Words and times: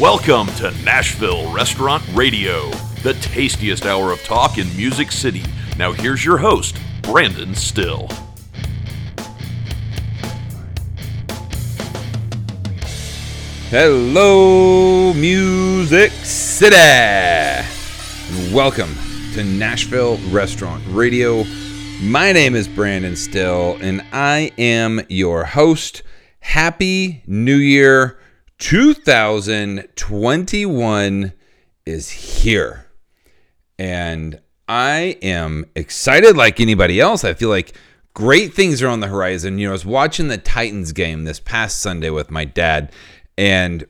Welcome 0.00 0.48
to 0.56 0.72
Nashville 0.84 1.50
Restaurant 1.54 2.04
Radio, 2.12 2.68
the 3.02 3.14
tastiest 3.14 3.86
hour 3.86 4.12
of 4.12 4.22
talk 4.24 4.58
in 4.58 4.66
Music 4.76 5.10
City. 5.10 5.42
Now, 5.78 5.92
here's 5.92 6.22
your 6.22 6.36
host, 6.36 6.76
Brandon 7.00 7.54
Styll. 7.54 8.06
Hello, 13.70 15.14
Music 15.14 16.12
City! 16.12 16.76
And 16.76 17.64
welcome 18.54 18.94
to 19.32 19.44
Nashville 19.44 20.18
Restaurant 20.28 20.84
Radio. 20.88 21.44
My 22.02 22.32
name 22.32 22.54
is 22.54 22.68
Brandon 22.68 23.16
Styll, 23.16 23.78
and 23.80 24.04
I 24.12 24.52
am 24.58 25.00
your 25.08 25.44
host. 25.44 26.02
Happy 26.40 27.22
New 27.26 27.56
Year 27.56 28.15
2021 28.58 31.32
is 31.84 32.10
here. 32.10 32.86
And 33.78 34.40
I 34.68 35.18
am 35.22 35.66
excited 35.74 36.36
like 36.36 36.60
anybody 36.60 37.00
else. 37.00 37.24
I 37.24 37.34
feel 37.34 37.50
like 37.50 37.74
great 38.14 38.54
things 38.54 38.80
are 38.82 38.88
on 38.88 39.00
the 39.00 39.08
horizon. 39.08 39.58
You 39.58 39.66
know, 39.66 39.72
I 39.72 39.74
was 39.74 39.84
watching 39.84 40.28
the 40.28 40.38
Titans 40.38 40.92
game 40.92 41.24
this 41.24 41.40
past 41.40 41.80
Sunday 41.80 42.10
with 42.10 42.30
my 42.30 42.44
dad, 42.44 42.92
and 43.36 43.84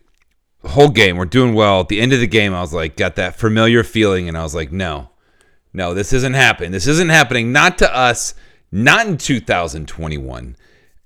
whole 0.65 0.89
game 0.89 1.17
we're 1.17 1.27
doing 1.27 1.55
well. 1.55 1.81
At 1.81 1.89
the 1.89 2.01
end 2.01 2.13
of 2.13 2.21
the 2.21 2.27
game, 2.27 2.53
I 2.53 2.61
was 2.61 2.75
like, 2.75 2.97
got 2.97 3.15
that 3.17 3.37
familiar 3.37 3.85
feeling, 3.85 4.29
and 4.29 4.37
I 4.37 4.43
was 4.43 4.55
like, 4.55 4.73
no, 4.73 5.11
no, 5.73 5.95
this 5.95 6.13
isn't 6.13 6.35
happening. 6.35 6.73
This 6.73 6.89
isn't 6.89 7.11
happening. 7.11 7.53
Not 7.53 7.79
to 7.79 7.97
us. 7.97 8.35
Not 8.73 9.07
in 9.07 9.17
2021. 9.17 10.57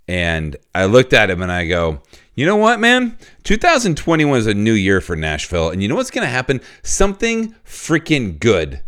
And 0.08 0.56
I 0.74 0.86
looked 0.86 1.12
at 1.12 1.30
him 1.30 1.42
and 1.42 1.52
I 1.52 1.66
go, 1.66 2.00
you 2.34 2.47
know 2.47 2.57
what, 2.57 2.80
man? 2.80 3.19
2021 3.45 4.39
is 4.39 4.47
a 4.47 4.55
new 4.55 4.73
year 4.73 5.00
for 5.00 5.17
Nashville. 5.17 5.70
And 5.70 5.83
you 5.83 5.89
know 5.89 5.97
what's 5.97 6.11
going 6.11 6.27
to 6.27 6.31
happen? 6.31 6.61
Something 6.83 7.55
freaking 7.64 8.39
good. 8.39 8.83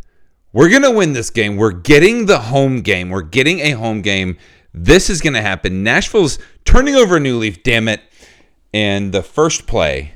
We're 0.52 0.68
going 0.68 0.82
to 0.82 0.90
win 0.90 1.12
this 1.12 1.30
game. 1.30 1.56
We're 1.56 1.72
getting 1.72 2.26
the 2.26 2.38
home 2.38 2.82
game. 2.82 3.10
We're 3.10 3.22
getting 3.22 3.60
a 3.60 3.70
home 3.70 4.02
game. 4.02 4.36
This 4.74 5.10
is 5.10 5.20
going 5.20 5.34
to 5.34 5.42
happen. 5.42 5.82
Nashville's 5.82 6.38
turning 6.64 6.94
over 6.94 7.16
a 7.16 7.20
new 7.20 7.38
leaf, 7.38 7.62
damn 7.62 7.88
it. 7.88 8.00
And 8.72 9.12
the 9.12 9.22
first 9.22 9.66
play, 9.66 10.14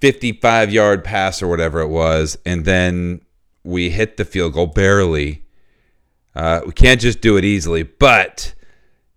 55 0.00 0.72
yard 0.72 1.04
pass 1.04 1.42
or 1.42 1.48
whatever 1.48 1.80
it 1.80 1.88
was, 1.88 2.36
and 2.44 2.64
then 2.64 3.22
we 3.64 3.90
hit 3.90 4.16
the 4.16 4.24
field 4.24 4.54
goal 4.54 4.66
barely. 4.66 5.44
Uh, 6.34 6.60
we 6.66 6.72
can't 6.72 7.00
just 7.00 7.20
do 7.20 7.36
it 7.36 7.44
easily, 7.44 7.82
but 7.82 8.54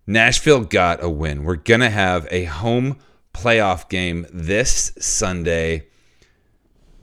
Nashville 0.06 0.64
got 0.64 1.02
a 1.02 1.08
win. 1.08 1.44
We're 1.44 1.56
going 1.56 1.80
to 1.80 1.90
have 1.90 2.26
a 2.30 2.44
home 2.44 2.98
playoff 3.32 3.88
game 3.88 4.26
this 4.32 4.92
Sunday. 4.98 5.88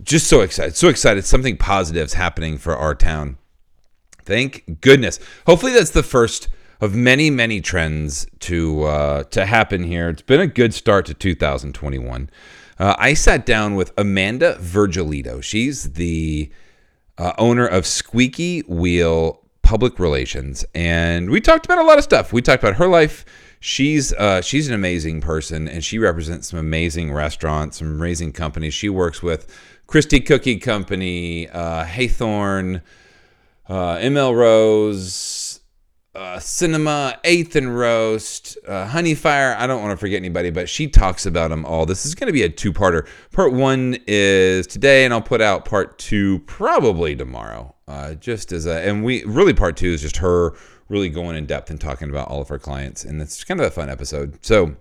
Just 0.01 0.27
so 0.27 0.41
excited. 0.41 0.75
So 0.75 0.89
excited. 0.89 1.25
Something 1.25 1.57
positive 1.57 2.05
is 2.05 2.13
happening 2.13 2.57
for 2.57 2.75
our 2.75 2.95
town. 2.95 3.37
Thank 4.23 4.81
goodness. 4.81 5.19
Hopefully 5.45 5.73
that's 5.73 5.91
the 5.91 6.03
first 6.03 6.49
of 6.81 6.95
many, 6.95 7.29
many 7.29 7.61
trends 7.61 8.27
to 8.39 8.83
uh, 8.83 9.23
to 9.25 9.45
happen 9.45 9.83
here. 9.83 10.09
It's 10.09 10.21
been 10.21 10.39
a 10.39 10.47
good 10.47 10.73
start 10.73 11.05
to 11.07 11.13
2021. 11.13 12.29
Uh, 12.77 12.95
I 12.97 13.13
sat 13.13 13.45
down 13.45 13.75
with 13.75 13.91
Amanda 13.97 14.55
Virgilito. 14.59 15.41
She's 15.41 15.93
the 15.93 16.49
uh, 17.17 17.33
owner 17.37 17.67
of 17.67 17.85
Squeaky 17.85 18.61
Wheel 18.61 19.43
Public 19.69 19.99
Relations, 19.99 20.65
and 20.73 21.29
we 21.29 21.39
talked 21.39 21.63
about 21.63 21.77
a 21.77 21.83
lot 21.83 21.99
of 21.99 22.03
stuff. 22.03 22.33
We 22.33 22.41
talked 22.41 22.63
about 22.63 22.77
her 22.77 22.87
life. 22.87 23.23
She's 23.59 24.11
uh, 24.13 24.41
she's 24.41 24.67
an 24.67 24.73
amazing 24.73 25.21
person, 25.21 25.67
and 25.67 25.85
she 25.85 25.99
represents 25.99 26.49
some 26.49 26.57
amazing 26.57 27.13
restaurants, 27.13 27.77
some 27.77 27.87
amazing 27.87 28.31
companies. 28.31 28.73
She 28.73 28.89
works 28.89 29.21
with 29.21 29.45
Christie 29.85 30.21
Cookie 30.21 30.57
Company, 30.57 31.47
uh, 31.49 31.85
Hathorne, 31.85 32.81
uh, 33.67 33.97
ML 33.97 34.35
Rose, 34.35 35.48
uh, 36.19 36.37
Sinema, 36.37 37.17
Eighth 37.23 37.55
and 37.55 37.75
Roast, 37.77 38.57
uh, 38.67 38.85
Honey 38.85 39.15
Fire. 39.15 39.55
I 39.57 39.65
don't 39.67 39.81
want 39.81 39.91
to 39.91 39.97
forget 39.97 40.17
anybody, 40.17 40.49
but 40.49 40.67
she 40.67 40.89
talks 40.89 41.25
about 41.25 41.49
them 41.49 41.65
all. 41.65 41.85
This 41.85 42.05
is 42.05 42.13
going 42.13 42.27
to 42.27 42.33
be 42.33 42.43
a 42.43 42.49
two-parter. 42.49 43.07
Part 43.31 43.53
one 43.53 43.97
is 44.05 44.67
today, 44.67 45.05
and 45.05 45.13
I'll 45.13 45.21
put 45.21 45.39
out 45.39 45.63
part 45.63 45.97
two 45.97 46.39
probably 46.39 47.15
tomorrow. 47.15 47.73
Uh, 47.87 48.15
just 48.15 48.51
as 48.51 48.65
a, 48.65 48.85
and 48.85 49.03
we 49.03 49.23
really 49.23 49.53
part 49.53 49.77
two 49.77 49.87
is 49.87 50.01
just 50.01 50.17
her 50.17 50.53
really 50.89 51.09
going 51.09 51.37
in 51.37 51.45
depth 51.45 51.69
and 51.69 51.79
talking 51.79 52.09
about 52.09 52.27
all 52.27 52.41
of 52.41 52.49
her 52.49 52.59
clients, 52.59 53.05
and 53.05 53.21
it's 53.21 53.43
kind 53.45 53.61
of 53.61 53.65
a 53.65 53.71
fun 53.71 53.89
episode. 53.89 54.43
So 54.45 54.75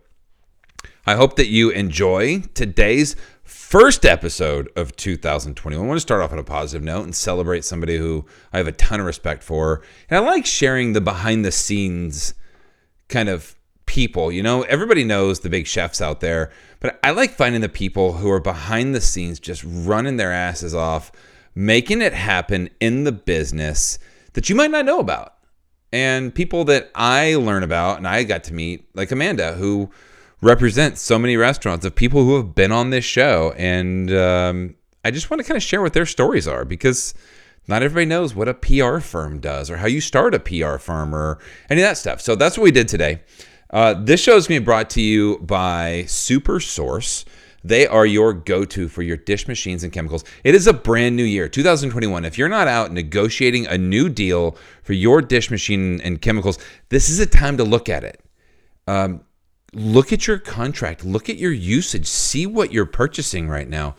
I 1.09 1.15
hope 1.15 1.37
that 1.37 1.49
you 1.49 1.71
enjoy 1.71 2.41
today's 2.53 3.17
first 3.43 4.05
episode 4.05 4.69
of 4.77 4.95
2021. 4.95 5.83
I 5.83 5.89
want 5.89 5.97
to 5.97 6.03
start 6.03 6.21
off 6.21 6.33
on 6.33 6.39
a 6.39 6.45
positive 6.45 6.85
note 6.85 7.05
and 7.05 7.17
celebrate 7.17 7.65
somebody 7.65 7.97
who 7.97 8.27
I 8.53 8.59
have 8.59 8.69
a 8.69 8.73
ton 8.73 9.01
of 9.01 9.07
respect 9.07 9.43
for. 9.43 9.81
And 10.11 10.19
I 10.19 10.29
like 10.29 10.45
sharing 10.45 10.93
the 10.93 11.01
behind 11.01 11.47
the 11.47 11.51
scenes 11.51 12.35
kind 13.09 13.31
of 13.31 13.57
people. 13.87 14.31
You 14.31 14.43
know, 14.43 14.65
everybody 14.65 15.03
knows 15.03 15.41
the 15.41 15.49
big 15.49 15.67
chefs 15.67 16.03
out 16.03 16.21
there, 16.21 16.53
but 16.79 17.01
I 17.03 17.13
like 17.13 17.31
finding 17.31 17.63
the 17.63 17.71
people 17.71 18.13
who 18.13 18.31
are 18.31 18.39
behind 18.39 18.95
the 18.95 19.01
scenes 19.01 19.41
just 19.41 19.65
running 19.67 20.19
their 20.19 20.31
asses 20.31 20.75
off, 20.75 21.11
making 21.55 22.03
it 22.03 22.13
happen 22.13 22.69
in 22.81 23.05
the 23.05 23.13
business 23.13 23.99
that 24.35 24.51
you 24.51 24.55
might 24.55 24.71
not 24.71 24.85
know 24.85 24.99
about. 24.99 25.37
And 25.91 26.35
people 26.35 26.67
that 26.67 26.91
I 26.95 27.37
learn 27.37 27.63
about 27.63 27.97
and 27.97 28.07
I 28.07 28.25
got 28.25 28.45
to 28.45 28.53
meet, 28.53 28.85
like 28.95 29.11
Amanda, 29.11 29.55
who 29.55 29.91
represents 30.41 31.01
so 31.01 31.19
many 31.19 31.37
restaurants 31.37 31.85
of 31.85 31.95
people 31.95 32.25
who 32.25 32.37
have 32.37 32.55
been 32.55 32.73
on 32.73 32.91
this 32.91 33.05
show. 33.05 33.53
And 33.57 34.13
um, 34.13 34.75
I 35.05 35.11
just 35.11 35.31
want 35.31 35.41
to 35.41 35.47
kind 35.47 35.57
of 35.57 35.63
share 35.63 35.83
what 35.83 35.93
their 35.93 36.07
stories 36.07 36.47
are 36.47 36.65
because 36.65 37.15
not 37.67 37.83
everybody 37.83 38.07
knows 38.07 38.35
what 38.35 38.49
a 38.49 38.55
PR 38.55 38.99
firm 38.99 39.41
does 39.41 39.71
or 39.71 39.79
how 39.79 39.87
you 39.87 40.01
start 40.01 40.35
a 40.35 40.39
PR 40.39 40.79
firm 40.79 41.15
or 41.15 41.39
any 41.69 41.83
of 41.83 41.89
that 41.89 41.99
stuff. 41.99 42.21
So 42.21 42.35
that's 42.35 42.57
what 42.57 42.65
we 42.65 42.71
did 42.71 42.89
today. 42.89 43.21
Uh, 43.71 43.95
this 43.95 44.23
show 44.23 44.37
is 44.37 44.47
going 44.47 44.59
to 44.59 44.63
be 44.63 44.65
brought 44.65 44.89
to 44.91 45.03
you 45.03 45.39
by 45.41 46.05
Super 46.07 46.61
Source. 46.61 47.25
They 47.63 47.87
are 47.87 48.07
your 48.07 48.33
go 48.33 48.65
to 48.65 48.89
for 48.89 49.03
your 49.03 49.17
dish 49.17 49.47
machines 49.47 49.83
and 49.83 49.93
chemicals. 49.93 50.25
It 50.45 50.55
is 50.55 50.67
a 50.67 50.73
brand 50.73 51.17
new 51.17 51.25
year, 51.25 51.49
2021. 51.49 52.25
If 52.25 52.39
you're 52.39 52.49
not 52.49 52.69
out 52.69 52.93
negotiating 52.93 53.67
a 53.67 53.77
new 53.77 54.09
deal 54.09 54.57
for 54.83 54.95
your 54.95 55.21
dish 55.21 55.51
machine 55.51 56.01
and 56.01 56.23
chemicals, 56.23 56.59
this 56.89 57.11
is 57.11 57.19
a 57.19 57.27
time 57.27 57.59
to 57.59 57.65
look 57.65 57.89
at 57.91 58.05
it. 58.05 58.23
Um, 58.87 59.21
look 59.73 60.13
at 60.13 60.27
your 60.27 60.39
contract, 60.39 61.05
look 61.05 61.29
at 61.29 61.37
your 61.37 61.53
usage, 61.53 62.07
see 62.07 62.47
what 62.47 62.73
you're 62.73 62.87
purchasing 62.87 63.49
right 63.49 63.69
now. 63.69 63.97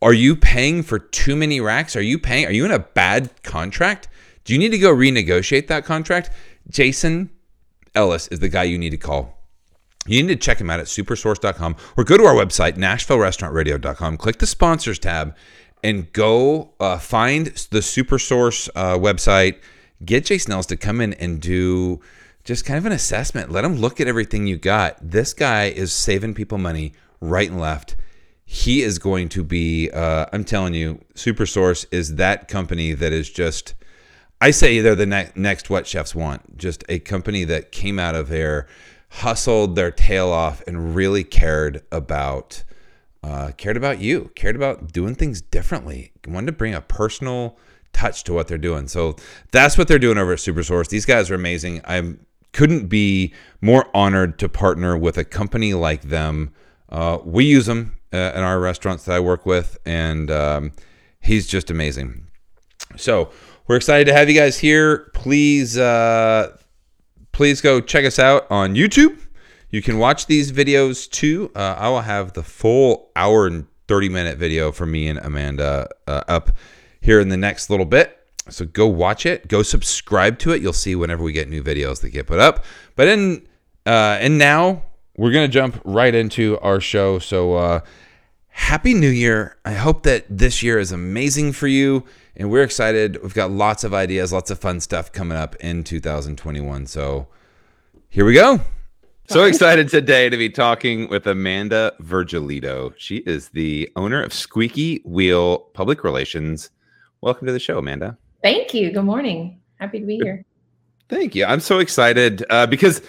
Are 0.00 0.12
you 0.12 0.36
paying 0.36 0.82
for 0.82 0.98
too 0.98 1.34
many 1.34 1.60
racks? 1.60 1.96
Are 1.96 2.02
you 2.02 2.18
paying? 2.18 2.46
Are 2.46 2.52
you 2.52 2.64
in 2.64 2.70
a 2.70 2.78
bad 2.78 3.30
contract? 3.42 4.08
Do 4.44 4.52
you 4.52 4.58
need 4.58 4.70
to 4.70 4.78
go 4.78 4.94
renegotiate 4.94 5.66
that 5.68 5.84
contract? 5.84 6.30
Jason 6.68 7.30
Ellis 7.94 8.28
is 8.28 8.40
the 8.40 8.48
guy 8.48 8.64
you 8.64 8.78
need 8.78 8.90
to 8.90 8.96
call. 8.96 9.38
You 10.06 10.22
need 10.22 10.28
to 10.28 10.36
check 10.36 10.60
him 10.60 10.70
out 10.70 10.80
at 10.80 10.86
supersource.com 10.86 11.76
or 11.96 12.04
go 12.04 12.16
to 12.16 12.24
our 12.24 12.34
website, 12.34 12.72
NashvilleRestaurantRadio.com. 12.72 14.16
Click 14.16 14.38
the 14.38 14.46
sponsors 14.46 14.98
tab 14.98 15.36
and 15.84 16.12
go 16.12 16.72
uh, 16.80 16.98
find 16.98 17.46
the 17.46 17.80
Supersource 17.80 18.68
uh, 18.74 18.98
website. 18.98 19.58
Get 20.04 20.24
Jason 20.26 20.52
Ellis 20.52 20.66
to 20.66 20.76
come 20.76 21.00
in 21.00 21.12
and 21.14 21.40
do 21.40 22.00
just 22.44 22.64
kind 22.64 22.78
of 22.78 22.86
an 22.86 22.92
assessment. 22.92 23.50
Let 23.50 23.64
him 23.64 23.76
look 23.76 24.00
at 24.00 24.08
everything 24.08 24.46
you 24.46 24.56
got. 24.56 24.96
This 25.00 25.32
guy 25.32 25.66
is 25.66 25.92
saving 25.92 26.34
people 26.34 26.58
money 26.58 26.92
right 27.20 27.50
and 27.50 27.60
left. 27.60 27.96
He 28.44 28.82
is 28.82 28.98
going 28.98 29.28
to 29.30 29.44
be, 29.44 29.90
uh, 29.90 30.26
I'm 30.32 30.44
telling 30.44 30.74
you, 30.74 31.00
Supersource 31.14 31.86
is 31.90 32.16
that 32.16 32.48
company 32.48 32.92
that 32.92 33.12
is 33.12 33.30
just, 33.30 33.74
I 34.40 34.50
say 34.50 34.80
they're 34.80 34.94
the 34.94 35.06
ne- 35.06 35.30
next 35.34 35.70
What 35.70 35.86
Chefs 35.86 36.14
Want. 36.14 36.58
Just 36.58 36.84
a 36.88 36.98
company 36.98 37.44
that 37.44 37.72
came 37.72 37.98
out 37.98 38.14
of 38.14 38.28
there 38.28 38.66
hustled 39.08 39.76
their 39.76 39.90
tail 39.90 40.30
off 40.30 40.62
and 40.66 40.94
really 40.94 41.24
cared 41.24 41.82
about 41.92 42.64
uh, 43.24 43.52
cared 43.56 43.76
about 43.76 44.00
you, 44.00 44.32
cared 44.34 44.56
about 44.56 44.92
doing 44.92 45.14
things 45.14 45.40
differently, 45.40 46.10
wanted 46.26 46.46
to 46.46 46.52
bring 46.52 46.74
a 46.74 46.80
personal 46.80 47.56
touch 47.92 48.24
to 48.24 48.32
what 48.32 48.48
they're 48.48 48.58
doing. 48.58 48.88
So 48.88 49.14
that's 49.52 49.78
what 49.78 49.86
they're 49.86 50.00
doing 50.00 50.18
over 50.18 50.32
at 50.32 50.38
Supersource. 50.38 50.88
These 50.88 51.06
guys 51.06 51.30
are 51.30 51.36
amazing. 51.36 51.82
I 51.84 52.14
couldn't 52.52 52.86
be 52.86 53.32
more 53.60 53.86
honored 53.94 54.38
to 54.38 54.48
partner 54.48 54.96
with 54.96 55.16
a 55.16 55.24
company 55.24 55.74
like 55.74 56.02
them. 56.02 56.52
Uh, 56.88 57.18
we 57.24 57.44
use 57.44 57.66
them 57.66 57.96
uh, 58.12 58.32
in 58.34 58.42
our 58.42 58.60
restaurants 58.60 59.04
that 59.04 59.14
I 59.16 59.20
work 59.20 59.46
with, 59.46 59.78
and 59.86 60.30
um, 60.30 60.72
he's 61.20 61.46
just 61.46 61.70
amazing. 61.70 62.26
So 62.96 63.30
we're 63.66 63.76
excited 63.76 64.06
to 64.06 64.12
have 64.12 64.28
you 64.28 64.38
guys 64.38 64.58
here. 64.58 65.10
Please 65.14 65.78
uh, 65.78 66.56
please 67.32 67.60
go 67.60 67.80
check 67.80 68.04
us 68.04 68.18
out 68.18 68.50
on 68.50 68.74
YouTube. 68.74 69.18
You 69.70 69.80
can 69.80 69.98
watch 69.98 70.26
these 70.26 70.52
videos 70.52 71.10
too. 71.10 71.50
Uh, 71.56 71.76
I 71.78 71.88
will 71.88 72.02
have 72.02 72.34
the 72.34 72.42
full 72.42 73.10
hour 73.16 73.46
and 73.46 73.66
30 73.88 74.10
minute 74.10 74.38
video 74.38 74.70
for 74.72 74.84
me 74.84 75.08
and 75.08 75.18
Amanda 75.18 75.88
uh, 76.06 76.22
up 76.28 76.50
here 77.00 77.20
in 77.20 77.30
the 77.30 77.36
next 77.36 77.70
little 77.70 77.86
bit. 77.86 78.21
So 78.48 78.64
go 78.64 78.86
watch 78.86 79.26
it. 79.26 79.48
Go 79.48 79.62
subscribe 79.62 80.38
to 80.40 80.52
it. 80.52 80.62
You'll 80.62 80.72
see 80.72 80.94
whenever 80.96 81.22
we 81.22 81.32
get 81.32 81.48
new 81.48 81.62
videos 81.62 82.00
that 82.00 82.10
get 82.10 82.26
put 82.26 82.38
up. 82.38 82.64
But 82.96 83.08
in 83.08 83.46
uh, 83.86 84.18
and 84.20 84.38
now 84.38 84.82
we're 85.16 85.32
gonna 85.32 85.48
jump 85.48 85.80
right 85.84 86.14
into 86.14 86.58
our 86.60 86.80
show. 86.80 87.18
So 87.18 87.54
uh, 87.54 87.80
Happy 88.48 88.94
New 88.94 89.08
Year. 89.08 89.56
I 89.64 89.72
hope 89.72 90.02
that 90.02 90.26
this 90.28 90.62
year 90.62 90.78
is 90.78 90.92
amazing 90.92 91.52
for 91.52 91.66
you. 91.66 92.04
And 92.36 92.50
we're 92.50 92.62
excited. 92.62 93.22
We've 93.22 93.34
got 93.34 93.50
lots 93.50 93.84
of 93.84 93.92
ideas, 93.94 94.32
lots 94.32 94.50
of 94.50 94.58
fun 94.58 94.80
stuff 94.80 95.12
coming 95.12 95.36
up 95.36 95.54
in 95.56 95.84
2021. 95.84 96.86
So 96.86 97.28
here 98.08 98.24
we 98.24 98.34
go. 98.34 98.60
So 99.28 99.44
excited 99.44 99.88
today 99.88 100.28
to 100.28 100.36
be 100.36 100.50
talking 100.50 101.08
with 101.08 101.26
Amanda 101.26 101.94
Virgilito. 102.00 102.92
She 102.98 103.18
is 103.18 103.48
the 103.50 103.90
owner 103.96 104.22
of 104.22 104.34
Squeaky 104.34 105.00
Wheel 105.04 105.58
Public 105.72 106.04
Relations. 106.04 106.70
Welcome 107.22 107.46
to 107.46 107.52
the 107.52 107.60
show, 107.60 107.78
Amanda. 107.78 108.18
Thank 108.42 108.74
you. 108.74 108.90
Good 108.90 109.04
morning. 109.04 109.60
Happy 109.78 110.00
to 110.00 110.06
be 110.06 110.16
here. 110.16 110.44
Thank 111.08 111.34
you. 111.34 111.44
I'm 111.44 111.60
so 111.60 111.78
excited 111.78 112.44
uh, 112.50 112.66
because 112.66 113.02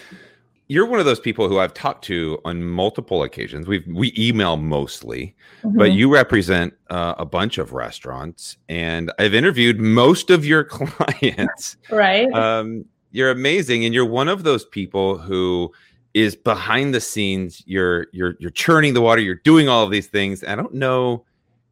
you're 0.68 0.86
one 0.86 0.98
of 0.98 1.04
those 1.04 1.20
people 1.20 1.48
who 1.48 1.58
I've 1.58 1.74
talked 1.74 2.04
to 2.04 2.40
on 2.44 2.62
multiple 2.62 3.22
occasions. 3.22 3.66
We 3.66 3.84
we 3.88 4.14
email 4.16 4.56
mostly, 4.56 5.34
mm-hmm. 5.62 5.76
but 5.76 5.92
you 5.92 6.12
represent 6.12 6.74
uh, 6.90 7.14
a 7.18 7.24
bunch 7.24 7.58
of 7.58 7.72
restaurants, 7.72 8.56
and 8.68 9.12
I've 9.18 9.34
interviewed 9.34 9.80
most 9.80 10.30
of 10.30 10.44
your 10.44 10.64
clients. 10.64 11.76
right. 11.90 12.32
Um, 12.32 12.84
you're 13.10 13.30
amazing, 13.30 13.84
and 13.84 13.94
you're 13.94 14.06
one 14.06 14.28
of 14.28 14.42
those 14.42 14.64
people 14.64 15.18
who 15.18 15.72
is 16.14 16.34
behind 16.34 16.94
the 16.94 17.00
scenes. 17.00 17.62
You're 17.66 18.06
you're 18.12 18.36
you're 18.38 18.50
churning 18.50 18.94
the 18.94 19.00
water. 19.00 19.20
You're 19.20 19.36
doing 19.36 19.68
all 19.68 19.84
of 19.84 19.90
these 19.90 20.06
things. 20.06 20.42
I 20.44 20.54
don't 20.54 20.74
know 20.74 21.24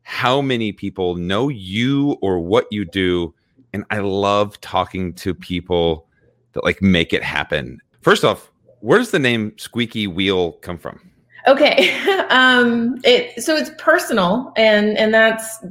how 0.03 0.41
many 0.41 0.73
people 0.73 1.15
know 1.15 1.49
you 1.49 2.19
or 2.21 2.41
what 2.41 2.67
you 2.71 2.85
do, 2.85 3.35
and 3.73 3.85
I 3.91 3.99
love 3.99 4.61
talking 4.61 5.15
to 5.15 5.35
people 5.35 6.07
that 6.53 6.65
like 6.65 6.83
make 6.83 7.13
it 7.13 7.23
happen. 7.23 7.79
First 8.01 8.25
off, 8.25 8.51
where 8.81 8.99
does 8.99 9.11
the 9.11 9.19
name 9.19 9.57
Squeaky 9.59 10.07
Wheel 10.07 10.53
come 10.53 10.79
from? 10.79 11.01
Okay, 11.47 11.93
um, 12.31 13.01
it 13.05 13.43
so 13.43 13.57
it's 13.57 13.71
personal, 13.79 14.53
and 14.57 14.97
and 14.99 15.13
that's 15.13 15.65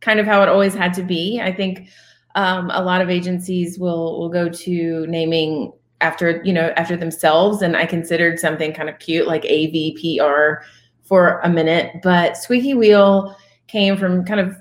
kind 0.00 0.18
of 0.18 0.26
how 0.26 0.42
it 0.42 0.48
always 0.48 0.74
had 0.74 0.94
to 0.94 1.02
be. 1.02 1.40
I 1.40 1.52
think 1.52 1.88
um, 2.34 2.70
a 2.70 2.82
lot 2.82 3.00
of 3.00 3.10
agencies 3.10 3.78
will 3.78 4.18
will 4.18 4.28
go 4.28 4.48
to 4.48 5.06
naming 5.06 5.72
after 6.00 6.42
you 6.44 6.52
know 6.52 6.72
after 6.76 6.96
themselves 6.96 7.62
and 7.62 7.76
i 7.76 7.86
considered 7.86 8.38
something 8.38 8.72
kind 8.72 8.88
of 8.88 8.98
cute 8.98 9.26
like 9.28 9.42
avpr 9.44 10.60
for 11.04 11.38
a 11.40 11.48
minute 11.48 11.92
but 12.02 12.36
squeaky 12.36 12.74
wheel 12.74 13.36
came 13.68 13.96
from 13.96 14.24
kind 14.24 14.40
of 14.40 14.56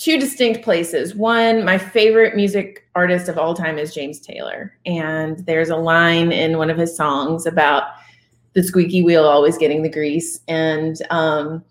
two 0.00 0.18
distinct 0.18 0.62
places 0.62 1.14
one 1.14 1.64
my 1.64 1.76
favorite 1.76 2.34
music 2.34 2.88
artist 2.94 3.28
of 3.28 3.36
all 3.36 3.54
time 3.54 3.78
is 3.78 3.94
james 3.94 4.18
taylor 4.18 4.76
and 4.86 5.44
there's 5.46 5.68
a 5.68 5.76
line 5.76 6.32
in 6.32 6.56
one 6.58 6.70
of 6.70 6.78
his 6.78 6.96
songs 6.96 7.46
about 7.46 7.84
the 8.54 8.62
squeaky 8.62 9.02
wheel 9.02 9.24
always 9.24 9.58
getting 9.58 9.82
the 9.82 9.90
grease 9.90 10.40
and 10.48 11.02
um, 11.10 11.62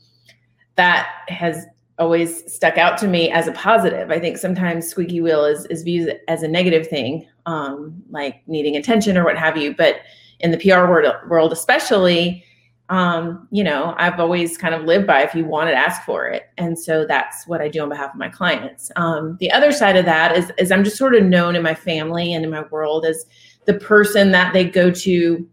that 0.75 1.09
has 1.27 1.65
always 1.99 2.51
stuck 2.51 2.77
out 2.77 2.97
to 2.97 3.07
me 3.07 3.29
as 3.29 3.47
a 3.47 3.51
positive. 3.51 4.09
I 4.09 4.19
think 4.19 4.37
sometimes 4.37 4.87
squeaky 4.87 5.21
wheel 5.21 5.43
is 5.43 5.65
is 5.65 5.83
viewed 5.83 6.17
as 6.27 6.41
a 6.41 6.47
negative 6.47 6.87
thing, 6.87 7.27
um, 7.45 8.01
like 8.09 8.41
needing 8.47 8.77
attention 8.77 9.17
or 9.17 9.25
what 9.25 9.37
have 9.37 9.57
you. 9.57 9.75
But 9.75 9.97
in 10.39 10.51
the 10.51 10.57
PR 10.57 10.87
world, 10.87 11.13
world 11.27 11.51
especially, 11.51 12.43
um, 12.89 13.47
you 13.51 13.63
know, 13.63 13.93
I've 13.97 14.19
always 14.19 14.57
kind 14.57 14.73
of 14.73 14.83
lived 14.83 15.05
by 15.05 15.21
if 15.21 15.35
you 15.35 15.45
want 15.45 15.69
it, 15.69 15.73
ask 15.73 16.03
for 16.03 16.27
it, 16.27 16.49
and 16.57 16.77
so 16.77 17.05
that's 17.05 17.47
what 17.47 17.61
I 17.61 17.69
do 17.69 17.81
on 17.81 17.89
behalf 17.89 18.13
of 18.13 18.19
my 18.19 18.29
clients. 18.29 18.91
Um, 18.95 19.37
the 19.39 19.51
other 19.51 19.71
side 19.71 19.95
of 19.95 20.05
that 20.05 20.35
is 20.35 20.51
is 20.57 20.71
I'm 20.71 20.83
just 20.83 20.97
sort 20.97 21.15
of 21.15 21.23
known 21.23 21.55
in 21.55 21.63
my 21.63 21.75
family 21.75 22.33
and 22.33 22.43
in 22.43 22.51
my 22.51 22.63
world 22.71 23.05
as 23.05 23.25
the 23.65 23.75
person 23.75 24.31
that 24.31 24.53
they 24.53 24.65
go 24.65 24.89
to 24.89 25.47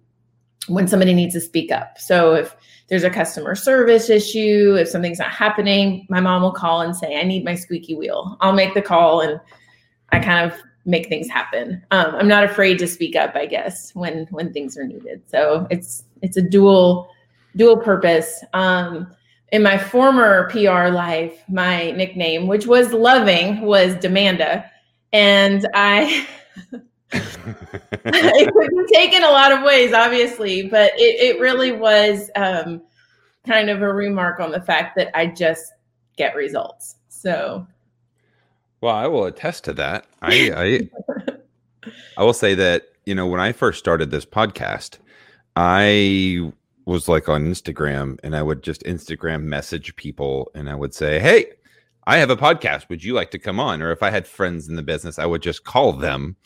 when 0.68 0.88
somebody 0.88 1.14
needs 1.14 1.34
to 1.34 1.40
speak 1.40 1.70
up. 1.70 1.98
So 1.98 2.34
if 2.34 2.56
there's 2.88 3.04
a 3.04 3.10
customer 3.10 3.54
service 3.54 4.08
issue, 4.08 4.76
if 4.78 4.88
something's 4.88 5.18
not 5.18 5.30
happening, 5.30 6.06
my 6.08 6.20
mom 6.20 6.42
will 6.42 6.52
call 6.52 6.80
and 6.80 6.94
say, 6.94 7.18
I 7.18 7.24
need 7.24 7.44
my 7.44 7.54
squeaky 7.54 7.94
wheel. 7.94 8.36
I'll 8.40 8.52
make 8.52 8.74
the 8.74 8.82
call 8.82 9.20
and 9.20 9.40
I 10.10 10.20
kind 10.20 10.50
of 10.50 10.58
make 10.84 11.08
things 11.08 11.28
happen. 11.28 11.82
Um, 11.90 12.14
I'm 12.14 12.28
not 12.28 12.44
afraid 12.44 12.78
to 12.78 12.86
speak 12.86 13.16
up, 13.16 13.34
I 13.34 13.46
guess, 13.46 13.94
when 13.94 14.26
when 14.30 14.52
things 14.52 14.76
are 14.76 14.86
needed. 14.86 15.22
So 15.26 15.66
it's 15.70 16.04
it's 16.22 16.36
a 16.36 16.42
dual 16.42 17.10
dual 17.56 17.76
purpose. 17.78 18.44
Um, 18.52 19.14
in 19.52 19.62
my 19.62 19.78
former 19.78 20.50
PR 20.50 20.88
life, 20.88 21.42
my 21.48 21.92
nickname, 21.92 22.46
which 22.46 22.66
was 22.66 22.92
loving, 22.92 23.62
was 23.62 23.94
Demanda. 23.94 24.68
And 25.12 25.66
I 25.74 26.26
it 27.12 28.52
could 28.52 28.70
be 28.70 28.94
taken 28.94 29.22
a 29.22 29.30
lot 29.30 29.52
of 29.52 29.62
ways, 29.62 29.92
obviously, 29.92 30.68
but 30.68 30.92
it, 30.96 31.36
it 31.36 31.40
really 31.40 31.72
was 31.72 32.30
um, 32.36 32.82
kind 33.46 33.70
of 33.70 33.82
a 33.82 33.92
remark 33.92 34.40
on 34.40 34.50
the 34.50 34.60
fact 34.60 34.96
that 34.96 35.16
I 35.16 35.26
just 35.26 35.72
get 36.16 36.34
results. 36.34 36.96
So, 37.08 37.66
well, 38.80 38.94
I 38.94 39.06
will 39.06 39.24
attest 39.24 39.64
to 39.64 39.72
that. 39.74 40.06
I 40.22 40.88
I, 41.86 41.92
I 42.18 42.24
will 42.24 42.32
say 42.32 42.54
that 42.54 42.88
you 43.04 43.14
know 43.14 43.26
when 43.26 43.40
I 43.40 43.52
first 43.52 43.78
started 43.78 44.10
this 44.10 44.26
podcast, 44.26 44.98
I 45.54 46.52
was 46.86 47.08
like 47.08 47.28
on 47.28 47.44
Instagram, 47.46 48.18
and 48.22 48.34
I 48.34 48.42
would 48.42 48.62
just 48.62 48.82
Instagram 48.84 49.42
message 49.42 49.94
people, 49.96 50.50
and 50.54 50.70
I 50.70 50.74
would 50.74 50.94
say, 50.94 51.18
"Hey." 51.20 51.46
I 52.08 52.18
have 52.18 52.30
a 52.30 52.36
podcast. 52.36 52.88
Would 52.88 53.02
you 53.02 53.14
like 53.14 53.32
to 53.32 53.38
come 53.40 53.58
on? 53.58 53.82
Or 53.82 53.90
if 53.90 54.00
I 54.00 54.10
had 54.10 54.28
friends 54.28 54.68
in 54.68 54.76
the 54.76 54.82
business, 54.84 55.18
I 55.18 55.26
would 55.26 55.42
just 55.42 55.64
call 55.64 55.92
them 55.92 56.36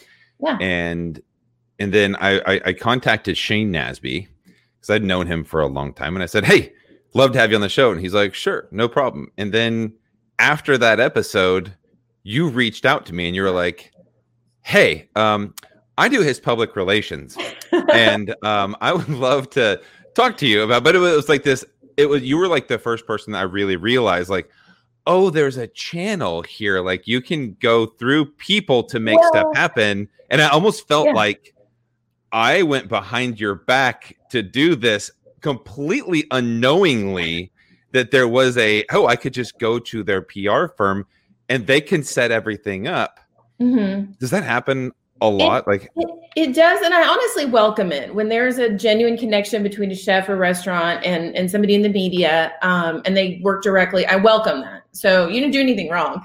yeah. 0.42 0.56
And 0.60 1.20
and 1.78 1.94
then 1.94 2.16
I, 2.16 2.40
I, 2.40 2.60
I 2.66 2.72
contacted 2.72 3.36
Shane 3.36 3.72
Nasby 3.72 4.28
because 4.44 4.90
I'd 4.90 5.04
known 5.04 5.26
him 5.26 5.44
for 5.44 5.60
a 5.60 5.66
long 5.66 5.94
time, 5.94 6.14
and 6.16 6.22
I 6.22 6.26
said, 6.26 6.44
"Hey, 6.44 6.72
love 7.14 7.32
to 7.32 7.38
have 7.38 7.50
you 7.50 7.56
on 7.56 7.62
the 7.62 7.68
show." 7.68 7.90
And 7.90 8.00
he's 8.00 8.14
like, 8.14 8.34
"Sure, 8.34 8.68
no 8.70 8.88
problem." 8.88 9.30
And 9.38 9.52
then 9.52 9.94
after 10.38 10.76
that 10.78 11.00
episode, 11.00 11.74
you 12.22 12.48
reached 12.48 12.84
out 12.84 13.06
to 13.06 13.14
me 13.14 13.26
and 13.26 13.36
you 13.36 13.42
were 13.42 13.50
like, 13.50 13.92
"Hey, 14.62 15.08
um, 15.16 15.54
I 15.98 16.08
do 16.08 16.22
his 16.22 16.40
public 16.40 16.76
relations, 16.76 17.36
and 17.92 18.34
um, 18.42 18.76
I 18.80 18.92
would 18.92 19.08
love 19.08 19.50
to 19.50 19.80
talk 20.14 20.36
to 20.38 20.46
you 20.46 20.62
about." 20.62 20.84
But 20.84 20.96
it 20.96 20.98
was 20.98 21.28
like 21.28 21.42
this. 21.42 21.64
It 21.96 22.08
was 22.08 22.22
you 22.22 22.36
were 22.36 22.48
like 22.48 22.68
the 22.68 22.78
first 22.78 23.06
person 23.06 23.32
that 23.32 23.38
I 23.40 23.42
really 23.42 23.76
realized 23.76 24.30
like 24.30 24.50
oh, 25.06 25.30
there's 25.30 25.56
a 25.56 25.66
channel 25.66 26.42
here. 26.42 26.80
Like 26.80 27.06
you 27.06 27.20
can 27.20 27.56
go 27.60 27.86
through 27.86 28.26
people 28.26 28.84
to 28.84 29.00
make 29.00 29.18
stuff 29.24 29.54
happen. 29.54 30.08
And 30.30 30.40
I 30.40 30.48
almost 30.48 30.86
felt 30.86 31.06
yeah. 31.06 31.12
like 31.12 31.54
I 32.32 32.62
went 32.62 32.88
behind 32.88 33.40
your 33.40 33.56
back 33.56 34.16
to 34.30 34.42
do 34.42 34.76
this 34.76 35.10
completely 35.40 36.26
unknowingly 36.30 37.50
that 37.92 38.10
there 38.10 38.28
was 38.28 38.56
a, 38.56 38.84
oh, 38.92 39.06
I 39.06 39.16
could 39.16 39.34
just 39.34 39.58
go 39.58 39.78
to 39.80 40.04
their 40.04 40.22
PR 40.22 40.66
firm 40.76 41.06
and 41.48 41.66
they 41.66 41.80
can 41.80 42.04
set 42.04 42.30
everything 42.30 42.86
up. 42.86 43.18
Mm-hmm. 43.60 44.12
Does 44.20 44.30
that 44.30 44.44
happen 44.44 44.92
a 45.20 45.28
lot? 45.28 45.62
It, 45.62 45.70
like 45.70 45.90
it, 45.96 46.10
it, 46.36 46.54
does, 46.54 46.80
and 46.82 46.94
I 46.94 47.06
honestly 47.06 47.44
welcome 47.44 47.92
it 47.92 48.14
when 48.14 48.28
there's 48.28 48.58
a 48.58 48.70
genuine 48.70 49.16
connection 49.16 49.62
between 49.62 49.90
a 49.90 49.94
chef 49.94 50.28
or 50.28 50.36
restaurant 50.36 51.04
and 51.04 51.36
and 51.36 51.50
somebody 51.50 51.74
in 51.74 51.82
the 51.82 51.88
media, 51.88 52.52
um, 52.62 53.02
and 53.04 53.16
they 53.16 53.40
work 53.42 53.62
directly. 53.62 54.06
I 54.06 54.16
welcome 54.16 54.62
that. 54.62 54.82
So 54.92 55.28
you 55.28 55.40
didn't 55.40 55.52
do 55.52 55.60
anything 55.60 55.90
wrong. 55.90 56.24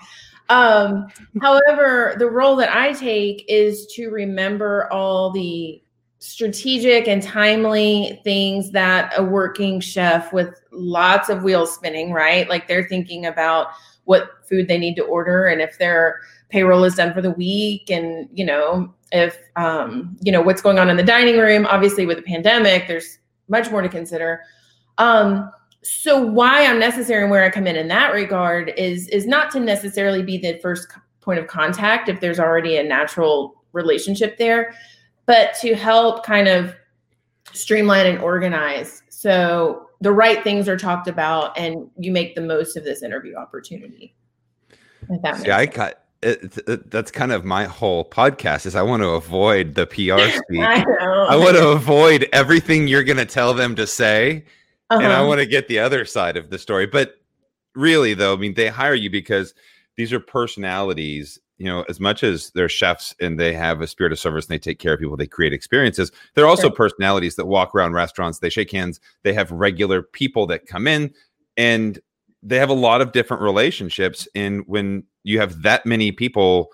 Um, 0.50 1.08
however, 1.42 2.16
the 2.18 2.30
role 2.30 2.56
that 2.58 2.75
I 2.75 2.94
take 2.94 3.46
is 3.48 3.88
to 3.96 4.10
remember 4.10 4.92
all 4.92 5.32
the 5.32 5.82
strategic 6.20 7.08
and 7.08 7.22
timely 7.22 8.20
things 8.24 8.72
that 8.72 9.14
a 9.16 9.24
working 9.24 9.80
chef 9.80 10.34
with 10.34 10.60
lots 10.72 11.30
of 11.30 11.44
wheels 11.44 11.75
spinning, 11.75 12.12
right? 12.12 12.50
Like 12.50 12.68
they're 12.68 12.88
thinking 12.88 13.28
about 13.28 13.68
what 14.06 14.30
food 14.48 14.68
they 14.68 14.78
need 14.78 14.96
to 14.96 15.04
order 15.04 15.48
and 15.48 15.62
if 15.62 15.78
their 15.78 16.22
payroll 16.50 16.84
is 16.84 16.96
done 16.96 17.14
for 17.14 17.22
the 17.22 17.32
week 17.32 17.90
and, 17.90 18.30
you 18.34 18.46
know, 18.46 18.94
if 19.12 19.38
um, 19.56 20.18
you 20.22 20.32
know, 20.32 20.42
what's 20.42 20.62
going 20.62 20.80
on 20.80 20.90
in 20.90 20.98
the 20.98 21.04
dining 21.04 21.38
room. 21.38 21.66
Obviously 21.68 22.06
with 22.06 22.18
the 22.18 22.24
pandemic, 22.24 22.88
there's 22.88 23.20
much 23.48 23.72
more 23.72 23.82
to 23.82 23.90
consider. 23.90 24.42
Um, 24.98 25.52
so 25.84 26.20
why 26.20 26.66
I'm 26.66 26.80
necessary 26.80 27.22
and 27.22 27.32
where 27.32 27.44
I 27.44 27.50
come 27.50 27.68
in 27.68 27.75
in 27.75 27.88
that 27.90 28.14
regard 28.14 28.74
is 28.75 29.08
is 29.10 29.28
not 29.28 29.52
to 29.52 29.60
necessarily 29.60 30.24
be 30.24 30.38
the 30.38 30.60
first 30.60 30.88
point 31.22 31.40
of 31.40 31.48
contact 31.48 32.10
if 32.10 32.20
there's 32.20 32.40
already 32.40 32.78
a 32.78 32.84
natural 32.84 33.64
relationship 33.72 34.38
there, 34.38 34.74
but 35.25 35.54
to 35.62 35.75
help 35.75 36.25
kind 36.25 36.48
of 36.48 36.75
streamline 37.54 38.08
and 38.08 38.20
organize 38.20 39.04
so 39.10 39.90
the 40.02 40.12
right 40.12 40.44
things 40.44 40.68
are 40.68 40.78
talked 40.78 41.08
about 41.08 41.58
and 41.58 41.90
you 41.98 42.12
make 42.12 42.36
the 42.36 42.42
most 42.42 42.75
of 42.75 42.84
this 42.84 43.02
interview 43.02 43.36
opportunity. 43.36 44.16
If 45.10 45.38
See, 45.40 45.52
I 45.52 45.68
cut. 45.68 46.05
It, 46.25 46.58
it, 46.67 46.91
that's 46.91 47.12
kind 47.12 47.32
of 47.32 47.46
my 47.46 47.65
whole 47.65 48.03
podcast 48.03 48.65
is 48.65 48.75
I 48.75 48.82
want 48.82 49.03
to 49.03 49.10
avoid 49.10 49.75
the 49.75 49.86
PR 49.86 50.20
speak. 50.20 50.60
I, 50.60 50.84
I 51.29 51.36
want 51.36 51.55
to 51.55 51.70
avoid 51.70 52.27
everything 52.34 52.88
you're 52.88 53.03
going 53.03 53.17
to 53.17 53.25
tell 53.25 53.53
them 53.53 53.75
to 53.75 53.86
say 53.86 54.44
uh-huh. 54.89 55.01
and 55.01 55.12
I 55.12 55.17
uh-huh. 55.17 55.27
want 55.27 55.39
to 55.39 55.46
get 55.46 55.67
the 55.67 55.79
other 55.79 56.03
side 56.05 56.36
of 56.38 56.50
the 56.50 56.58
story. 56.58 56.88
But 56.88 57.17
really, 57.75 58.13
though, 58.13 58.34
I 58.34 58.38
mean, 58.38 58.53
they 58.55 58.67
hire 58.67 58.96
you 58.96 59.10
because 59.10 59.53
these 59.96 60.12
are 60.12 60.20
personalities 60.20 61.39
you 61.58 61.67
know, 61.67 61.86
as 61.88 62.00
much 62.00 62.24
as 62.24 62.51
they're 62.51 62.67
chefs 62.67 63.15
and 63.22 63.39
they 63.39 63.53
have 63.53 63.82
a 63.82 63.88
spirit 63.88 64.12
of 64.12 64.20
service 64.20 64.46
and 64.46 64.53
they 64.53 64.60
take 64.60 64.79
care 64.79 64.94
of 64.94 65.00
people, 65.00 65.15
they 65.15 65.27
create 65.27 65.53
experiences. 65.53 66.12
They're 66.34 66.48
also 66.48 66.63
sure. 66.63 66.72
personalities 66.72 67.36
that 67.36 67.46
walk 67.46 67.74
around 67.74 67.94
restaurants. 67.94 68.39
They 68.39 68.50
shake 68.50 68.72
hands. 68.72 69.00
They 69.24 69.34
have 69.34 69.51
regular 69.51 70.01
people 70.01 70.48
that 70.48 70.65
come 70.65 70.86
in, 70.86 71.13
and 71.55 72.00
they 72.44 72.58
have 72.58 72.70
a 72.70 72.74
lot 72.74 73.01
of 73.01 73.13
different 73.13 73.41
relationships. 73.41 74.27
And 74.36 74.63
when 74.67 75.03
you 75.25 75.39
have 75.39 75.63
that 75.63 75.86
many 75.86 76.12
people 76.12 76.70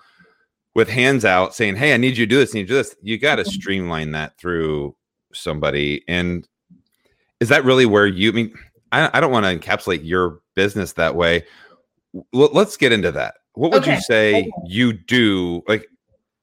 with 0.74 0.88
hands 0.88 1.24
out 1.24 1.54
saying, 1.54 1.76
"Hey, 1.76 1.94
I 1.94 1.96
need 1.96 2.16
you 2.16 2.26
to 2.26 2.30
do 2.30 2.38
this, 2.38 2.54
I 2.54 2.58
need 2.58 2.60
you 2.60 2.66
to 2.66 2.72
do 2.72 2.76
this," 2.76 2.96
you 3.02 3.18
got 3.18 3.36
to 3.36 3.42
mm-hmm. 3.42 3.50
streamline 3.50 4.12
that 4.12 4.38
through 4.38 4.94
somebody. 5.32 6.04
And 6.06 6.46
is 7.40 7.48
that 7.48 7.64
really 7.64 7.86
where 7.86 8.06
you? 8.06 8.30
I 8.30 8.32
mean, 8.32 8.54
I, 8.92 9.10
I 9.14 9.20
don't 9.20 9.32
want 9.32 9.46
to 9.46 9.58
encapsulate 9.58 10.04
your 10.04 10.40
business 10.54 10.92
that 10.92 11.16
way. 11.16 11.44
Let's 12.32 12.76
get 12.76 12.92
into 12.92 13.10
that. 13.12 13.34
What 13.54 13.72
would 13.72 13.82
okay. 13.82 13.94
you 13.94 14.00
say 14.02 14.34
okay. 14.34 14.50
you 14.66 14.92
do? 14.92 15.62
Like, 15.66 15.88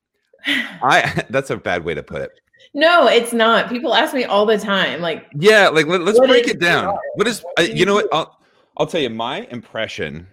I 0.46 1.24
that's 1.30 1.52
a 1.52 1.58
bad 1.58 1.86
way 1.86 1.94
to 1.94 2.04
put 2.04 2.22
it. 2.22 2.32
No, 2.74 3.08
it's 3.08 3.34
not. 3.34 3.70
People 3.70 3.96
ask 3.96 4.14
me 4.14 4.26
all 4.26 4.46
the 4.46 4.58
time, 4.58 5.02
like, 5.02 5.26
yeah, 5.34 5.70
like 5.70 5.88
let, 5.88 6.02
us 6.02 6.20
break 6.20 6.48
it 6.48 6.60
down. 6.60 6.98
What 7.16 7.28
is 7.28 7.44
uh, 7.58 7.64
you 7.64 7.86
know 7.86 7.96
what? 7.96 8.08
I'll 8.12 8.38
I'll 8.78 8.88
tell 8.88 9.02
you 9.02 9.10
my 9.10 9.42
impression. 9.52 10.28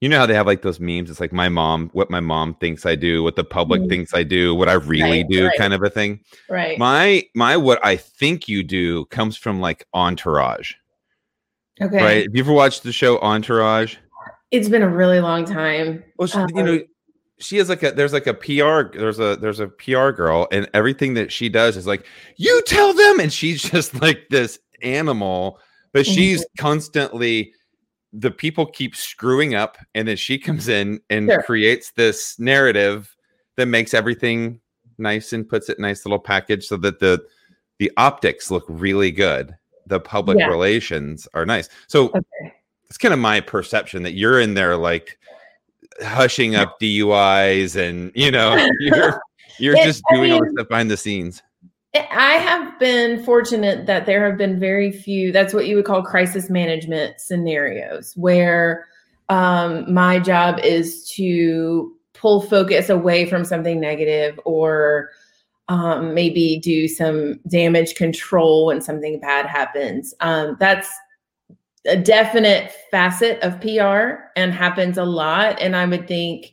You 0.00 0.08
know 0.08 0.18
how 0.18 0.26
they 0.26 0.34
have 0.34 0.46
like 0.46 0.62
those 0.62 0.78
memes? 0.78 1.10
It's 1.10 1.20
like 1.20 1.32
my 1.32 1.48
mom, 1.48 1.90
what 1.92 2.08
my 2.08 2.20
mom 2.20 2.54
thinks 2.54 2.86
I 2.86 2.94
do, 2.94 3.22
what 3.22 3.34
the 3.34 3.44
public 3.44 3.80
mm-hmm. 3.80 3.90
thinks 3.90 4.14
I 4.14 4.22
do, 4.22 4.54
what 4.54 4.68
I 4.68 4.74
really 4.74 5.22
right, 5.22 5.28
do, 5.28 5.46
right. 5.46 5.58
kind 5.58 5.74
of 5.74 5.82
a 5.82 5.90
thing. 5.90 6.20
Right. 6.48 6.78
My 6.78 7.24
my 7.34 7.56
what 7.56 7.84
I 7.84 7.96
think 7.96 8.48
you 8.48 8.62
do 8.62 9.06
comes 9.06 9.36
from 9.36 9.60
like 9.60 9.86
Entourage. 9.94 10.74
Okay. 11.80 11.96
Right. 11.96 12.22
Have 12.24 12.34
you 12.34 12.42
ever 12.42 12.52
watched 12.52 12.84
the 12.84 12.92
show 12.92 13.18
Entourage? 13.20 13.96
It's 14.50 14.68
been 14.68 14.82
a 14.82 14.88
really 14.88 15.20
long 15.20 15.44
time. 15.44 16.02
Well, 16.16 16.28
she, 16.28 16.38
um, 16.38 16.48
you 16.54 16.62
know, 16.62 16.80
she 17.38 17.56
has 17.58 17.68
like 17.68 17.82
a 17.82 17.92
there's 17.92 18.12
like 18.12 18.26
a 18.26 18.34
PR 18.34 18.96
there's 18.96 19.18
a 19.18 19.36
there's 19.36 19.60
a 19.60 19.68
PR 19.68 20.10
girl 20.10 20.48
and 20.50 20.68
everything 20.74 21.14
that 21.14 21.32
she 21.32 21.48
does 21.48 21.76
is 21.76 21.86
like 21.86 22.06
you 22.36 22.62
tell 22.66 22.92
them 22.92 23.20
and 23.20 23.32
she's 23.32 23.62
just 23.70 24.00
like 24.00 24.26
this 24.30 24.58
animal 24.82 25.58
but 25.92 26.04
mm-hmm. 26.04 26.14
she's 26.14 26.46
constantly 26.58 27.52
the 28.12 28.30
people 28.30 28.66
keep 28.66 28.96
screwing 28.96 29.54
up 29.54 29.76
and 29.94 30.08
then 30.08 30.16
she 30.16 30.38
comes 30.38 30.68
in 30.68 31.00
and 31.10 31.28
sure. 31.28 31.42
creates 31.42 31.92
this 31.92 32.38
narrative 32.38 33.14
that 33.56 33.66
makes 33.66 33.92
everything 33.92 34.60
nice 34.96 35.32
and 35.32 35.48
puts 35.48 35.68
it 35.68 35.78
in 35.78 35.82
nice 35.82 36.04
little 36.04 36.18
package 36.18 36.66
so 36.66 36.76
that 36.76 36.98
the 37.00 37.22
the 37.78 37.92
optics 37.96 38.50
look 38.50 38.64
really 38.68 39.10
good 39.10 39.54
the 39.86 40.00
public 40.00 40.38
yeah. 40.38 40.46
relations 40.46 41.28
are 41.34 41.46
nice 41.46 41.68
so 41.86 42.06
okay 42.08 42.52
it's 42.88 42.98
kind 42.98 43.12
of 43.12 43.20
my 43.20 43.40
perception 43.40 44.02
that 44.02 44.14
you're 44.14 44.40
in 44.40 44.54
there 44.54 44.76
like 44.76 45.18
hushing 46.02 46.54
up 46.56 46.80
DUIs 46.80 47.76
and 47.76 48.10
you 48.14 48.30
know 48.30 48.56
you're 48.80 49.20
you're 49.58 49.76
it, 49.76 49.84
just 49.84 50.02
doing 50.10 50.20
I 50.20 50.24
mean, 50.24 50.32
all 50.32 50.44
the 50.44 50.50
stuff 50.52 50.68
behind 50.68 50.90
the 50.90 50.96
scenes. 50.96 51.42
I 51.94 52.34
have 52.34 52.78
been 52.78 53.24
fortunate 53.24 53.86
that 53.86 54.04
there 54.04 54.28
have 54.28 54.36
been 54.36 54.60
very 54.60 54.92
few 54.92 55.32
that's 55.32 55.54
what 55.54 55.66
you 55.66 55.76
would 55.76 55.86
call 55.86 56.02
crisis 56.02 56.50
management 56.50 57.20
scenarios 57.20 58.12
where 58.16 58.86
um, 59.30 59.92
my 59.92 60.18
job 60.18 60.58
is 60.60 61.08
to 61.12 61.94
pull 62.12 62.42
focus 62.42 62.88
away 62.88 63.24
from 63.26 63.44
something 63.44 63.80
negative 63.80 64.38
or 64.44 65.10
um, 65.68 66.14
maybe 66.14 66.58
do 66.58 66.88
some 66.88 67.40
damage 67.46 67.94
control 67.94 68.66
when 68.66 68.80
something 68.80 69.20
bad 69.20 69.46
happens. 69.46 70.14
Um, 70.20 70.56
that's 70.58 70.88
a 71.86 71.96
definite 71.96 72.72
facet 72.90 73.40
of 73.42 73.60
PR 73.60 74.24
and 74.36 74.52
happens 74.52 74.98
a 74.98 75.04
lot. 75.04 75.60
And 75.60 75.76
I 75.76 75.84
would 75.84 76.08
think 76.08 76.52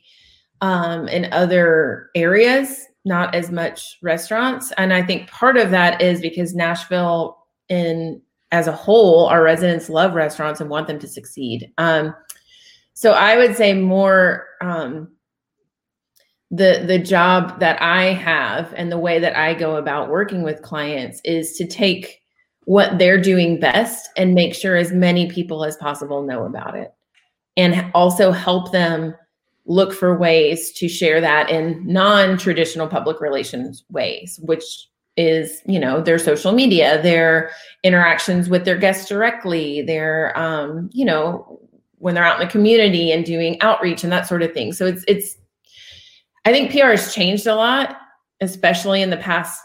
um, 0.60 1.08
in 1.08 1.32
other 1.32 2.10
areas, 2.14 2.86
not 3.06 3.34
as 3.34 3.50
much 3.50 3.98
restaurants. 4.02 4.72
And 4.76 4.92
I 4.92 5.02
think 5.02 5.30
part 5.30 5.56
of 5.56 5.70
that 5.70 6.02
is 6.02 6.20
because 6.20 6.54
Nashville, 6.54 7.38
in 7.68 8.20
as 8.52 8.66
a 8.66 8.72
whole, 8.72 9.26
our 9.26 9.42
residents 9.42 9.88
love 9.88 10.14
restaurants 10.14 10.60
and 10.60 10.68
want 10.68 10.86
them 10.86 10.98
to 10.98 11.08
succeed. 11.08 11.72
Um, 11.78 12.14
so 12.94 13.12
I 13.12 13.36
would 13.36 13.56
say 13.56 13.74
more 13.74 14.46
um, 14.60 15.08
the 16.50 16.84
the 16.86 16.98
job 16.98 17.60
that 17.60 17.80
I 17.80 18.12
have 18.12 18.72
and 18.76 18.90
the 18.90 18.98
way 18.98 19.18
that 19.18 19.36
I 19.36 19.54
go 19.54 19.76
about 19.76 20.10
working 20.10 20.42
with 20.42 20.62
clients 20.62 21.20
is 21.24 21.56
to 21.56 21.66
take 21.66 22.20
what 22.64 22.98
they're 22.98 23.20
doing 23.20 23.60
best 23.60 24.08
and 24.16 24.34
make 24.34 24.54
sure 24.54 24.76
as 24.76 24.92
many 24.92 25.30
people 25.30 25.64
as 25.64 25.76
possible 25.76 26.22
know 26.22 26.44
about 26.44 26.76
it. 26.76 26.92
And 27.56 27.90
also 27.94 28.32
help 28.32 28.72
them 28.72 29.14
look 29.66 29.92
for 29.92 30.16
ways 30.16 30.72
to 30.72 30.88
share 30.88 31.20
that 31.20 31.50
in 31.50 31.84
non-traditional 31.86 32.88
public 32.88 33.20
relations 33.20 33.84
ways, 33.90 34.38
which 34.42 34.88
is, 35.16 35.60
you 35.66 35.78
know, 35.78 36.00
their 36.00 36.18
social 36.18 36.52
media, 36.52 37.02
their 37.02 37.50
interactions 37.82 38.48
with 38.48 38.64
their 38.64 38.76
guests 38.76 39.08
directly, 39.08 39.82
their 39.82 40.36
um, 40.38 40.90
you 40.92 41.04
know, 41.04 41.60
when 41.98 42.14
they're 42.14 42.24
out 42.24 42.40
in 42.40 42.46
the 42.46 42.52
community 42.52 43.10
and 43.10 43.24
doing 43.24 43.60
outreach 43.62 44.04
and 44.04 44.12
that 44.12 44.26
sort 44.26 44.42
of 44.42 44.52
thing. 44.52 44.72
So 44.72 44.86
it's 44.86 45.04
it's 45.08 45.36
I 46.44 46.52
think 46.52 46.70
PR 46.70 46.90
has 46.90 47.14
changed 47.14 47.46
a 47.46 47.54
lot, 47.54 47.96
especially 48.40 49.02
in 49.02 49.10
the 49.10 49.16
past 49.16 49.60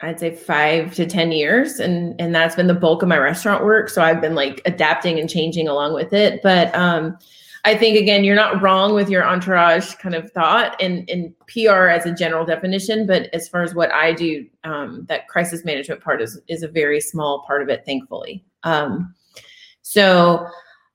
I'd 0.00 0.20
say 0.20 0.34
five 0.34 0.94
to 0.94 1.06
10 1.06 1.32
years. 1.32 1.80
And, 1.80 2.18
and 2.20 2.34
that's 2.34 2.54
been 2.54 2.68
the 2.68 2.74
bulk 2.74 3.02
of 3.02 3.08
my 3.08 3.18
restaurant 3.18 3.64
work. 3.64 3.88
So 3.88 4.00
I've 4.00 4.20
been 4.20 4.36
like 4.36 4.62
adapting 4.64 5.18
and 5.18 5.28
changing 5.28 5.66
along 5.66 5.94
with 5.94 6.12
it. 6.12 6.40
But 6.42 6.72
um, 6.74 7.18
I 7.64 7.76
think, 7.76 7.96
again, 7.96 8.24
you're 8.24 8.36
not 8.36 8.62
wrong 8.62 8.94
with 8.94 9.10
your 9.10 9.24
entourage 9.24 9.94
kind 9.96 10.14
of 10.14 10.30
thought 10.32 10.80
and, 10.80 11.08
and 11.10 11.34
PR 11.48 11.88
as 11.88 12.06
a 12.06 12.14
general 12.14 12.44
definition. 12.44 13.06
But 13.06 13.32
as 13.34 13.48
far 13.48 13.62
as 13.62 13.74
what 13.74 13.92
I 13.92 14.12
do, 14.12 14.46
um, 14.64 15.04
that 15.08 15.28
crisis 15.28 15.64
management 15.64 16.02
part 16.02 16.22
is, 16.22 16.40
is 16.48 16.62
a 16.62 16.68
very 16.68 17.00
small 17.00 17.44
part 17.46 17.62
of 17.62 17.68
it, 17.68 17.84
thankfully. 17.84 18.44
Um, 18.62 19.14
so 19.82 20.46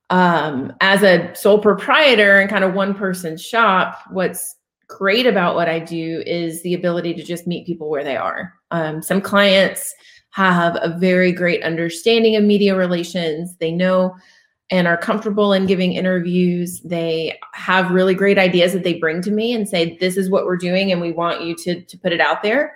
um, 0.10 0.74
as 0.82 1.04
a 1.04 1.34
sole 1.36 1.60
proprietor 1.60 2.40
and 2.40 2.50
kind 2.50 2.64
of 2.64 2.74
one 2.74 2.94
person 2.94 3.38
shop, 3.38 4.00
what's 4.12 4.56
great 4.88 5.26
about 5.26 5.56
what 5.56 5.68
I 5.68 5.80
do 5.80 6.24
is 6.26 6.62
the 6.62 6.76
ability 6.76 7.14
to 7.16 7.24
just 7.24 7.48
meet 7.48 7.66
people 7.66 7.90
where 7.90 8.04
they 8.04 8.18
are. 8.18 8.54
Um, 8.72 9.02
some 9.02 9.22
clients 9.22 9.94
have 10.32 10.78
a 10.82 10.98
very 11.00 11.32
great 11.32 11.64
understanding 11.64 12.36
of 12.36 12.44
media 12.44 12.76
relations. 12.76 13.56
They 13.58 13.72
know 13.72 14.16
and 14.70 14.88
are 14.88 14.98
comfortable 14.98 15.54
in 15.54 15.66
giving 15.66 15.94
interviews. 15.94 16.82
They 16.82 17.40
have 17.54 17.92
really 17.92 18.16
great 18.16 18.38
ideas 18.38 18.74
that 18.74 18.84
they 18.84 18.96
bring 18.96 19.22
to 19.24 19.32
me 19.32 19.54
and 19.54 19.68
say, 19.68 19.98
This 19.98 20.18
is 20.18 20.30
what 20.30 20.46
we're 20.46 20.58
doing, 20.58 20.92
and 20.92 21.02
we 21.02 21.12
want 21.12 21.42
you 21.42 21.56
to, 21.58 21.82
to 21.82 21.98
put 21.98 22.14
it 22.14 22.22
out 22.22 22.44
there. 22.44 22.76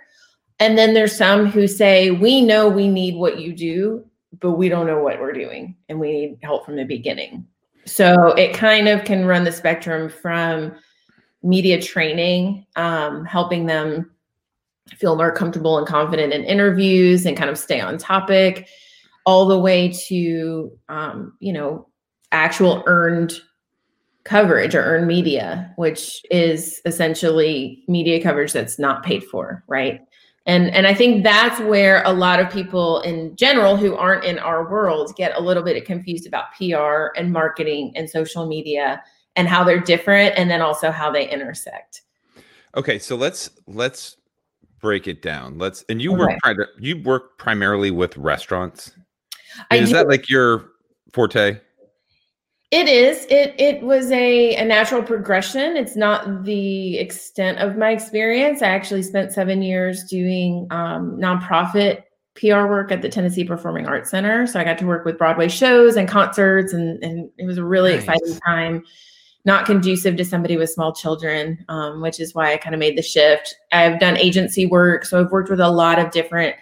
And 0.60 0.78
then 0.78 0.94
there's 0.94 1.16
some 1.16 1.46
who 1.46 1.68
say, 1.68 2.12
We 2.12 2.42
know 2.42 2.68
we 2.68 2.88
need 2.88 3.16
what 3.16 3.40
you 3.40 3.54
do, 3.54 4.06
but 4.40 4.54
we 4.54 4.70
don't 4.70 4.88
know 4.88 5.02
what 5.02 5.20
we're 5.20 5.34
doing, 5.34 5.76
and 5.90 6.00
we 6.00 6.12
need 6.12 6.40
help 6.42 6.66
from 6.66 6.76
the 6.76 6.86
beginning. 6.86 7.46
So 7.86 8.34
it 8.34 8.54
kind 8.54 8.90
of 8.90 9.06
can 9.06 9.26
run 9.26 9.46
the 9.46 9.52
spectrum 9.52 10.10
from 10.10 10.76
media 11.42 11.82
training, 11.82 12.66
um, 12.76 13.24
helping 13.24 13.66
them 13.66 14.12
feel 14.96 15.16
more 15.16 15.32
comfortable 15.32 15.78
and 15.78 15.88
confident 15.88 16.34
in 16.34 16.44
interviews 16.44 17.26
and 17.26 17.38
kind 17.38 17.50
of 17.50 17.58
stay 17.58 17.80
on 17.80 17.98
topic, 17.98 18.68
all 19.28 19.46
the 19.46 19.60
way 19.60 19.92
to, 20.08 20.72
um, 20.88 21.34
you 21.40 21.52
know, 21.52 21.86
actual 22.32 22.82
earned 22.88 23.34
coverage 24.24 24.74
or 24.74 24.82
earned 24.82 25.06
media, 25.06 25.72
which 25.76 26.26
is 26.32 26.82
essentially 26.86 27.84
media 27.90 28.24
coverage 28.24 28.54
that's 28.54 28.80
not 28.80 29.04
paid 29.04 29.24
for, 29.26 29.64
right? 29.68 30.00
And 30.46 30.74
and 30.74 30.88
I 30.88 30.94
think 30.94 31.26
that's 31.26 31.60
where 31.60 32.02
a 32.06 32.14
lot 32.14 32.40
of 32.40 32.50
people 32.50 33.02
in 33.02 33.36
general 33.36 33.76
who 33.76 33.96
aren't 33.96 34.24
in 34.24 34.40
our 34.40 34.72
world 34.72 35.14
get 35.18 35.36
a 35.36 35.42
little 35.42 35.62
bit 35.62 35.84
confused 35.86 36.26
about 36.26 36.54
PR 36.58 37.08
and 37.18 37.34
marketing 37.34 37.92
and 37.96 38.10
social 38.10 38.48
media 38.48 39.04
and 39.36 39.50
how 39.50 39.66
they're 39.66 39.82
different 39.82 40.36
and 40.38 40.50
then 40.50 40.62
also 40.62 40.90
how 40.90 41.12
they 41.12 41.30
intersect. 41.30 42.04
Okay, 42.78 42.98
so 42.98 43.18
let's 43.18 43.50
let's 43.68 44.16
break 44.80 45.06
it 45.06 45.22
down. 45.22 45.58
Let's 45.58 45.84
and 45.90 46.02
you 46.02 46.14
okay. 46.14 46.38
work 46.46 46.70
you 46.80 47.02
work 47.02 47.38
primarily 47.38 47.92
with 47.92 48.16
restaurants. 48.16 48.94
Is 49.72 49.90
do. 49.90 49.96
that 49.96 50.08
like 50.08 50.30
your 50.30 50.66
forte? 51.14 51.60
It 52.70 52.90
is. 52.90 53.26
It 53.30 53.56
it 53.58 53.82
was 53.82 54.12
a, 54.12 54.56
a 54.56 54.66
natural 54.66 55.02
progression. 55.02 55.78
It's 55.78 55.96
not 55.96 56.44
the 56.44 56.98
extent 56.98 57.60
of 57.60 57.78
my 57.78 57.92
experience. 57.92 58.62
I 58.62 58.68
actually 58.68 59.04
spent 59.04 59.32
seven 59.32 59.62
years 59.62 60.04
doing 60.04 60.68
um, 60.70 61.18
nonprofit 61.18 62.04
PR 62.36 62.68
work 62.68 62.92
at 62.92 63.02
the 63.02 63.10
Tennessee 63.10 63.46
Performing 63.46 63.88
Arts 63.88 64.12
Center. 64.12 64.46
So 64.48 64.60
I 64.60 64.64
got 64.66 64.78
to 64.80 64.86
work 64.86 65.06
with 65.06 65.18
Broadway 65.18 65.48
shows 65.48 65.96
and 65.96 66.10
concerts, 66.10 66.74
and, 66.74 67.02
and 67.04 67.30
it 67.38 67.46
was 67.46 67.58
a 67.58 67.64
really 67.64 67.94
nice. 67.94 68.04
exciting 68.04 68.40
time 68.46 68.84
not 69.48 69.66
conducive 69.66 70.18
to 70.18 70.26
somebody 70.26 70.58
with 70.58 70.70
small 70.70 70.94
children, 70.94 71.64
um, 71.70 72.02
which 72.02 72.20
is 72.20 72.36
why 72.36 72.52
I 72.52 72.58
kind 72.58 72.76
of 72.76 72.80
made 72.80 72.98
the 72.98 73.02
shift. 73.02 73.56
I've 73.72 73.98
done 73.98 74.18
agency 74.18 74.66
work, 74.66 75.06
so 75.06 75.22
I've 75.22 75.32
worked 75.32 75.50
with 75.50 75.62
a 75.62 75.70
lot 75.70 76.00
of 76.00 76.12
different 76.12 76.58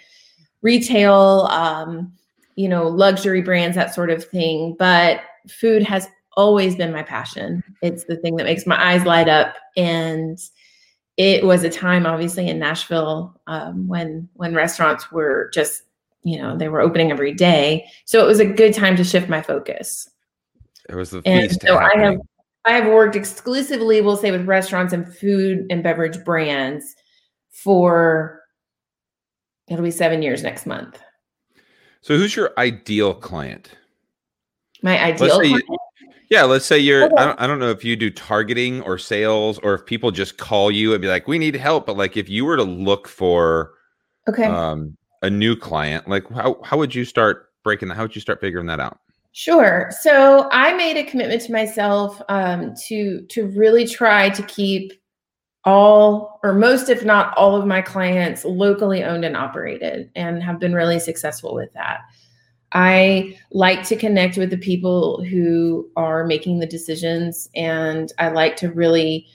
retail, 0.62 1.48
um, 1.50 2.14
you 2.56 2.70
know, 2.70 2.88
luxury 2.88 3.42
brands, 3.42 3.76
that 3.76 3.94
sort 3.94 4.10
of 4.10 4.24
thing. 4.24 4.76
But 4.78 5.22
food 5.50 5.84
has 5.84 6.08
always 6.38 6.76
been 6.76 6.92
my 6.92 7.04
passion. 7.04 7.64
It's 7.82 8.06
the 8.06 8.18
thing 8.18 8.36
that 8.38 8.46
makes 8.46 8.66
my 8.66 8.82
eyes 8.82 9.06
light 9.06 9.28
up. 9.28 9.56
And 9.78 10.40
it 11.18 11.46
was 11.46 11.64
a 11.64 11.70
time, 11.70 12.06
obviously, 12.06 12.50
in 12.50 12.60
Nashville 12.60 13.40
um, 13.48 13.88
when 13.88 14.28
when 14.34 14.54
restaurants 14.54 15.12
were 15.12 15.50
just, 15.54 15.84
you 16.24 16.38
know, 16.38 16.58
they 16.58 16.68
were 16.68 16.82
opening 16.82 17.12
every 17.12 17.34
day. 17.34 17.88
So 18.06 18.24
it 18.24 18.28
was 18.28 18.40
a 18.40 18.46
good 18.46 18.74
time 18.74 18.96
to 18.98 19.04
shift 19.04 19.30
my 19.30 19.42
focus. 19.42 20.10
It 20.90 20.96
was 20.96 21.12
the 21.12 21.22
And 21.26 21.50
feast. 21.50 21.62
so 21.62 21.78
I 21.78 21.98
have 21.98 22.18
I 22.66 22.74
have 22.74 22.88
worked 22.88 23.16
exclusively, 23.16 24.02
we'll 24.02 24.18
say, 24.18 24.32
with 24.32 24.46
restaurants 24.48 24.92
and 24.92 25.08
food 25.16 25.68
and 25.70 25.84
beverage 25.84 26.24
brands 26.24 26.96
for 27.52 28.42
it'll 29.68 29.84
be 29.84 29.92
seven 29.92 30.22
years 30.22 30.44
next 30.44 30.66
month. 30.66 31.00
So 32.06 32.16
who's 32.16 32.36
your 32.36 32.54
ideal 32.60 33.16
client? 33.16 33.72
My 34.84 35.04
ideal 35.04 35.40
say 35.40 35.48
you- 35.48 35.78
Yeah, 36.30 36.44
let's 36.44 36.64
say 36.64 36.78
you're. 36.78 37.06
Okay. 37.06 37.16
I 37.18 37.26
don't, 37.26 37.42
I 37.42 37.48
don't 37.48 37.58
know 37.58 37.72
if 37.72 37.84
you 37.84 37.96
do 37.96 38.12
targeting 38.12 38.82
or 38.84 39.00
sales, 39.00 39.58
or 39.64 39.74
if 39.74 39.88
people 39.88 40.12
just 40.12 40.38
call 40.38 40.70
you 40.70 40.94
and 40.94 41.02
be 41.02 41.08
like, 41.08 41.28
"We 41.28 41.40
need 41.40 41.56
help." 41.56 41.88
But 41.88 41.98
like, 41.98 42.16
if 42.16 42.30
you 42.30 42.46
were 42.46 42.58
to 42.58 42.64
look 42.64 43.08
for 43.08 43.74
Okay. 44.30 44.44
um, 44.44 44.96
a 45.24 45.32
new 45.32 45.56
client, 45.56 46.08
like 46.08 46.30
how 46.30 46.62
how 46.64 46.78
would 46.78 46.94
you 46.94 47.06
start 47.06 47.50
breaking 47.64 47.90
that? 47.90 47.96
How 47.96 48.04
would 48.04 48.14
you 48.14 48.22
start 48.22 48.40
figuring 48.40 48.68
that 48.68 48.80
out? 48.80 49.00
Sure. 49.32 49.90
So 50.02 50.48
I 50.52 50.76
made 50.76 50.98
a 50.98 51.04
commitment 51.04 51.42
to 51.42 51.52
myself 51.52 52.22
um, 52.30 52.76
to 52.86 53.22
to 53.30 53.48
really 53.48 53.88
try 53.88 54.30
to 54.30 54.44
keep 54.44 54.94
all 55.66 56.40
or 56.44 56.54
most, 56.54 56.90
if 56.90 57.04
not 57.04 57.36
all, 57.38 57.56
of 57.56 57.66
my 57.66 57.82
clients 57.82 58.46
locally 58.46 59.04
owned 59.04 59.26
and 59.26 59.36
operated, 59.36 60.10
and 60.16 60.44
have 60.44 60.60
been 60.60 60.74
really 60.74 61.00
successful 61.00 61.56
with 61.56 61.74
that. 61.74 62.02
I 62.72 63.38
like 63.52 63.84
to 63.88 63.96
connect 63.96 64.38
with 64.38 64.50
the 64.50 64.58
people 64.58 65.24
who 65.24 65.90
are 65.96 66.26
making 66.26 66.60
the 66.60 66.68
decisions, 66.68 67.50
and 67.56 68.12
I 68.20 68.30
like 68.30 68.56
to 68.58 68.72
really 68.72 69.28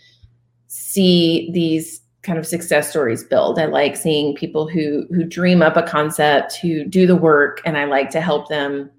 see 0.69 1.51
these 1.53 2.01
kind 2.23 2.39
of 2.39 2.47
success 2.47 2.91
stories 2.91 3.25
build. 3.25 3.59
I 3.59 3.65
like 3.65 3.97
seeing 3.97 4.37
people 4.37 4.69
who 4.69 5.07
who 5.09 5.25
dream 5.25 5.63
up 5.63 5.77
a 5.77 5.83
concept, 5.83 6.57
who 6.57 6.85
do 6.85 7.07
the 7.07 7.17
work, 7.17 7.61
and 7.65 7.77
I 7.79 7.85
like 7.85 8.11
to 8.11 8.21
help 8.21 8.49
them 8.49 8.91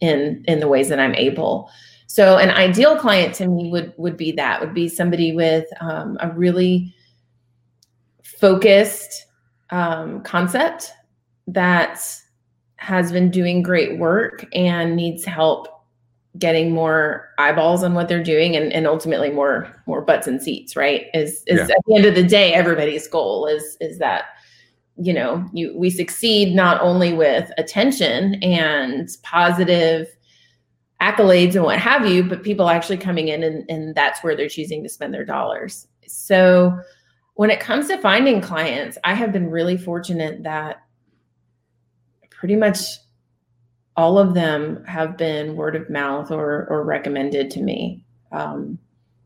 in 0.00 0.44
in 0.46 0.60
the 0.60 0.68
ways 0.68 0.88
that 0.88 1.00
I'm 1.00 1.14
able. 1.14 1.70
So 2.06 2.38
an 2.38 2.50
ideal 2.50 2.96
client 2.96 3.34
to 3.36 3.48
me 3.48 3.70
would 3.70 3.92
would 3.96 4.16
be 4.16 4.32
that 4.32 4.60
would 4.60 4.74
be 4.74 4.88
somebody 4.88 5.32
with 5.32 5.66
um, 5.80 6.16
a 6.20 6.30
really 6.30 6.94
focused 8.22 9.26
um, 9.70 10.22
concept 10.22 10.92
that 11.48 12.00
has 12.76 13.10
been 13.10 13.30
doing 13.30 13.62
great 13.62 13.98
work 13.98 14.44
and 14.54 14.94
needs 14.96 15.24
help 15.24 15.68
getting 16.38 16.70
more 16.70 17.30
eyeballs 17.38 17.82
on 17.82 17.94
what 17.94 18.08
they're 18.08 18.22
doing 18.22 18.54
and, 18.56 18.72
and 18.72 18.86
ultimately 18.86 19.30
more 19.30 19.82
more 19.86 20.02
butts 20.02 20.26
and 20.26 20.42
seats 20.42 20.76
right 20.76 21.06
is 21.14 21.42
is 21.46 21.58
Yeah. 21.58 21.74
at 21.74 21.80
the 21.86 21.96
end 21.96 22.04
of 22.04 22.14
the 22.14 22.22
day 22.22 22.52
everybody's 22.52 23.08
goal 23.08 23.46
is 23.46 23.76
is 23.80 23.98
that 23.98 24.26
you 24.96 25.14
know 25.14 25.48
you 25.54 25.74
we 25.76 25.88
succeed 25.88 26.54
not 26.54 26.80
only 26.82 27.14
with 27.14 27.50
attention 27.56 28.34
and 28.42 29.08
positive 29.22 30.08
accolades 31.00 31.54
and 31.54 31.64
what 31.64 31.78
have 31.78 32.06
you 32.06 32.22
but 32.22 32.42
people 32.42 32.68
actually 32.68 32.96
coming 32.96 33.28
in 33.28 33.42
and, 33.42 33.68
and 33.70 33.94
that's 33.94 34.22
where 34.22 34.34
they're 34.34 34.48
choosing 34.48 34.82
to 34.82 34.88
spend 34.88 35.12
their 35.12 35.24
dollars 35.24 35.88
so 36.06 36.78
when 37.34 37.50
it 37.50 37.60
comes 37.60 37.88
to 37.88 37.98
finding 37.98 38.40
clients 38.40 38.96
i 39.04 39.12
have 39.12 39.32
been 39.32 39.50
really 39.50 39.76
fortunate 39.76 40.42
that 40.42 40.82
pretty 42.30 42.56
much 42.56 42.80
all 43.96 44.18
of 44.18 44.34
them 44.34 44.82
have 44.84 45.16
been 45.16 45.56
word 45.56 45.76
of 45.76 45.90
mouth 45.90 46.30
or 46.30 46.66
or 46.70 46.82
recommended 46.82 47.50
to 47.50 47.60
me 47.60 48.02
um, 48.32 48.78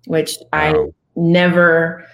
which 0.07 0.39
i 0.53 0.75
never 1.15 2.05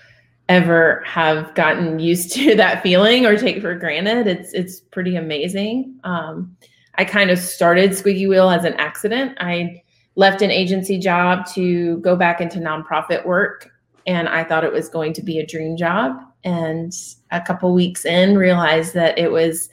ever 0.49 1.03
have 1.05 1.53
gotten 1.55 1.99
used 1.99 2.33
to 2.35 2.55
that 2.57 2.83
feeling 2.83 3.27
or 3.27 3.37
take 3.37 3.61
for 3.61 3.75
granted. 3.75 4.27
It's 4.27 4.53
it's 4.53 4.81
pretty 4.81 5.17
amazing. 5.17 5.99
Um, 6.05 6.57
I 6.99 7.05
kind 7.05 7.31
of 7.31 7.38
started 7.38 7.95
Squeaky 7.95 8.26
Wheel 8.26 8.50
as 8.50 8.65
an 8.65 8.75
accident. 8.75 9.37
I 9.40 9.83
left 10.14 10.42
an 10.42 10.51
agency 10.51 10.99
job 10.99 11.47
to 11.55 11.99
go 11.99 12.16
back 12.16 12.40
into 12.40 12.59
nonprofit 12.59 13.27
work, 13.27 13.68
and 14.07 14.29
I 14.29 14.44
thought 14.44 14.64
it 14.64 14.73
was 14.73 14.88
going 14.88 15.12
to 15.14 15.23
be 15.23 15.38
a 15.38 15.47
dream 15.47 15.77
job. 15.77 16.16
And 16.44 16.92
a 17.33 17.40
couple 17.40 17.75
weeks 17.75 18.05
in, 18.05 18.38
realized 18.38 18.94
that 18.94 19.18
it 19.18 19.31
was 19.31 19.68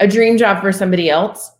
a 0.00 0.08
dream 0.08 0.36
job 0.36 0.60
for 0.60 0.72
somebody 0.72 1.08
else. 1.08 1.52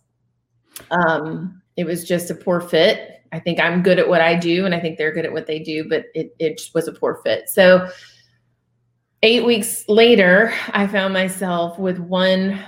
Um, 0.91 1.61
it 1.77 1.85
was 1.85 2.07
just 2.07 2.29
a 2.29 2.35
poor 2.35 2.59
fit. 2.59 3.21
I 3.31 3.39
think 3.39 3.59
I'm 3.59 3.81
good 3.81 3.97
at 3.97 4.09
what 4.09 4.21
I 4.21 4.35
do, 4.35 4.65
and 4.65 4.75
I 4.75 4.79
think 4.79 4.97
they're 4.97 5.13
good 5.13 5.25
at 5.25 5.31
what 5.31 5.47
they 5.47 5.59
do, 5.59 5.87
but 5.87 6.05
it 6.13 6.35
it 6.37 6.57
just 6.57 6.73
was 6.73 6.87
a 6.87 6.91
poor 6.91 7.21
fit. 7.23 7.49
So 7.49 7.89
eight 9.23 9.45
weeks 9.45 9.85
later, 9.87 10.53
I 10.73 10.85
found 10.87 11.13
myself 11.13 11.79
with 11.79 11.99
one 11.99 12.59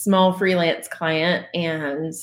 small 0.00 0.32
freelance 0.32 0.88
client 0.88 1.44
and 1.52 2.14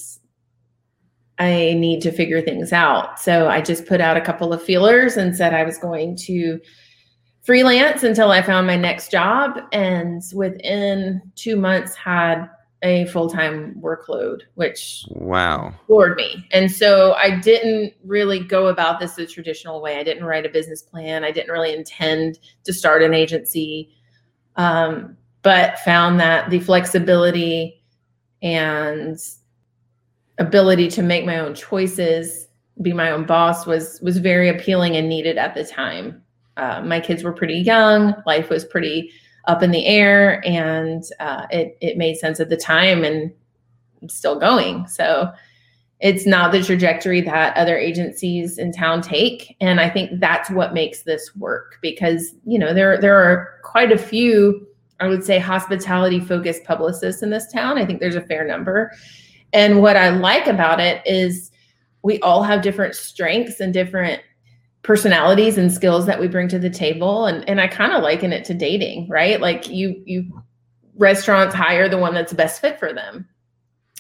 I 1.38 1.76
need 1.78 2.02
to 2.02 2.12
figure 2.12 2.42
things 2.42 2.74
out. 2.74 3.20
So 3.20 3.48
I 3.48 3.62
just 3.62 3.86
put 3.86 4.02
out 4.02 4.18
a 4.18 4.22
couple 4.22 4.52
of 4.52 4.64
feelers 4.64 5.16
and 5.16 5.36
said 5.36 5.54
I 5.54 5.64
was 5.64 5.78
going 5.78 6.16
to 6.26 6.60
freelance 7.44 8.02
until 8.02 8.32
I 8.32 8.42
found 8.42 8.66
my 8.66 8.78
next 8.78 9.12
job. 9.12 9.60
And 9.72 10.24
within 10.34 11.22
two 11.36 11.56
months, 11.56 11.94
had 11.94 12.50
a 12.82 13.06
full 13.06 13.30
time 13.30 13.76
workload, 13.80 14.42
which 14.56 15.06
Wow. 15.12 15.76
floored 15.86 16.18
me. 16.18 16.48
And 16.52 16.72
so 16.72 17.14
I 17.14 17.40
didn't 17.40 17.94
really 18.04 18.40
go 18.40 18.68
about 18.68 19.00
this 19.00 19.14
the 19.14 19.28
traditional 19.28 19.84
way. 19.84 19.98
I 19.98 20.04
didn't 20.04 20.26
write 20.26 20.48
a 20.48 20.50
business 20.50 20.82
plan. 20.82 21.24
I 21.24 21.30
didn't 21.30 21.52
really 21.52 21.76
intend 21.76 22.40
to 22.64 22.74
start 22.74 23.04
an 23.04 23.14
agency, 23.14 23.92
um, 24.56 25.16
but 25.44 25.80
found 25.80 26.20
that 26.20 26.50
the 26.50 26.60
flexibility 26.60 27.82
and 28.42 29.18
ability 30.38 30.88
to 30.90 31.02
make 31.02 31.26
my 31.26 31.40
own 31.40 31.56
choices, 31.56 32.48
be 32.82 32.94
my 32.94 33.12
own 33.12 33.26
boss, 33.26 33.66
was 33.66 34.00
was 34.02 34.18
very 34.18 34.50
appealing 34.50 34.96
and 34.96 35.10
needed 35.10 35.38
at 35.38 35.56
the 35.56 35.64
time. 35.64 36.22
Uh, 36.58 36.82
my 36.82 37.00
kids 37.00 37.24
were 37.24 37.34
pretty 37.34 37.58
young. 37.58 38.14
Life 38.26 38.50
was 38.50 38.66
pretty 38.66 39.12
up 39.46 39.64
in 39.64 39.72
the 39.72 39.86
air, 39.86 40.46
and 40.46 41.04
uh, 41.20 41.48
it 41.52 41.78
it 41.82 41.98
made 41.98 42.18
sense 42.18 42.40
at 42.40 42.50
the 42.50 42.58
time. 42.58 43.04
And 43.04 43.32
I'm 44.02 44.10
still 44.10 44.40
going. 44.40 44.88
So 44.88 45.32
it's 46.00 46.26
not 46.28 46.52
the 46.52 46.64
trajectory 46.64 47.22
that 47.22 47.58
other 47.58 47.78
agencies 47.78 48.58
in 48.58 48.72
town 48.72 49.02
take. 49.02 49.56
And 49.60 49.80
I 49.80 49.90
think 49.90 50.20
that's 50.20 50.50
what 50.50 50.74
makes 50.74 51.02
this 51.02 51.36
work 51.36 51.80
because, 51.82 52.36
you 52.46 52.60
know, 52.60 52.74
there, 52.74 53.02
there 53.02 53.18
are 53.18 53.56
quite 53.64 53.92
a 53.92 53.98
few, 53.98 54.68
I 55.00 55.08
would 55.08 55.24
say, 55.24 55.40
hospitality 55.40 56.20
focused 56.20 56.64
publicists 56.64 57.22
in 57.22 57.30
this 57.30 57.52
town. 57.52 57.78
I 57.78 57.86
think 57.86 58.00
there's 58.00 58.16
a 58.16 58.22
fair 58.22 58.46
number. 58.46 58.92
And 59.54 59.82
what 59.82 59.96
I 59.96 60.10
like 60.10 60.48
about 60.48 60.80
it 60.80 61.02
is 61.06 61.52
we 62.04 62.20
all 62.22 62.44
have 62.44 62.62
different 62.62 62.96
strengths 62.96 63.60
and 63.60 63.74
different 63.74 64.22
personalities 64.82 65.58
and 65.58 65.72
skills 65.72 66.06
that 66.06 66.20
we 66.20 66.28
bring 66.28 66.48
to 66.48 66.60
the 66.60 66.70
table. 66.70 67.26
And, 67.26 67.48
and 67.50 67.60
I 67.60 67.68
kind 67.68 67.92
of 67.94 68.04
liken 68.04 68.32
it 68.34 68.46
to 68.46 68.54
dating, 68.54 69.08
right? 69.10 69.40
Like 69.42 69.68
you, 69.68 70.02
you 70.06 70.44
restaurants 70.96 71.54
hire 71.54 71.90
the 71.90 71.98
one 71.98 72.14
that's 72.14 72.34
best 72.34 72.62
fit 72.62 72.80
for 72.80 72.94
them. 72.94 73.28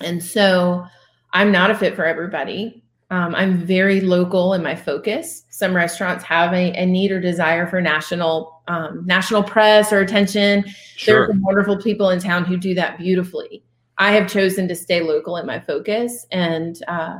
And 0.01 0.23
so 0.23 0.85
I'm 1.33 1.51
not 1.51 1.71
a 1.71 1.75
fit 1.75 1.95
for 1.95 2.05
everybody. 2.05 2.83
Um, 3.09 3.35
I'm 3.35 3.57
very 3.57 4.01
local 4.01 4.53
in 4.53 4.63
my 4.63 4.75
focus. 4.75 5.43
Some 5.49 5.75
restaurants 5.75 6.23
have 6.23 6.53
a, 6.53 6.73
a 6.73 6.85
need 6.85 7.11
or 7.11 7.19
desire 7.19 7.67
for 7.67 7.81
national 7.81 8.56
um, 8.67 9.05
national 9.05 9.43
press 9.43 9.91
or 9.91 9.99
attention. 9.99 10.61
There 10.63 10.73
Sure. 10.95 11.23
are 11.23 11.27
some 11.27 11.41
wonderful 11.41 11.77
people 11.77 12.09
in 12.09 12.19
town 12.19 12.45
who 12.45 12.57
do 12.57 12.73
that 12.75 12.97
beautifully. 12.97 13.63
I 13.97 14.11
have 14.11 14.29
chosen 14.29 14.67
to 14.67 14.75
stay 14.75 15.01
local 15.01 15.37
in 15.37 15.45
my 15.45 15.59
focus, 15.59 16.25
and 16.31 16.79
uh, 16.87 17.17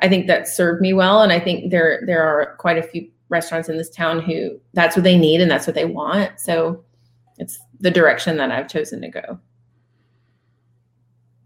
I 0.00 0.08
think 0.08 0.26
that 0.26 0.48
served 0.48 0.80
me 0.80 0.92
well. 0.92 1.22
And 1.22 1.32
I 1.32 1.40
think 1.40 1.70
there 1.70 2.02
there 2.06 2.22
are 2.22 2.56
quite 2.56 2.78
a 2.78 2.82
few 2.82 3.08
restaurants 3.28 3.68
in 3.68 3.76
this 3.76 3.90
town 3.90 4.20
who 4.20 4.60
that's 4.74 4.96
what 4.96 5.04
they 5.04 5.16
need 5.16 5.40
and 5.40 5.50
that's 5.50 5.66
what 5.66 5.74
they 5.74 5.84
want. 5.84 6.38
So 6.38 6.84
it's 7.38 7.58
the 7.80 7.90
direction 7.90 8.36
that 8.36 8.50
I've 8.50 8.68
chosen 8.68 9.00
to 9.02 9.08
go. 9.08 9.38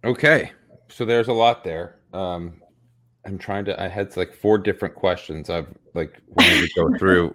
Okay. 0.04 0.50
So 0.88 1.04
there's 1.04 1.28
a 1.28 1.32
lot 1.32 1.64
there. 1.64 1.96
Um, 2.12 2.60
I'm 3.24 3.38
trying 3.38 3.64
to. 3.66 3.82
I 3.82 3.88
had 3.88 4.16
like 4.16 4.34
four 4.34 4.58
different 4.58 4.94
questions 4.94 5.48
I've 5.48 5.68
like 5.94 6.20
wanted 6.28 6.68
to 6.68 6.70
go 6.74 6.88
through 6.98 7.34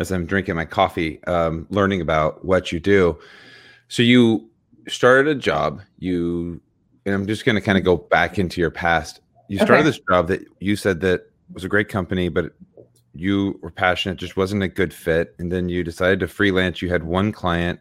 as 0.00 0.10
I'm 0.10 0.26
drinking 0.26 0.56
my 0.56 0.64
coffee, 0.64 1.22
um, 1.24 1.66
learning 1.70 2.00
about 2.00 2.44
what 2.44 2.72
you 2.72 2.80
do. 2.80 3.18
So 3.88 4.02
you 4.02 4.48
started 4.88 5.36
a 5.36 5.38
job. 5.38 5.82
You, 5.98 6.60
and 7.06 7.14
I'm 7.14 7.26
just 7.26 7.44
going 7.44 7.56
to 7.56 7.60
kind 7.60 7.78
of 7.78 7.84
go 7.84 7.96
back 7.96 8.38
into 8.38 8.60
your 8.60 8.70
past. 8.70 9.20
You 9.48 9.58
started 9.58 9.80
Okay. 9.80 9.84
this 9.84 10.00
job 10.10 10.28
that 10.28 10.44
you 10.60 10.76
said 10.76 11.00
that 11.00 11.30
was 11.52 11.64
a 11.64 11.68
great 11.68 11.88
company, 11.88 12.28
but 12.28 12.52
you 13.14 13.58
were 13.62 13.70
passionate, 13.70 14.16
just 14.16 14.36
wasn't 14.36 14.62
a 14.62 14.68
good 14.68 14.94
fit. 14.94 15.34
And 15.38 15.52
then 15.52 15.68
you 15.68 15.84
decided 15.84 16.20
to 16.20 16.28
freelance. 16.28 16.80
You 16.80 16.88
had 16.88 17.04
one 17.04 17.30
client, 17.32 17.78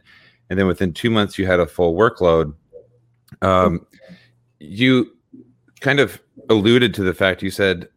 and 0.50 0.60
then 0.60 0.68
within 0.68 0.92
two 0.92 1.10
months, 1.10 1.38
you 1.40 1.46
had 1.46 1.62
a 1.62 1.66
full 1.66 1.96
workload. 1.96 2.54
Um, 3.42 3.86
you 4.60 5.12
kind 5.80 6.00
of 6.02 6.22
alluded 6.50 6.94
to 6.96 7.04
the 7.04 7.14
fact 7.14 7.42
you 7.42 7.50
said 7.50 7.88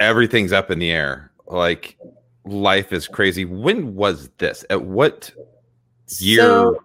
everything's 0.00 0.52
up 0.52 0.70
in 0.70 0.78
the 0.78 0.90
air. 0.90 1.30
Like 1.46 1.98
life 2.44 2.92
is 2.92 3.06
crazy. 3.08 3.44
When 3.44 3.94
was 3.94 4.30
this? 4.38 4.64
At 4.70 4.82
what 4.82 5.30
year? 6.18 6.40
So 6.40 6.82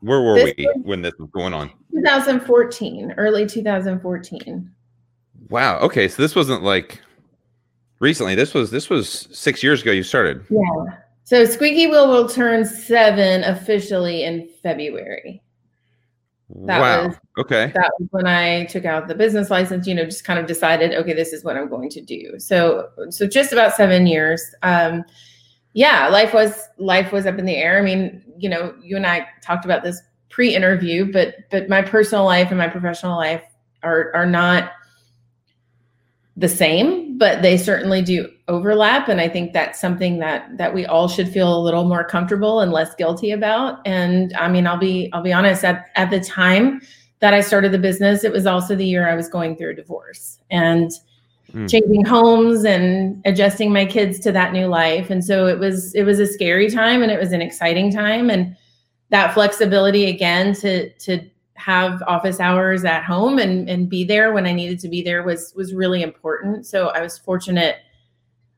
where 0.00 0.20
were 0.20 0.34
we 0.34 0.54
was- 0.58 0.76
when 0.82 1.02
this 1.02 1.14
was 1.18 1.28
going 1.32 1.54
on? 1.54 1.70
2014, 1.94 3.14
early 3.16 3.46
2014. 3.46 4.70
Wow. 5.48 5.78
Okay, 5.78 6.08
so 6.08 6.20
this 6.22 6.34
wasn't 6.34 6.62
like 6.62 7.00
recently. 8.00 8.34
This 8.34 8.52
was 8.52 8.70
this 8.70 8.90
was 8.90 9.28
six 9.32 9.62
years 9.62 9.82
ago. 9.82 9.92
You 9.92 10.02
started. 10.02 10.44
Yeah. 10.50 10.60
So 11.24 11.44
Squeaky 11.44 11.86
Wheel 11.88 12.08
will 12.08 12.28
turn 12.28 12.64
seven 12.64 13.42
officially 13.44 14.24
in 14.24 14.48
February. 14.62 15.42
That 16.48 16.80
wow. 16.80 17.06
was- 17.08 17.16
okay. 17.38 17.72
That 17.74 17.92
was 17.98 18.08
when 18.10 18.26
I 18.26 18.66
took 18.66 18.84
out 18.84 19.08
the 19.08 19.14
business 19.14 19.50
license. 19.50 19.86
You 19.86 19.94
know, 19.94 20.04
just 20.04 20.24
kind 20.24 20.38
of 20.38 20.46
decided, 20.46 20.94
okay, 20.94 21.12
this 21.12 21.32
is 21.32 21.42
what 21.44 21.56
I'm 21.56 21.68
going 21.68 21.90
to 21.90 22.00
do. 22.00 22.38
So, 22.38 22.88
so 23.10 23.26
just 23.26 23.52
about 23.52 23.74
seven 23.74 24.06
years. 24.06 24.42
Um, 24.62 25.04
yeah, 25.72 26.08
life 26.08 26.32
was 26.32 26.68
life 26.78 27.12
was 27.12 27.26
up 27.26 27.38
in 27.38 27.44
the 27.44 27.56
air. 27.56 27.78
I 27.78 27.82
mean, 27.82 28.22
you 28.38 28.48
know, 28.48 28.74
you 28.80 28.96
and 28.96 29.06
I 29.06 29.26
talked 29.42 29.64
about 29.64 29.82
this 29.82 30.00
pre-interview, 30.30 31.12
but 31.12 31.34
but 31.50 31.68
my 31.68 31.82
personal 31.82 32.24
life 32.24 32.48
and 32.48 32.58
my 32.58 32.68
professional 32.68 33.16
life 33.16 33.42
are 33.82 34.10
are 34.14 34.26
not 34.26 34.72
the 36.36 36.48
same, 36.48 37.16
but 37.16 37.40
they 37.40 37.56
certainly 37.56 38.02
do 38.02 38.28
overlap. 38.48 39.08
And 39.08 39.20
I 39.20 39.28
think 39.28 39.52
that's 39.52 39.80
something 39.80 40.18
that 40.18 40.56
that 40.58 40.74
we 40.74 40.84
all 40.84 41.08
should 41.08 41.28
feel 41.28 41.56
a 41.56 41.62
little 41.62 41.84
more 41.84 42.04
comfortable 42.04 42.60
and 42.60 42.72
less 42.72 42.94
guilty 42.94 43.30
about. 43.30 43.78
And 43.86 44.34
I 44.34 44.48
mean, 44.48 44.66
I'll 44.66 44.78
be 44.78 45.10
I'll 45.12 45.22
be 45.22 45.32
honest, 45.32 45.64
at, 45.64 45.86
at 45.94 46.10
the 46.10 46.20
time 46.20 46.80
that 47.20 47.32
I 47.32 47.40
started 47.40 47.72
the 47.72 47.78
business, 47.78 48.24
it 48.24 48.32
was 48.32 48.46
also 48.46 48.76
the 48.76 48.86
year 48.86 49.08
I 49.08 49.14
was 49.14 49.28
going 49.28 49.56
through 49.56 49.70
a 49.70 49.74
divorce 49.74 50.38
and 50.50 50.90
Hmm. 51.52 51.66
changing 51.66 52.04
homes 52.04 52.64
and 52.64 53.22
adjusting 53.24 53.72
my 53.72 53.86
kids 53.86 54.18
to 54.18 54.32
that 54.32 54.52
new 54.52 54.66
life. 54.66 55.10
And 55.10 55.24
so 55.24 55.46
it 55.46 55.58
was 55.58 55.94
it 55.94 56.02
was 56.02 56.18
a 56.18 56.26
scary 56.26 56.68
time 56.68 57.02
and 57.02 57.12
it 57.12 57.20
was 57.20 57.32
an 57.32 57.40
exciting 57.40 57.92
time. 57.92 58.30
And 58.30 58.56
that 59.10 59.32
flexibility 59.32 60.06
again 60.10 60.54
to 60.54 60.90
to 60.90 61.20
have 61.56 62.02
office 62.06 62.40
hours 62.40 62.84
at 62.84 63.04
home 63.04 63.38
and 63.38 63.68
and 63.68 63.88
be 63.88 64.04
there 64.04 64.32
when 64.32 64.46
I 64.46 64.52
needed 64.52 64.78
to 64.80 64.88
be 64.88 65.02
there 65.02 65.22
was 65.22 65.52
was 65.56 65.74
really 65.74 66.02
important. 66.02 66.66
So 66.66 66.88
I 66.88 67.00
was 67.00 67.18
fortunate 67.18 67.76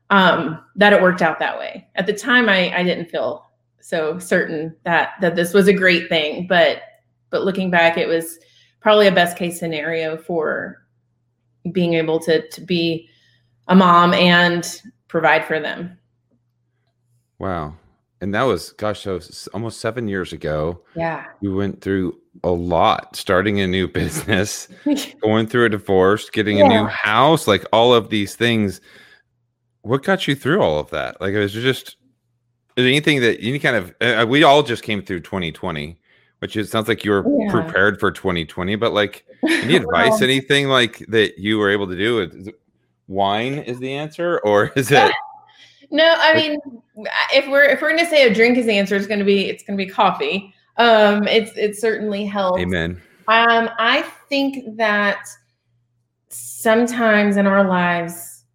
um, 0.09 0.63
that 0.75 0.93
it 0.93 1.01
worked 1.01 1.21
out 1.21 1.39
that 1.39 1.57
way. 1.57 1.87
At 1.95 2.05
the 2.05 2.13
time, 2.13 2.49
I 2.49 2.75
I 2.75 2.83
didn't 2.83 3.09
feel 3.09 3.49
so 3.79 4.19
certain 4.19 4.75
that 4.83 5.13
that 5.21 5.35
this 5.35 5.53
was 5.53 5.67
a 5.67 5.73
great 5.73 6.09
thing, 6.09 6.47
but 6.47 6.81
but 7.29 7.43
looking 7.43 7.69
back, 7.69 7.97
it 7.97 8.07
was 8.07 8.39
probably 8.81 9.07
a 9.07 9.11
best 9.11 9.37
case 9.37 9.59
scenario 9.59 10.17
for 10.17 10.85
being 11.71 11.93
able 11.93 12.19
to 12.19 12.47
to 12.49 12.61
be 12.61 13.09
a 13.67 13.75
mom 13.75 14.13
and 14.13 14.81
provide 15.07 15.45
for 15.45 15.59
them. 15.59 15.97
Wow. 17.37 17.75
And 18.21 18.33
that 18.33 18.43
was 18.43 18.73
gosh, 18.73 19.07
almost 19.53 19.79
seven 19.79 20.07
years 20.07 20.33
ago. 20.33 20.81
Yeah. 20.95 21.25
You 21.39 21.55
went 21.55 21.81
through 21.81 22.18
a 22.43 22.51
lot, 22.51 23.15
starting 23.15 23.59
a 23.61 23.67
new 23.67 23.87
business, 24.01 24.67
going 25.21 25.47
through 25.47 25.65
a 25.65 25.69
divorce, 25.69 26.29
getting 26.29 26.59
a 26.61 26.63
new 26.63 26.85
house, 26.85 27.47
like 27.47 27.65
all 27.73 27.93
of 27.93 28.09
these 28.09 28.35
things. 28.35 28.81
What 29.81 30.03
got 30.03 30.27
you 30.27 30.35
through 30.35 30.61
all 30.61 30.79
of 30.79 30.89
that? 30.91 31.19
Like, 31.21 31.33
it 31.33 31.39
was 31.39 31.53
just 31.53 31.97
is 32.75 32.83
there 32.83 32.87
anything 32.87 33.19
that 33.21 33.39
any 33.41 33.59
kind 33.59 33.75
of 33.75 33.93
uh, 33.99 34.25
we 34.25 34.43
all 34.43 34.63
just 34.63 34.83
came 34.83 35.01
through 35.01 35.21
2020, 35.21 35.99
which 36.39 36.55
it 36.55 36.67
sounds 36.69 36.87
like 36.87 37.03
you 37.03 37.11
were 37.11 37.25
Yeah. 37.37 37.49
prepared 37.49 37.99
for 37.99 38.11
2020. 38.11 38.75
But 38.75 38.93
like, 38.93 39.25
any 39.63 39.75
advice, 39.75 40.11
Well, 40.11 40.23
anything 40.23 40.67
like 40.67 40.99
that 41.07 41.39
you 41.39 41.57
were 41.57 41.69
able 41.69 41.87
to 41.87 41.95
do? 41.97 42.21
Is 42.21 42.49
wine 43.07 43.55
is 43.55 43.79
the 43.79 43.91
answer, 43.93 44.39
or 44.45 44.71
is 44.75 44.91
it? 44.91 45.11
No, 45.91 46.15
I 46.19 46.33
mean, 46.35 46.57
if 47.33 47.47
we're 47.49 47.63
if 47.65 47.81
we're 47.81 47.89
gonna 47.89 48.09
say 48.09 48.29
a 48.29 48.33
drink 48.33 48.57
is 48.57 48.65
the 48.65 48.77
answer, 48.77 48.95
it's 48.95 49.07
gonna 49.07 49.25
be 49.25 49.49
it's 49.49 49.63
gonna 49.63 49.77
be 49.77 49.87
coffee. 49.87 50.53
Um, 50.79 51.27
it's 51.27 51.51
it 51.55 51.77
certainly 51.77 52.25
helps. 52.25 52.61
Amen. 52.61 53.01
Um, 53.27 53.69
I 53.77 54.01
think 54.27 54.77
that 54.77 55.27
sometimes 56.29 57.37
in 57.37 57.45
our 57.45 57.63
lives, 57.63 58.45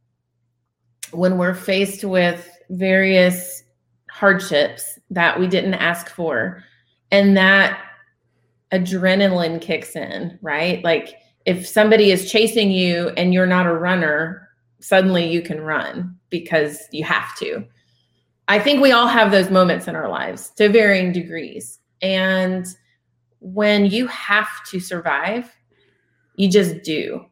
when 1.13 1.39
we're 1.39 1.55
faced 1.55 2.03
with 2.03 2.51
various 2.71 3.63
hardships 4.11 4.99
that 5.11 5.39
we 5.39 5.47
didn't 5.47 5.75
ask 5.75 6.09
for, 6.09 6.65
and 7.13 7.37
that 7.37 7.79
adrenaline 8.73 9.61
kicks 9.61 9.95
in, 9.95 10.39
right? 10.43 10.83
Like 10.83 11.15
if 11.47 11.67
somebody 11.69 12.11
is 12.11 12.31
chasing 12.31 12.71
you 12.71 13.11
and 13.17 13.33
you're 13.33 13.47
not 13.47 13.67
a 13.67 13.75
runner, 13.75 14.49
suddenly 14.81 15.31
you 15.31 15.43
can 15.43 15.61
run 15.61 16.19
because 16.31 16.81
you 16.91 17.05
have 17.05 17.37
to. 17.37 17.65
I 18.49 18.59
think 18.59 18.83
we 18.83 18.93
all 18.93 19.07
have 19.07 19.31
those 19.31 19.51
moments 19.51 19.89
in 19.89 19.95
our 19.95 20.09
lives 20.09 20.51
to 20.57 20.69
varying 20.69 21.13
degrees. 21.13 21.79
And 22.05 22.67
when 23.41 23.87
you 23.87 24.07
have 24.09 24.63
to 24.71 24.79
survive, 24.79 25.51
you 26.37 26.51
just 26.51 26.83
do. 26.83 27.25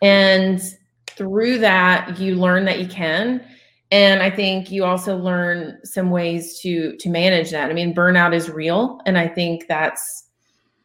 And 0.00 0.62
through 1.10 1.58
that, 1.58 2.18
you 2.18 2.36
learn 2.36 2.64
that 2.64 2.80
you 2.80 2.86
can. 2.88 3.44
And 3.90 4.22
I 4.22 4.30
think 4.30 4.70
you 4.70 4.84
also 4.84 5.16
learn 5.16 5.78
some 5.84 6.10
ways 6.10 6.58
to 6.60 6.96
to 6.96 7.10
manage 7.10 7.50
that. 7.50 7.70
I 7.70 7.74
mean, 7.74 7.94
burnout 7.94 8.34
is 8.34 8.48
real, 8.48 9.00
and 9.04 9.18
I 9.18 9.28
think 9.28 9.66
that's 9.68 10.24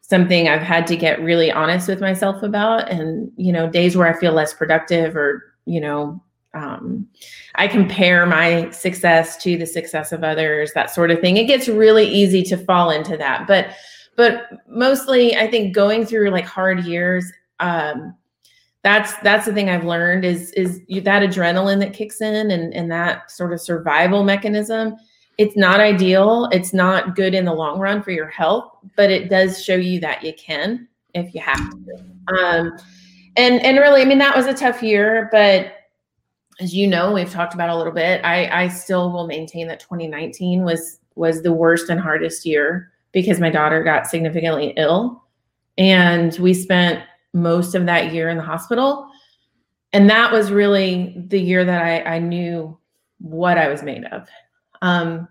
something 0.02 0.48
I've 0.48 0.60
had 0.60 0.86
to 0.88 0.96
get 0.96 1.20
really 1.20 1.50
honest 1.50 1.88
with 1.88 2.00
myself 2.00 2.42
about. 2.42 2.90
And 2.90 3.30
you 3.36 3.52
know, 3.52 3.70
days 3.70 3.96
where 3.96 4.12
I 4.12 4.18
feel 4.18 4.32
less 4.32 4.52
productive, 4.52 5.16
or 5.16 5.42
you 5.64 5.80
know, 5.80 6.20
um, 6.56 7.06
I 7.56 7.68
compare 7.68 8.24
my 8.26 8.70
success 8.70 9.36
to 9.42 9.58
the 9.58 9.66
success 9.66 10.10
of 10.10 10.24
others, 10.24 10.72
that 10.74 10.90
sort 10.90 11.10
of 11.10 11.20
thing. 11.20 11.36
It 11.36 11.44
gets 11.44 11.68
really 11.68 12.06
easy 12.06 12.42
to 12.44 12.56
fall 12.56 12.90
into 12.90 13.16
that. 13.18 13.46
But 13.46 13.76
but 14.16 14.48
mostly, 14.66 15.36
I 15.36 15.50
think 15.50 15.74
going 15.74 16.06
through 16.06 16.30
like 16.30 16.46
hard 16.46 16.84
years. 16.84 17.30
Um, 17.60 18.14
that's 18.82 19.16
that's 19.18 19.46
the 19.46 19.52
thing 19.52 19.68
I've 19.68 19.84
learned 19.84 20.24
is 20.24 20.52
is 20.52 20.78
that 21.02 21.22
adrenaline 21.22 21.80
that 21.80 21.92
kicks 21.92 22.20
in 22.20 22.50
and 22.50 22.72
and 22.72 22.90
that 22.90 23.30
sort 23.30 23.52
of 23.52 23.60
survival 23.60 24.24
mechanism. 24.24 24.96
It's 25.38 25.56
not 25.56 25.80
ideal. 25.80 26.48
It's 26.52 26.72
not 26.72 27.14
good 27.14 27.34
in 27.34 27.44
the 27.44 27.52
long 27.52 27.78
run 27.78 28.02
for 28.02 28.12
your 28.12 28.28
health, 28.28 28.70
but 28.96 29.10
it 29.10 29.28
does 29.28 29.62
show 29.62 29.74
you 29.74 30.00
that 30.00 30.24
you 30.24 30.32
can 30.34 30.88
if 31.14 31.34
you 31.34 31.40
have 31.40 31.70
to. 31.70 32.38
Um, 32.38 32.78
and 33.36 33.60
and 33.62 33.78
really, 33.78 34.02
I 34.02 34.04
mean, 34.04 34.18
that 34.18 34.36
was 34.36 34.46
a 34.46 34.54
tough 34.54 34.82
year, 34.82 35.28
but 35.30 35.75
as 36.60 36.74
you 36.74 36.86
know, 36.86 37.12
we've 37.12 37.30
talked 37.30 37.54
about 37.54 37.70
a 37.70 37.76
little 37.76 37.92
bit. 37.92 38.24
I 38.24 38.64
I 38.64 38.68
still 38.68 39.12
will 39.12 39.26
maintain 39.26 39.68
that 39.68 39.80
2019 39.80 40.64
was 40.64 40.98
was 41.14 41.42
the 41.42 41.52
worst 41.52 41.88
and 41.90 42.00
hardest 42.00 42.44
year 42.44 42.92
because 43.12 43.40
my 43.40 43.50
daughter 43.50 43.82
got 43.82 44.06
significantly 44.06 44.74
ill, 44.76 45.22
and 45.78 46.36
we 46.38 46.54
spent 46.54 47.02
most 47.32 47.74
of 47.74 47.86
that 47.86 48.12
year 48.12 48.28
in 48.28 48.36
the 48.36 48.42
hospital. 48.42 49.08
And 49.92 50.10
that 50.10 50.32
was 50.32 50.50
really 50.50 51.14
the 51.16 51.40
year 51.40 51.64
that 51.64 51.82
I, 51.82 52.16
I 52.16 52.18
knew 52.18 52.76
what 53.18 53.56
I 53.56 53.68
was 53.68 53.82
made 53.82 54.04
of. 54.06 54.28
Um, 54.82 55.28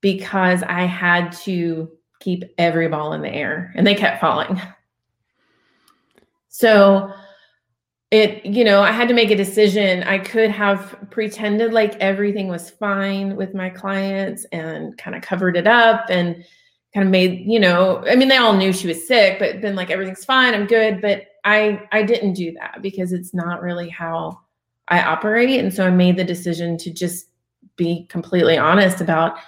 because 0.00 0.62
I 0.62 0.82
had 0.84 1.32
to 1.44 1.90
keep 2.20 2.44
every 2.58 2.88
ball 2.88 3.12
in 3.12 3.22
the 3.22 3.28
air 3.28 3.72
and 3.74 3.86
they 3.86 3.94
kept 3.94 4.20
falling. 4.20 4.60
So 6.48 7.12
it, 8.14 8.46
you 8.46 8.62
know, 8.62 8.80
I 8.80 8.92
had 8.92 9.08
to 9.08 9.14
make 9.14 9.32
a 9.32 9.36
decision. 9.36 10.04
I 10.04 10.18
could 10.18 10.50
have 10.50 10.96
pretended 11.10 11.72
like 11.72 11.96
everything 11.96 12.46
was 12.46 12.70
fine 12.70 13.34
with 13.34 13.54
my 13.54 13.68
clients 13.68 14.44
and 14.52 14.96
kind 14.96 15.16
of 15.16 15.22
covered 15.22 15.56
it 15.56 15.66
up 15.66 16.06
and 16.10 16.44
kind 16.94 17.04
of 17.08 17.10
made 17.10 17.44
you 17.44 17.58
know 17.58 18.04
i 18.06 18.14
mean 18.14 18.28
they 18.28 18.36
all 18.36 18.56
knew 18.56 18.72
she 18.72 18.86
was 18.86 19.04
sick 19.04 19.40
but 19.40 19.60
been 19.60 19.74
like 19.74 19.90
everything's 19.90 20.24
fine 20.24 20.54
i'm 20.54 20.64
good 20.64 21.00
but 21.02 21.24
i 21.44 21.82
i 21.90 22.04
didn't 22.04 22.34
do 22.34 22.52
that 22.52 22.78
because 22.82 23.12
it's 23.12 23.34
not 23.34 23.60
really 23.60 23.88
how 23.88 24.38
i 24.86 25.02
operate 25.02 25.58
and 25.58 25.74
so 25.74 25.84
i 25.84 25.90
made 25.90 26.16
the 26.16 26.22
decision 26.22 26.78
to 26.78 26.92
just 26.92 27.30
be 27.74 28.06
completely 28.06 28.56
honest 28.56 29.00
about 29.00 29.38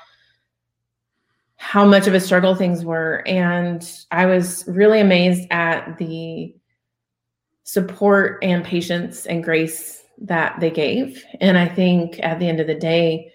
how 1.55 1.85
much 1.85 2.09
of 2.09 2.14
a 2.14 2.20
struggle 2.20 2.57
things 2.57 2.85
were 2.85 3.22
and 3.29 4.05
i 4.11 4.26
was 4.26 4.64
really 4.66 4.98
amazed 4.98 5.46
at 5.52 5.96
the 5.98 6.52
support 7.66 8.38
and 8.42 8.64
patience 8.64 9.26
and 9.26 9.44
grace 9.44 10.02
that 10.18 10.59
they 10.61 10.70
gave 10.70 11.22
and 11.40 11.59
i 11.59 11.68
think 11.68 12.18
at 12.22 12.38
the 12.38 12.48
end 12.48 12.59
of 12.59 12.66
the 12.66 12.74
day 12.74 13.31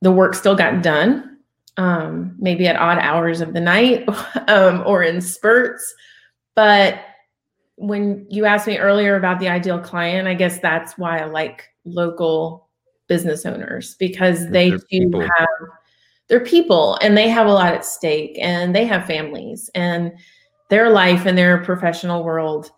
the 0.00 0.12
work 0.12 0.34
still 0.34 0.54
got 0.54 0.82
done 0.82 1.34
um, 1.76 2.34
maybe 2.38 2.66
at 2.66 2.76
odd 2.76 2.98
hours 2.98 3.40
of 3.40 3.52
the 3.52 3.60
night 3.60 4.08
um, 4.48 4.82
or 4.86 5.02
in 5.02 5.20
spurts. 5.20 5.94
But 6.54 7.00
when 7.76 8.26
you 8.30 8.44
asked 8.44 8.66
me 8.66 8.78
earlier 8.78 9.16
about 9.16 9.40
the 9.40 9.48
ideal 9.48 9.80
client, 9.80 10.28
I 10.28 10.34
guess 10.34 10.60
that's 10.60 10.96
why 10.96 11.18
I 11.18 11.24
like 11.24 11.64
local 11.84 12.68
business 13.08 13.44
owners 13.44 13.96
because 13.96 14.48
they 14.50 14.70
They're 14.70 14.78
do 14.78 14.84
people. 14.88 15.20
have 15.20 15.48
they're 16.28 16.40
people 16.44 16.96
and 17.02 17.18
they 17.18 17.28
have 17.28 17.46
a 17.46 17.52
lot 17.52 17.74
at 17.74 17.84
stake 17.84 18.38
and 18.40 18.74
they 18.74 18.86
have 18.86 19.04
families 19.04 19.68
and 19.74 20.10
their 20.70 20.88
life 20.88 21.26
and 21.26 21.36
their 21.36 21.62
professional 21.62 22.24
world 22.24 22.70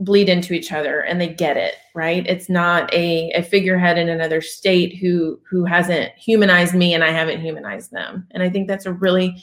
bleed 0.00 0.28
into 0.28 0.54
each 0.54 0.72
other 0.72 1.00
and 1.00 1.20
they 1.20 1.28
get 1.28 1.56
it 1.56 1.74
right? 1.94 2.26
It's 2.26 2.48
not 2.48 2.92
a, 2.94 3.30
a 3.32 3.42
figurehead 3.42 3.98
in 3.98 4.08
another 4.08 4.40
state 4.40 4.96
who 4.96 5.40
who 5.48 5.64
hasn't 5.64 6.12
humanized 6.16 6.74
me 6.74 6.94
and 6.94 7.04
i 7.04 7.10
haven't 7.10 7.40
humanized 7.40 7.90
them. 7.90 8.26
And 8.30 8.42
i 8.42 8.50
think 8.50 8.68
that's 8.68 8.86
a 8.86 8.92
really 8.92 9.42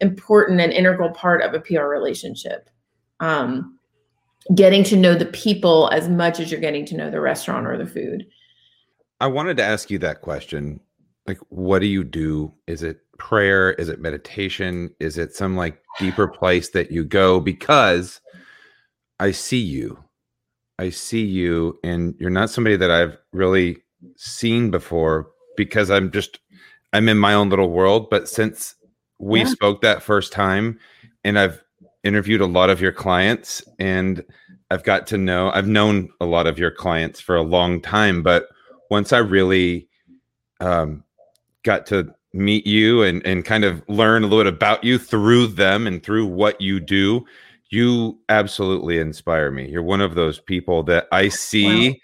important 0.00 0.60
and 0.60 0.72
integral 0.72 1.10
part 1.10 1.42
of 1.42 1.54
a 1.54 1.60
pr 1.60 1.80
relationship. 1.80 2.68
Um, 3.20 3.78
getting 4.54 4.84
to 4.84 4.96
know 4.96 5.14
the 5.14 5.26
people 5.26 5.88
as 5.92 6.08
much 6.08 6.38
as 6.38 6.50
you're 6.50 6.60
getting 6.60 6.86
to 6.86 6.96
know 6.96 7.10
the 7.10 7.20
restaurant 7.20 7.66
or 7.66 7.76
the 7.76 7.86
food. 7.86 8.26
I 9.20 9.26
wanted 9.26 9.56
to 9.56 9.64
ask 9.64 9.90
you 9.90 9.98
that 10.00 10.20
question. 10.20 10.80
Like 11.26 11.38
what 11.48 11.80
do 11.80 11.86
you 11.86 12.04
do? 12.04 12.52
Is 12.66 12.82
it 12.82 13.00
prayer? 13.18 13.72
Is 13.72 13.88
it 13.88 14.00
meditation? 14.00 14.94
Is 15.00 15.18
it 15.18 15.34
some 15.34 15.56
like 15.56 15.82
deeper 15.98 16.28
place 16.28 16.70
that 16.70 16.92
you 16.92 17.04
go? 17.04 17.40
Because 17.40 18.20
I 19.18 19.30
see 19.30 19.60
you. 19.60 20.02
I 20.78 20.90
see 20.90 21.24
you, 21.24 21.78
and 21.82 22.14
you're 22.18 22.30
not 22.30 22.50
somebody 22.50 22.76
that 22.76 22.90
I've 22.90 23.16
really 23.32 23.78
seen 24.16 24.70
before 24.70 25.28
because 25.56 25.90
I'm 25.90 26.10
just 26.10 26.38
I'm 26.92 27.08
in 27.08 27.18
my 27.18 27.32
own 27.32 27.48
little 27.48 27.70
world. 27.70 28.10
But 28.10 28.28
since 28.28 28.74
we 29.18 29.40
yeah. 29.40 29.46
spoke 29.46 29.80
that 29.80 30.02
first 30.02 30.32
time, 30.32 30.78
and 31.24 31.38
I've 31.38 31.62
interviewed 32.04 32.42
a 32.42 32.46
lot 32.46 32.68
of 32.68 32.80
your 32.80 32.92
clients, 32.92 33.62
and 33.78 34.22
I've 34.70 34.84
got 34.84 35.06
to 35.08 35.18
know 35.18 35.50
I've 35.50 35.68
known 35.68 36.10
a 36.20 36.26
lot 36.26 36.46
of 36.46 36.58
your 36.58 36.70
clients 36.70 37.20
for 37.20 37.36
a 37.36 37.42
long 37.42 37.80
time. 37.80 38.22
But 38.22 38.46
once 38.90 39.14
I 39.14 39.18
really 39.18 39.88
um, 40.60 41.04
got 41.62 41.86
to 41.86 42.14
meet 42.34 42.66
you 42.66 43.02
and 43.02 43.24
and 43.24 43.46
kind 43.46 43.64
of 43.64 43.82
learn 43.88 44.22
a 44.22 44.26
little 44.26 44.44
bit 44.44 44.52
about 44.52 44.84
you 44.84 44.98
through 44.98 45.46
them 45.46 45.86
and 45.86 46.02
through 46.02 46.26
what 46.26 46.60
you 46.60 46.80
do 46.80 47.24
you 47.70 48.18
absolutely 48.28 48.98
inspire 48.98 49.50
me. 49.50 49.68
You're 49.68 49.82
one 49.82 50.00
of 50.00 50.14
those 50.14 50.38
people 50.40 50.82
that 50.84 51.08
I 51.12 51.28
see 51.28 51.90
wow. 51.90 51.94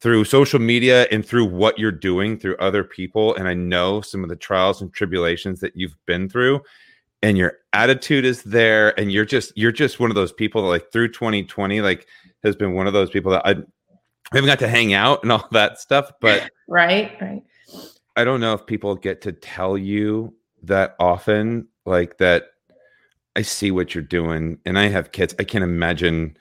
through 0.00 0.24
social 0.24 0.58
media 0.58 1.06
and 1.10 1.24
through 1.24 1.46
what 1.46 1.78
you're 1.78 1.92
doing 1.92 2.38
through 2.38 2.56
other 2.56 2.84
people. 2.84 3.34
And 3.34 3.46
I 3.46 3.54
know 3.54 4.00
some 4.00 4.22
of 4.22 4.30
the 4.30 4.36
trials 4.36 4.80
and 4.80 4.92
tribulations 4.92 5.60
that 5.60 5.76
you've 5.76 5.96
been 6.06 6.28
through. 6.28 6.60
And 7.22 7.36
your 7.36 7.58
attitude 7.74 8.24
is 8.24 8.42
there, 8.44 8.98
and 8.98 9.12
you're 9.12 9.26
just 9.26 9.52
you're 9.54 9.72
just 9.72 10.00
one 10.00 10.10
of 10.10 10.14
those 10.14 10.32
people 10.32 10.62
that 10.62 10.68
like 10.68 10.90
through 10.90 11.08
2020, 11.08 11.82
like 11.82 12.06
has 12.42 12.56
been 12.56 12.72
one 12.72 12.86
of 12.86 12.94
those 12.94 13.10
people 13.10 13.30
that 13.32 13.42
I, 13.44 13.50
I 13.50 13.56
haven't 14.32 14.46
got 14.48 14.58
to 14.60 14.68
hang 14.68 14.94
out 14.94 15.22
and 15.22 15.30
all 15.30 15.46
that 15.50 15.78
stuff. 15.78 16.12
But 16.22 16.50
right, 16.66 17.12
right. 17.20 17.42
I 18.16 18.24
don't 18.24 18.40
know 18.40 18.54
if 18.54 18.64
people 18.64 18.94
get 18.94 19.20
to 19.22 19.32
tell 19.32 19.76
you 19.76 20.34
that 20.62 20.96
often, 20.98 21.68
like 21.84 22.16
that 22.16 22.44
I 23.36 23.42
see 23.42 23.70
what 23.70 23.94
you're 23.94 24.02
doing, 24.02 24.58
and 24.66 24.78
I 24.78 24.88
have 24.88 25.12
kids. 25.12 25.34
I 25.38 25.44
can't 25.44 25.64
imagine 25.64 26.36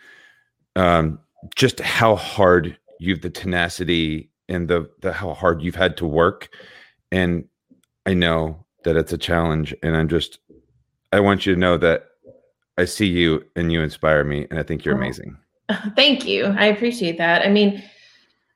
um, 0.76 1.20
just 1.56 1.80
how 1.80 2.16
hard 2.16 2.78
you've 3.00 3.22
the 3.22 3.30
tenacity 3.30 4.30
and 4.48 4.68
the 4.68 4.90
the 5.02 5.14
how 5.14 5.34
hard 5.34 5.62
you've 5.62 5.76
had 5.76 5.98
to 5.98 6.06
work. 6.06 6.50
And 7.12 7.46
I 8.06 8.14
know 8.14 8.66
that 8.84 8.96
it's 8.96 9.14
a 9.14 9.18
challenge, 9.18 9.76
and 9.84 9.96
I'm 9.96 10.08
just 10.08 10.40
I 11.12 11.20
want 11.20 11.46
you 11.46 11.54
to 11.54 11.60
know 11.60 11.78
that 11.78 12.06
I 12.78 12.86
see 12.86 13.08
you 13.08 13.46
and 13.56 13.72
you 13.72 13.82
inspire 13.82 14.24
me, 14.24 14.48
and 14.50 14.60
I 14.60 14.64
think 14.64 14.84
you're 14.84 14.96
amazing. 14.96 15.38
Thank 15.96 16.26
you. 16.26 16.46
I 16.46 16.66
appreciate 16.66 17.18
that. 17.20 17.46
I 17.46 17.50
mean, 17.50 17.84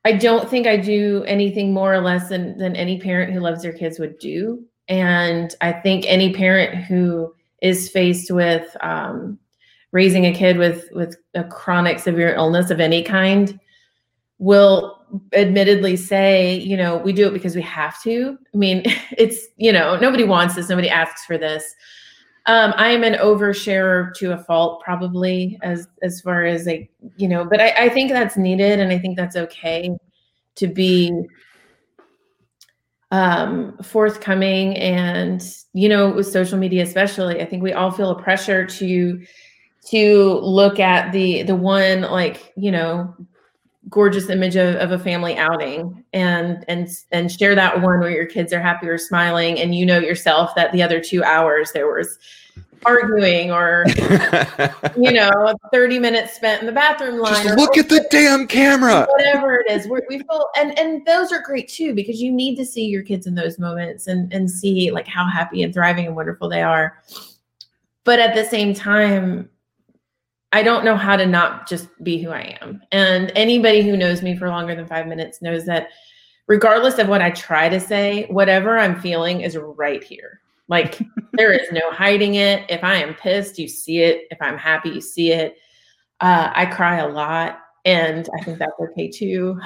I 0.05 0.13
don't 0.13 0.49
think 0.49 0.67
I 0.67 0.77
do 0.77 1.23
anything 1.25 1.73
more 1.73 1.93
or 1.93 2.01
less 2.01 2.29
than 2.29 2.57
than 2.57 2.75
any 2.75 2.99
parent 2.99 3.31
who 3.31 3.39
loves 3.39 3.61
their 3.61 3.73
kids 3.73 3.99
would 3.99 4.17
do. 4.17 4.65
And 4.87 5.53
I 5.61 5.71
think 5.71 6.05
any 6.07 6.33
parent 6.33 6.75
who 6.75 7.33
is 7.63 7.89
faced 7.89 8.29
with 8.29 8.75
um, 8.81 9.39
raising 9.91 10.25
a 10.25 10.33
kid 10.33 10.57
with 10.57 10.89
with 10.91 11.15
a 11.33 11.43
chronic 11.45 11.97
severe 11.97 12.35
illness 12.35 12.69
of 12.69 12.79
any 12.79 13.01
kind 13.01 13.59
will 14.37 14.99
admittedly 15.33 15.95
say 15.95 16.59
you 16.59 16.75
know 16.75 16.97
we 16.97 17.13
do 17.13 17.27
it 17.27 17.33
because 17.33 17.55
we 17.55 17.61
have 17.61 18.01
to. 18.03 18.37
I 18.53 18.57
mean 18.57 18.83
it's 19.17 19.47
you 19.57 19.71
know 19.71 19.97
nobody 19.97 20.25
wants 20.25 20.55
this. 20.55 20.69
Nobody 20.69 20.89
asks 20.89 21.25
for 21.25 21.37
this. 21.37 21.73
Um, 22.45 22.73
i 22.75 22.89
am 22.89 23.05
an 23.05 23.13
oversharer 23.13 24.13
to 24.15 24.33
a 24.33 24.37
fault 24.37 24.81
probably 24.83 25.57
as 25.63 25.87
as 26.01 26.19
far 26.19 26.43
as 26.43 26.65
like 26.65 26.91
you 27.15 27.29
know 27.29 27.45
but 27.45 27.61
I, 27.61 27.85
I 27.85 27.89
think 27.89 28.11
that's 28.11 28.35
needed 28.35 28.81
and 28.81 28.91
i 28.91 28.99
think 28.99 29.15
that's 29.15 29.37
okay 29.37 29.89
to 30.55 30.67
be 30.67 31.09
um, 33.13 33.77
forthcoming. 33.81 34.75
And 34.75 35.41
you 35.73 35.89
know 35.89 36.11
with 36.11 36.31
social 36.31 36.57
media 36.57 36.83
especially 36.83 37.41
i 37.41 37.45
think 37.45 37.61
we 37.61 37.73
all 37.73 37.91
feel 37.91 38.11
a 38.11 38.21
pressure 38.21 38.65
to 38.65 39.21
to 39.85 40.39
look 40.39 40.79
at 40.79 41.11
the 41.11 41.43
the 41.43 41.55
one 41.55 42.01
like 42.01 42.53
you 42.55 42.71
know 42.71 43.13
gorgeous 43.89 44.29
image 44.29 44.55
of, 44.55 44.75
of 44.75 44.91
a 44.91 44.99
family 44.99 45.35
outing 45.35 46.03
and 46.13 46.63
and 46.69 46.87
and 47.11 47.31
share 47.31 47.53
that 47.53 47.81
one 47.81 47.99
where 47.99 48.11
your 48.11 48.25
kids 48.25 48.53
are 48.53 48.61
happy 48.61 48.87
or 48.87 48.97
smiling 48.97 49.59
and 49.59 49.75
you 49.75 49.85
know 49.85 49.99
yourself 49.99 50.55
that 50.55 50.71
the 50.71 50.81
other 50.81 51.01
two 51.01 51.23
hours 51.23 51.71
there 51.73 51.87
was 51.87 52.17
arguing 52.85 53.51
or 53.51 53.85
you 54.97 55.11
know 55.11 55.53
30 55.71 55.99
minutes 55.99 56.33
spent 56.33 56.61
in 56.61 56.65
the 56.65 56.71
bathroom 56.71 57.19
line 57.19 57.43
Just 57.43 57.57
look 57.57 57.77
at 57.77 57.89
the 57.89 58.05
damn 58.09 58.47
camera 58.47 59.07
whatever 59.09 59.55
it 59.55 59.71
is 59.71 59.87
we 59.87 60.19
feel 60.19 60.47
and 60.57 60.77
and 60.77 61.05
those 61.05 61.31
are 61.31 61.41
great 61.41 61.67
too 61.67 61.93
because 61.93 62.21
you 62.21 62.31
need 62.31 62.55
to 62.55 62.65
see 62.65 62.85
your 62.85 63.03
kids 63.03 63.27
in 63.27 63.35
those 63.35 63.59
moments 63.59 64.07
and 64.07 64.31
and 64.33 64.49
see 64.49 64.91
like 64.91 65.07
how 65.07 65.27
happy 65.27 65.63
and 65.63 65.73
thriving 65.73 66.05
and 66.05 66.15
wonderful 66.15 66.49
they 66.49 66.61
are 66.61 67.01
but 68.03 68.19
at 68.19 68.35
the 68.35 68.43
same 68.43 68.73
time 68.73 69.49
I 70.53 70.61
don't 70.61 70.85
know 70.85 70.95
how 70.95 71.15
to 71.15 71.25
not 71.25 71.67
just 71.67 71.87
be 72.03 72.21
who 72.21 72.29
I 72.29 72.55
am. 72.61 72.79
And 72.91 73.31
anybody 73.35 73.81
who 73.81 73.97
knows 73.97 74.21
me 74.21 74.37
for 74.37 74.49
longer 74.49 74.75
than 74.75 74.85
five 74.85 75.07
minutes 75.07 75.41
knows 75.41 75.65
that 75.65 75.89
regardless 76.47 76.99
of 76.99 77.07
what 77.07 77.23
I 77.23 77.31
try 77.31 77.69
to 77.69 77.79
say, 77.79 78.25
whatever 78.29 78.77
I'm 78.77 78.99
feeling 78.99 79.41
is 79.41 79.57
right 79.57 80.03
here. 80.03 80.41
Like 80.67 80.99
there 81.33 81.51
is 81.51 81.71
no 81.71 81.91
hiding 81.91 82.35
it. 82.35 82.69
If 82.69 82.83
I 82.83 82.95
am 82.95 83.13
pissed, 83.15 83.59
you 83.59 83.67
see 83.67 83.99
it. 83.99 84.27
If 84.31 84.41
I'm 84.41 84.57
happy, 84.57 84.89
you 84.89 85.01
see 85.01 85.31
it. 85.31 85.57
Uh, 86.19 86.51
I 86.53 86.65
cry 86.65 86.97
a 86.99 87.07
lot, 87.07 87.59
and 87.85 88.29
I 88.39 88.43
think 88.43 88.59
that's 88.59 88.71
okay 88.79 89.09
too. 89.09 89.59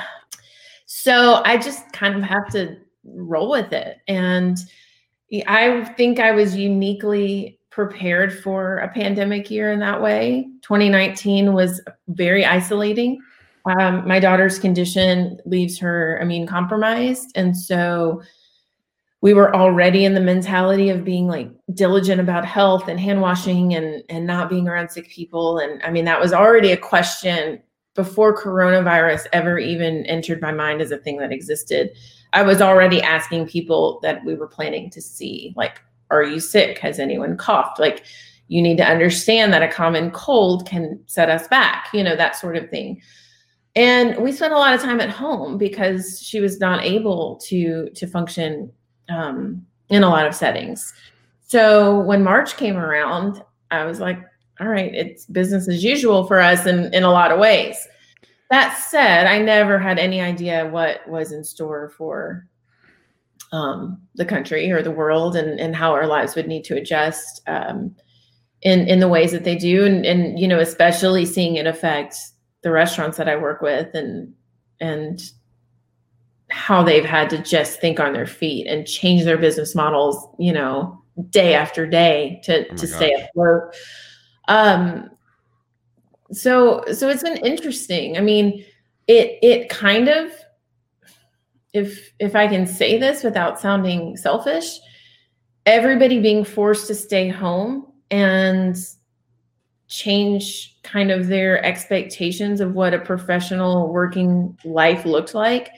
So 0.85 1.41
I 1.45 1.57
just 1.57 1.91
kind 1.91 2.15
of 2.15 2.23
have 2.23 2.49
to 2.51 2.77
roll 3.03 3.49
with 3.49 3.73
it. 3.73 3.97
And 4.07 4.57
I 5.47 5.83
think 5.97 6.19
I 6.19 6.31
was 6.31 6.55
uniquely 6.55 7.59
prepared 7.69 8.41
for 8.41 8.77
a 8.77 8.87
pandemic 8.87 9.51
year 9.51 9.71
in 9.71 9.79
that 9.79 10.01
way. 10.01 10.47
2019 10.63 11.53
was 11.53 11.81
very 12.07 12.45
isolating. 12.45 13.21
Um, 13.65 14.07
my 14.07 14.19
daughter's 14.19 14.57
condition 14.57 15.39
leaves 15.45 15.77
her 15.77 16.17
immune 16.19 16.47
compromised. 16.47 17.31
And 17.35 17.55
so 17.55 18.21
we 19.21 19.33
were 19.33 19.55
already 19.55 20.05
in 20.05 20.13
the 20.13 20.21
mentality 20.21 20.89
of 20.89 21.03
being 21.03 21.27
like 21.27 21.49
diligent 21.73 22.21
about 22.21 22.45
health 22.45 22.87
and 22.87 22.99
hand 22.99 23.21
washing 23.21 23.73
and 23.73 24.03
and 24.09 24.27
not 24.27 24.49
being 24.49 24.67
around 24.67 24.89
sick 24.89 25.09
people. 25.09 25.59
And 25.59 25.81
i 25.83 25.91
mean 25.91 26.05
that 26.05 26.21
was 26.21 26.33
already 26.33 26.71
a 26.71 26.77
question 26.77 27.61
before 27.95 28.37
coronavirus 28.37 29.25
ever 29.33 29.57
even 29.57 30.05
entered 30.05 30.39
my 30.39 30.51
mind 30.51 30.81
as 30.81 30.91
a 30.91 30.97
thing 30.97 31.17
that 31.17 31.31
existed. 31.31 31.89
I 32.33 32.43
was 32.43 32.61
already 32.61 33.01
asking 33.01 33.47
people 33.47 33.99
that 34.03 34.23
we 34.23 34.35
were 34.35 34.47
planning 34.47 34.89
to 34.91 35.01
see 35.01 35.53
like 35.55 35.81
are 36.09 36.23
you 36.23 36.39
sick? 36.39 36.77
Has 36.79 36.99
anyone 36.99 37.35
coughed? 37.35 37.79
Like 37.79 38.05
you 38.47 38.61
need 38.61 38.77
to 38.77 38.89
understand 38.89 39.51
that 39.51 39.63
a 39.63 39.67
common 39.67 40.09
cold 40.11 40.65
can 40.65 41.03
set 41.07 41.29
us 41.29 41.49
back 41.49 41.89
you 41.93 42.03
know 42.03 42.15
that 42.15 42.35
sort 42.35 42.55
of 42.55 42.69
thing. 42.69 43.01
And 43.75 44.17
we 44.17 44.31
spent 44.31 44.53
a 44.53 44.57
lot 44.57 44.73
of 44.73 44.81
time 44.81 44.99
at 44.99 45.09
home 45.09 45.57
because 45.57 46.19
she 46.19 46.39
was 46.39 46.59
not 46.59 46.83
able 46.83 47.39
to 47.47 47.89
to 47.95 48.05
function 48.05 48.71
um, 49.09 49.65
in 49.89 50.03
a 50.03 50.09
lot 50.09 50.27
of 50.27 50.35
settings. 50.35 50.93
So 51.41 51.99
when 52.01 52.23
March 52.23 52.57
came 52.57 52.77
around, 52.77 53.41
I 53.71 53.85
was 53.85 53.99
like, 53.99 54.19
all 54.59 54.67
right, 54.67 54.93
it's 54.93 55.25
business 55.25 55.67
as 55.67 55.83
usual 55.83 56.25
for 56.25 56.39
us 56.39 56.65
in, 56.65 56.93
in 56.93 57.03
a 57.03 57.11
lot 57.11 57.31
of 57.31 57.39
ways. 57.39 57.87
That 58.49 58.77
said, 58.77 59.27
I 59.27 59.39
never 59.39 59.77
had 59.77 59.99
any 59.99 60.21
idea 60.21 60.69
what 60.69 61.07
was 61.07 61.31
in 61.31 61.43
store 61.43 61.89
for 61.97 62.47
um, 63.51 64.01
the 64.15 64.25
country 64.25 64.71
or 64.71 64.81
the 64.81 64.91
world 64.91 65.35
and, 65.35 65.59
and 65.59 65.75
how 65.75 65.93
our 65.93 66.07
lives 66.07 66.35
would 66.35 66.47
need 66.47 66.63
to 66.65 66.75
adjust 66.75 67.41
um, 67.47 67.95
in, 68.61 68.87
in 68.87 68.99
the 68.99 69.07
ways 69.07 69.31
that 69.31 69.43
they 69.43 69.55
do. 69.55 69.85
And, 69.85 70.05
and, 70.05 70.39
you 70.39 70.47
know, 70.47 70.59
especially 70.59 71.25
seeing 71.25 71.55
it 71.55 71.67
affect 71.67 72.17
the 72.63 72.71
restaurants 72.71 73.17
that 73.17 73.29
I 73.29 73.35
work 73.35 73.61
with 73.61 73.93
and, 73.93 74.33
and 74.79 75.21
how 76.49 76.83
they've 76.83 77.05
had 77.05 77.29
to 77.29 77.37
just 77.37 77.79
think 77.81 77.99
on 77.99 78.13
their 78.13 78.27
feet 78.27 78.67
and 78.67 78.87
change 78.87 79.23
their 79.23 79.37
business 79.37 79.75
models, 79.75 80.27
you 80.39 80.53
know, 80.53 81.01
day 81.29 81.53
after 81.53 81.85
day 81.85 82.39
to 82.43 82.65
oh 82.65 82.75
to 82.75 82.87
gosh. 82.87 82.95
stay 82.95 83.13
afloat. 83.13 83.75
Um 84.47 85.09
so 86.31 86.83
so 86.93 87.09
it's 87.09 87.23
been 87.23 87.37
interesting. 87.37 88.17
I 88.17 88.21
mean, 88.21 88.63
it 89.07 89.39
it 89.41 89.69
kind 89.69 90.07
of 90.07 90.31
if 91.73 92.13
if 92.19 92.35
I 92.35 92.47
can 92.47 92.65
say 92.65 92.97
this 92.97 93.23
without 93.23 93.59
sounding 93.59 94.17
selfish, 94.17 94.79
everybody 95.65 96.19
being 96.19 96.43
forced 96.43 96.87
to 96.87 96.95
stay 96.95 97.27
home 97.27 97.91
and 98.09 98.77
change 99.87 100.77
kind 100.83 101.11
of 101.11 101.27
their 101.27 101.63
expectations 101.63 102.61
of 102.61 102.73
what 102.73 102.93
a 102.93 102.99
professional 102.99 103.91
working 103.91 104.57
life 104.65 105.05
looked 105.05 105.33
like, 105.33 105.69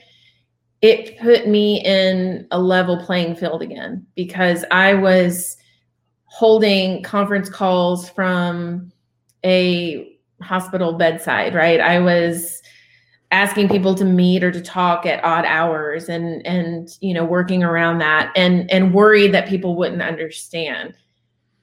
it 0.82 1.18
put 1.18 1.46
me 1.46 1.82
in 1.84 2.46
a 2.50 2.58
level 2.58 3.04
playing 3.04 3.36
field 3.36 3.62
again 3.62 4.06
because 4.14 4.64
I 4.70 4.94
was 4.94 5.56
holding 6.24 7.02
conference 7.02 7.48
calls 7.50 8.08
from 8.08 8.90
a 9.44 10.18
hospital 10.40 10.94
bedside, 10.94 11.54
right? 11.54 11.80
I 11.80 11.98
was 11.98 12.62
asking 13.32 13.68
people 13.68 13.94
to 13.94 14.04
meet 14.04 14.42
or 14.42 14.50
to 14.50 14.60
talk 14.60 15.06
at 15.06 15.22
odd 15.22 15.44
hours 15.44 16.08
and 16.08 16.44
and 16.46 16.96
you 17.00 17.14
know 17.14 17.24
working 17.24 17.62
around 17.62 17.98
that 17.98 18.32
and 18.34 18.70
and 18.70 18.92
worried 18.92 19.32
that 19.32 19.48
people 19.48 19.76
wouldn't 19.76 20.02
understand 20.02 20.94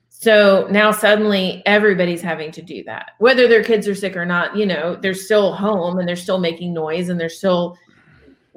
so 0.10 0.66
now 0.72 0.92
suddenly 0.92 1.62
everybody's 1.66 2.22
having 2.22 2.52
to 2.52 2.62
do 2.62 2.84
that 2.86 3.12
whether 3.18 3.50
their 3.50 3.64
kids 3.64 3.86
are 3.86 3.96
sick 3.96 4.16
or 4.16 4.26
not 4.26 4.56
you 4.56 4.66
know 4.66 4.96
they're 4.96 5.14
still 5.14 5.52
home 5.54 6.00
and 6.00 6.08
they're 6.08 6.16
still 6.16 6.40
making 6.40 6.74
noise 6.74 7.10
and 7.10 7.20
they're 7.20 7.28
still 7.28 7.78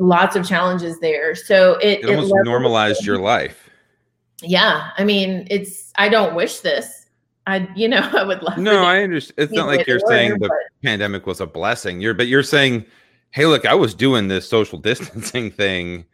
lots 0.01 0.35
of 0.37 0.47
challenges 0.47 0.99
there 1.01 1.35
so 1.35 1.75
it, 1.75 2.01
it 2.01 2.11
almost 2.11 2.33
it 2.35 2.45
normalized 2.45 3.05
your 3.05 3.19
life 3.19 3.71
yeah 4.43 4.91
i 4.97 5.05
mean 5.05 5.47
it's 5.51 5.93
i 5.97 6.09
don't 6.09 6.35
wish 6.35 6.61
this 6.61 7.07
i 7.47 7.69
you 7.77 7.87
know 7.89 7.99
i 8.13 8.23
would 8.23 8.43
love 8.43 8.59
no 8.59 8.83
i 8.85 9.03
understand 9.03 9.39
it's 9.39 9.53
not 9.53 9.67
like 9.67 9.87
you're 9.87 10.01
saying 10.01 10.39
the 10.39 10.51
pandemic 10.83 11.27
was 11.27 11.41
a 11.41 11.47
blessing 11.47 12.01
you're 12.01 12.15
but 12.15 12.27
you're 12.27 12.43
saying 12.43 12.85
hey, 13.33 13.47
look, 13.47 13.65
I 13.65 13.75
was 13.75 13.95
doing 13.95 14.29
this 14.29 14.49
social 14.49 14.79
distancing 14.83 15.51
thing 15.51 16.05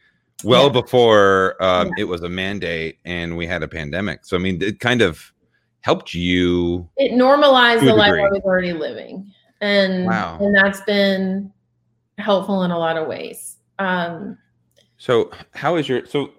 well 0.44 0.66
yeah. 0.66 0.80
before 0.80 1.56
um, 1.62 1.88
yeah. 1.88 2.02
it 2.02 2.04
was 2.04 2.22
a 2.22 2.28
mandate 2.28 2.98
and 3.04 3.36
we 3.36 3.46
had 3.46 3.62
a 3.62 3.68
pandemic. 3.68 4.24
So, 4.24 4.36
I 4.36 4.40
mean, 4.40 4.62
it 4.62 4.80
kind 4.80 5.02
of 5.02 5.32
helped 5.80 6.14
you. 6.14 6.88
It 6.96 7.12
normalized 7.12 7.84
the 7.84 7.94
life 7.94 8.12
I 8.12 8.28
was 8.28 8.42
already 8.44 8.72
living. 8.72 9.32
And, 9.60 10.04
wow. 10.04 10.38
and 10.40 10.54
that's 10.54 10.80
been 10.82 11.52
helpful 12.18 12.64
in 12.64 12.70
a 12.70 12.78
lot 12.78 12.98
of 12.98 13.06
ways. 13.06 13.55
Um, 13.78 14.38
so, 14.96 15.30
how 15.52 15.76
is 15.76 15.88
your, 15.88 16.06
so 16.06 16.30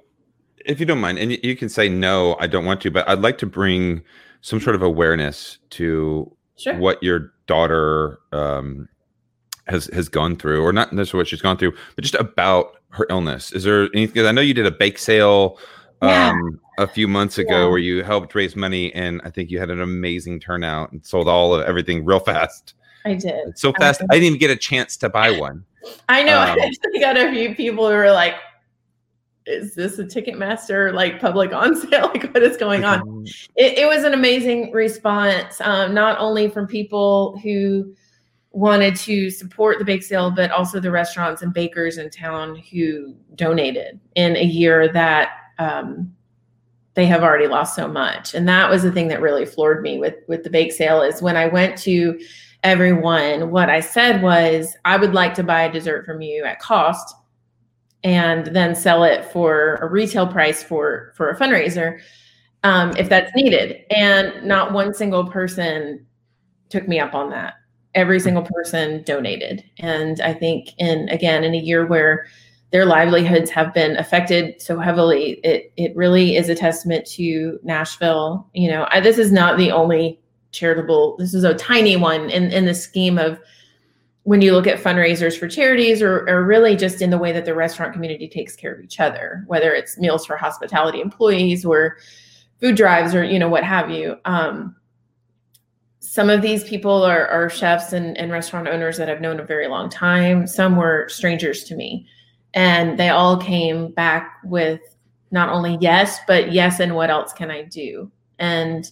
if 0.66 0.80
you 0.80 0.86
don't 0.86 1.00
mind, 1.00 1.18
and 1.18 1.32
you 1.44 1.56
can 1.56 1.70
say 1.70 1.90
no, 1.90 2.36
I 2.40 2.48
don't 2.48 2.66
want 2.66 2.82
to, 2.82 2.92
but 2.92 3.08
I'd 3.08 3.22
like 3.22 3.38
to 3.40 3.46
bring 3.46 4.02
some 4.42 4.60
sort 4.60 4.76
of 4.76 4.82
awareness 4.82 5.58
to 5.72 6.32
sure. 6.58 6.78
what 6.78 7.02
your 7.02 7.34
daughter 7.48 8.20
um, 8.32 8.88
has 9.68 9.88
has 9.94 10.10
gone 10.10 10.36
through, 10.36 10.64
or 10.64 10.74
not 10.74 10.94
necessarily 10.94 11.22
what 11.22 11.28
she's 11.28 11.42
gone 11.42 11.58
through, 11.58 11.74
but 11.96 12.04
just 12.04 12.16
about 12.16 12.78
her 12.90 13.06
illness. 13.10 13.52
Is 13.52 13.64
there 13.64 13.90
anything? 13.94 14.26
I 14.26 14.32
know 14.32 14.42
you 14.42 14.54
did 14.54 14.66
a 14.66 14.72
bake 14.72 14.98
sale 14.98 15.58
yeah. 16.02 16.30
um, 16.30 16.60
a 16.78 16.88
few 16.88 17.08
months 17.08 17.38
ago 17.38 17.64
yeah. 17.64 17.68
where 17.68 17.80
you 17.80 18.04
helped 18.04 18.36
raise 18.36 18.56
money, 18.56 18.94
and 18.94 19.22
I 19.24 19.30
think 19.30 19.50
you 19.50 19.60
had 19.60 19.70
an 19.70 19.82
amazing 19.82 20.40
turnout 20.40 20.92
and 20.92 21.06
sold 21.06 21.28
all 21.28 21.56
of 21.56 21.66
everything 21.66 22.06
real 22.06 22.20
fast. 22.32 22.74
I 23.06 23.14
did 23.14 23.58
so 23.58 23.72
fast. 23.74 24.02
I 24.10 24.16
didn't 24.16 24.26
even 24.28 24.40
get 24.40 24.52
a 24.52 24.56
chance 24.56 24.98
to 24.98 25.10
buy 25.10 25.32
one. 25.40 25.66
I 26.10 26.24
know. 26.24 26.38
Um, 26.48 26.60
I 26.60 26.66
actually 26.66 27.00
got 27.00 27.18
a 27.18 27.32
few 27.32 27.56
people 27.56 27.88
who 27.88 27.96
were 27.96 28.12
like, 28.12 28.36
"Is 29.46 29.76
this 29.76 30.00
a 30.00 30.04
Ticketmaster 30.04 30.94
like 30.94 31.20
public 31.20 31.54
on 31.54 31.76
sale? 31.76 32.12
like, 32.14 32.34
what 32.34 32.44
is 32.44 32.58
going 32.58 32.86
on?" 32.86 33.26
it, 33.56 33.78
it 33.78 33.88
was 33.88 34.04
an 34.04 34.14
amazing 34.14 34.72
response, 34.72 35.60
um, 35.62 35.94
not 35.94 36.20
only 36.20 36.50
from 36.50 36.68
people 36.68 37.40
who 37.44 37.94
wanted 38.52 38.96
to 38.96 39.30
support 39.30 39.78
the 39.78 39.86
bake 39.86 40.04
sale, 40.04 40.32
but 40.32 40.50
also 40.52 40.80
the 40.80 40.90
restaurants 40.90 41.42
and 41.42 41.54
bakers 41.54 41.98
in 41.98 42.10
town 42.10 42.56
who 42.72 43.16
donated 43.36 44.00
in 44.16 44.36
a 44.36 44.44
year 44.44 44.92
that 44.92 45.30
um, 45.60 46.12
they 46.96 47.06
have 47.06 47.22
already 47.22 47.48
lost 47.48 47.76
so 47.76 47.88
much. 47.88 48.34
And 48.34 48.48
that 48.48 48.70
was 48.70 48.82
the 48.82 48.92
thing 48.92 49.08
that 49.10 49.22
really 49.22 49.46
floored 49.46 49.84
me 49.84 50.00
with 50.00 50.16
with 50.28 50.44
the 50.44 50.50
bake 50.50 50.72
sale 50.72 51.02
is 51.02 51.22
when 51.22 51.38
I 51.38 51.48
went 51.48 51.78
to 51.80 52.20
everyone, 52.68 53.50
what 53.50 53.70
I 53.70 53.80
said 53.80 54.22
was, 54.22 54.76
I 54.86 54.98
would 54.98 55.14
like 55.14 55.34
to 55.36 55.44
buy 55.44 55.64
a 55.64 55.72
dessert 55.72 56.06
from 56.06 56.22
you 56.22 56.44
at 56.44 56.60
cost 56.60 57.16
and 58.04 58.48
then 58.48 58.76
sell 58.76 59.04
it 59.04 59.26
for 59.26 59.76
a 59.76 59.90
retail 59.90 60.28
price 60.28 60.62
for 60.62 61.14
for 61.16 61.30
a 61.30 61.40
fundraiser 61.40 62.00
um, 62.64 62.96
if 62.98 63.10
that's 63.10 63.34
needed. 63.36 63.84
And 63.90 64.44
not 64.44 64.74
one 64.74 64.94
single 64.94 65.26
person 65.26 66.06
took 66.70 66.88
me 66.88 67.00
up 67.00 67.16
on 67.16 67.30
that 67.32 67.56
every 67.96 68.20
single 68.20 68.44
person 68.44 69.02
donated. 69.04 69.64
And 69.80 70.22
I 70.22 70.34
think 70.34 70.70
in 70.78 71.10
again 71.10 71.44
in 71.44 71.56
a 71.56 71.60
year 71.60 71.86
where 71.86 72.28
their 72.72 72.86
livelihoods 72.86 73.50
have 73.50 73.74
been 73.74 73.98
affected 73.98 74.62
so 74.62 74.80
heavily, 74.80 75.40
it 75.44 75.74
it 75.78 75.96
really 75.96 76.36
is 76.36 76.48
a 76.48 76.56
testament 76.56 77.08
to 77.08 77.60
Nashville. 77.64 78.48
You 78.54 78.70
know, 78.70 78.88
I, 78.92 79.00
this 79.00 79.18
is 79.18 79.32
not 79.32 79.58
the 79.58 79.72
only 79.72 80.20
charitable. 80.58 81.16
This 81.18 81.34
is 81.34 81.44
a 81.44 81.54
tiny 81.54 81.96
one 81.96 82.30
in 82.30 82.52
in 82.52 82.66
the 82.66 82.76
scheme 82.76 83.18
of 83.18 83.40
when 84.24 84.42
you 84.42 84.52
look 84.52 84.68
at 84.68 84.84
fundraisers 84.84 85.40
for 85.40 85.48
charities 85.48 86.02
or, 86.02 86.28
or 86.30 86.44
really 86.44 86.76
just 86.76 87.02
in 87.02 87.12
the 87.12 87.18
way 87.18 87.32
that 87.32 87.46
the 87.46 87.56
restaurant 87.56 87.94
community 87.94 88.28
takes 88.28 88.58
care 88.58 88.74
of 88.74 88.84
each 88.84 89.00
other, 89.00 89.46
whether 89.48 89.74
it's 89.74 89.98
meals 89.98 90.26
for 90.26 90.36
hospitality 90.36 91.00
employees 91.00 91.64
or 91.64 91.98
food 92.60 92.76
drives 92.76 93.16
or 93.16 93.24
you 93.24 93.40
know 93.40 93.48
what 93.48 93.64
have 93.64 93.90
you. 93.90 94.18
Um, 94.26 94.76
some 96.02 96.30
of 96.30 96.42
these 96.42 96.64
people 96.66 97.04
are, 97.04 97.28
are 97.28 97.50
chefs 97.50 97.94
and, 97.94 98.18
and 98.18 98.32
restaurant 98.32 98.68
owners 98.68 98.98
that 98.98 99.10
I've 99.10 99.22
known 99.22 99.40
a 99.40 99.46
very 99.46 99.68
long 99.68 99.90
time. 99.90 100.46
Some 100.46 100.76
were 100.76 101.08
strangers 101.08 101.64
to 101.66 101.76
me. 101.76 102.06
And 102.54 103.00
they 103.00 103.10
all 103.10 103.38
came 103.38 103.92
back 103.92 104.40
with 104.44 104.82
not 105.32 105.50
only 105.50 105.78
yes, 105.80 106.20
but 106.28 106.52
yes, 106.52 106.80
and 106.80 106.96
what 106.96 107.10
else 107.10 107.32
can 107.32 107.52
I 107.52 107.64
do? 107.64 108.12
And 108.40 108.90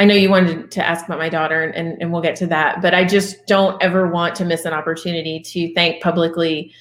I 0.00 0.06
know 0.06 0.14
you 0.14 0.30
wanted 0.30 0.70
to 0.70 0.84
ask 0.84 1.04
about 1.04 1.18
my 1.18 1.28
daughter, 1.28 1.62
and, 1.62 2.00
and 2.00 2.10
we'll 2.10 2.22
get 2.22 2.34
to 2.36 2.46
that, 2.46 2.80
but 2.80 2.94
I 2.94 3.04
just 3.04 3.46
don't 3.46 3.80
ever 3.82 4.08
want 4.08 4.34
to 4.36 4.46
miss 4.46 4.64
an 4.64 4.72
opportunity 4.72 5.40
to 5.40 5.74
thank 5.74 6.02
publicly 6.02 6.72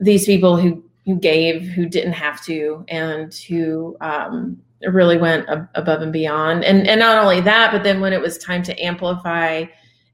these 0.00 0.26
people 0.26 0.56
who 0.56 0.82
who 1.06 1.14
gave, 1.16 1.62
who 1.68 1.86
didn't 1.86 2.14
have 2.14 2.44
to, 2.46 2.84
and 2.88 3.32
who 3.32 3.96
um, 4.00 4.60
really 4.82 5.16
went 5.16 5.48
ab- 5.48 5.68
above 5.76 6.02
and 6.02 6.12
beyond. 6.12 6.64
And 6.64 6.88
and 6.88 6.98
not 6.98 7.22
only 7.22 7.40
that, 7.42 7.70
but 7.70 7.84
then 7.84 8.00
when 8.00 8.12
it 8.12 8.20
was 8.20 8.36
time 8.38 8.64
to 8.64 8.76
amplify 8.82 9.66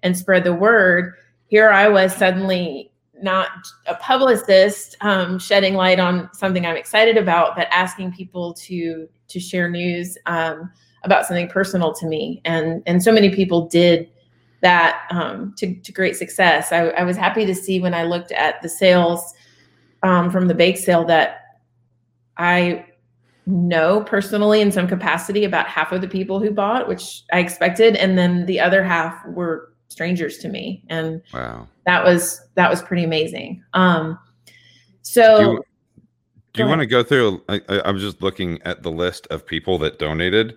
and 0.02 0.14
spread 0.14 0.44
the 0.44 0.52
word, 0.52 1.14
here 1.46 1.70
I 1.70 1.88
was 1.88 2.14
suddenly 2.14 2.92
not 3.22 3.48
a 3.86 3.94
publicist 3.94 4.94
um, 5.00 5.38
shedding 5.38 5.72
light 5.72 5.98
on 5.98 6.28
something 6.34 6.66
I'm 6.66 6.76
excited 6.76 7.16
about, 7.16 7.56
but 7.56 7.66
asking 7.70 8.12
people 8.12 8.52
to 8.54 9.08
to 9.28 9.40
share 9.40 9.70
news 9.70 10.18
um, 10.26 10.70
about 11.02 11.26
something 11.26 11.48
personal 11.48 11.92
to 11.94 12.06
me. 12.06 12.40
And 12.44 12.82
and 12.86 13.02
so 13.02 13.12
many 13.12 13.34
people 13.34 13.68
did 13.68 14.08
that 14.60 15.06
um, 15.10 15.54
to, 15.58 15.74
to 15.74 15.92
great 15.92 16.16
success. 16.16 16.72
I, 16.72 16.88
I, 16.88 17.02
was 17.02 17.16
happy 17.16 17.46
to 17.46 17.54
see 17.54 17.80
when 17.80 17.94
I 17.94 18.04
looked 18.04 18.30
at 18.32 18.60
the 18.60 18.68
sales 18.68 19.32
um, 20.02 20.30
from 20.30 20.48
the 20.48 20.54
bake 20.54 20.76
sale 20.76 21.02
that 21.06 21.40
I 22.36 22.84
know 23.46 24.02
personally 24.02 24.60
in 24.60 24.70
some 24.70 24.86
capacity 24.86 25.44
about 25.44 25.66
half 25.66 25.92
of 25.92 26.00
the 26.00 26.08
people 26.08 26.40
who 26.40 26.50
bought, 26.50 26.88
which 26.88 27.22
I 27.32 27.38
expected, 27.38 27.96
and 27.96 28.18
then 28.18 28.46
the 28.46 28.60
other 28.60 28.84
half 28.84 29.24
were 29.26 29.72
strangers 29.88 30.38
to 30.38 30.48
me, 30.48 30.84
and 30.88 31.22
wow, 31.32 31.66
that 31.86 32.04
was 32.04 32.40
that 32.54 32.70
was 32.70 32.82
pretty 32.82 33.04
amazing. 33.04 33.62
Um, 33.74 34.18
so. 35.02 35.38
Do 35.38 35.44
you, 35.44 35.64
do 36.52 36.62
you 36.64 36.68
want 36.68 36.80
to 36.80 36.86
go 36.86 37.02
through? 37.02 37.42
I, 37.48 37.60
I'm 37.68 37.98
just 37.98 38.22
looking 38.22 38.60
at 38.62 38.82
the 38.82 38.90
list 38.90 39.26
of 39.30 39.46
people 39.46 39.78
that 39.78 39.98
donated. 39.98 40.56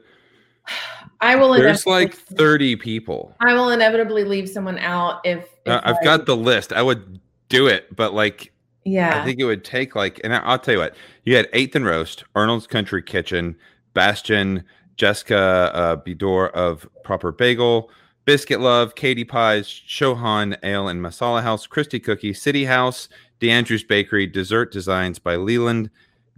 I 1.22 1.36
will. 1.36 1.54
There's 1.54 1.86
like 1.86 2.14
30 2.14 2.76
people. 2.78 3.36
I 3.40 3.54
will 3.54 3.70
inevitably 3.70 4.24
leave 4.24 4.50
someone 4.50 4.78
out 4.80 5.22
if. 5.24 5.48
if 5.66 5.72
uh, 5.72 5.82
I've 5.84 6.04
got 6.04 6.26
the 6.26 6.36
list. 6.36 6.74
I 6.74 6.82
would 6.82 7.20
do 7.50 7.68
it, 7.68 7.96
but 7.96 8.14
like 8.14 8.54
yeah. 8.86 9.22
I 9.22 9.26
think 9.26 9.40
it 9.40 9.46
would 9.46 9.64
take 9.64 9.96
like, 9.96 10.20
and 10.24 10.34
I'll 10.34 10.60
tell 10.60 10.74
you 10.74 10.80
what, 10.80 10.96
you 11.24 11.36
had 11.36 11.48
Eighth 11.54 11.76
and 11.76 11.86
Roast, 11.86 12.24
Arnold's 12.36 12.68
Country 12.68 13.02
Kitchen, 13.02 13.56
Bastion, 13.94 14.64
Jessica 14.96 15.72
uh, 15.74 15.96
Bidor 15.98 16.52
of 16.52 16.88
Proper 17.04 17.32
Bagel, 17.32 17.90
Biscuit 18.26 18.60
Love, 18.60 18.96
Katie 18.96 19.24
Pies, 19.24 19.68
Chauhan 19.68 20.58
Ale 20.64 20.88
and 20.88 21.02
Masala 21.02 21.42
House, 21.42 21.68
Christie 21.68 22.00
Cookie, 22.00 22.34
City 22.34 22.66
House, 22.66 23.10
DeAndrews 23.40 23.88
Bakery, 23.88 24.28
Dessert 24.28 24.72
Designs 24.72 25.20
by 25.20 25.36
Leland, 25.36 25.90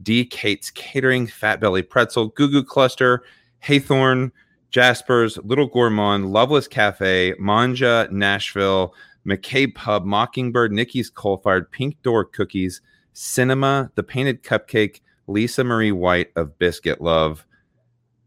D. 0.01 0.25
Kate's 0.25 0.71
Catering, 0.71 1.27
Fat 1.27 1.59
Belly 1.59 1.81
Pretzel, 1.81 2.29
Goo 2.29 2.49
Goo 2.49 2.63
Cluster, 2.63 3.23
Hathorne, 3.65 4.31
Jasper's, 4.71 5.37
Little 5.43 5.67
Gourmand, 5.67 6.31
Loveless 6.31 6.67
Cafe, 6.67 7.33
Mangia, 7.39 8.11
Nashville, 8.11 8.93
McCabe 9.25 9.73
Pub, 9.73 10.05
Mockingbird, 10.05 10.71
Nicky's 10.71 11.09
Coal 11.09 11.37
Fired, 11.37 11.71
Pink 11.71 12.01
Door 12.03 12.25
Cookies, 12.25 12.81
Sinema, 13.13 13.89
The 13.95 14.03
Painted 14.03 14.43
Cupcake, 14.43 15.01
Lisa 15.27 15.63
Marie 15.63 15.91
White 15.91 16.31
of 16.35 16.57
Biscuit 16.59 17.01
Love. 17.01 17.45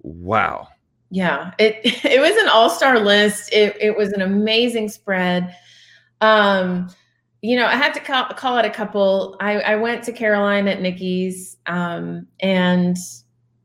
Wow. 0.01 0.69
Yeah, 1.11 1.53
it 1.59 1.81
it 2.05 2.21
was 2.21 2.37
an 2.43 2.49
all-star 2.49 3.01
list. 3.01 3.53
It 3.53 3.77
it 3.81 3.97
was 3.97 4.13
an 4.13 4.21
amazing 4.21 4.89
spread. 4.89 5.55
Um, 6.21 6.89
you 7.41 7.57
know, 7.57 7.67
I 7.67 7.77
had 7.77 7.95
to 7.95 8.01
call, 8.01 8.27
call 8.31 8.57
out 8.57 8.65
a 8.65 8.71
couple. 8.71 9.37
I, 9.39 9.61
I 9.61 9.77
went 9.77 10.03
to 10.05 10.13
Caroline 10.13 10.67
at 10.67 10.81
Nicky's, 10.81 11.57
um, 11.67 12.27
and 12.41 12.97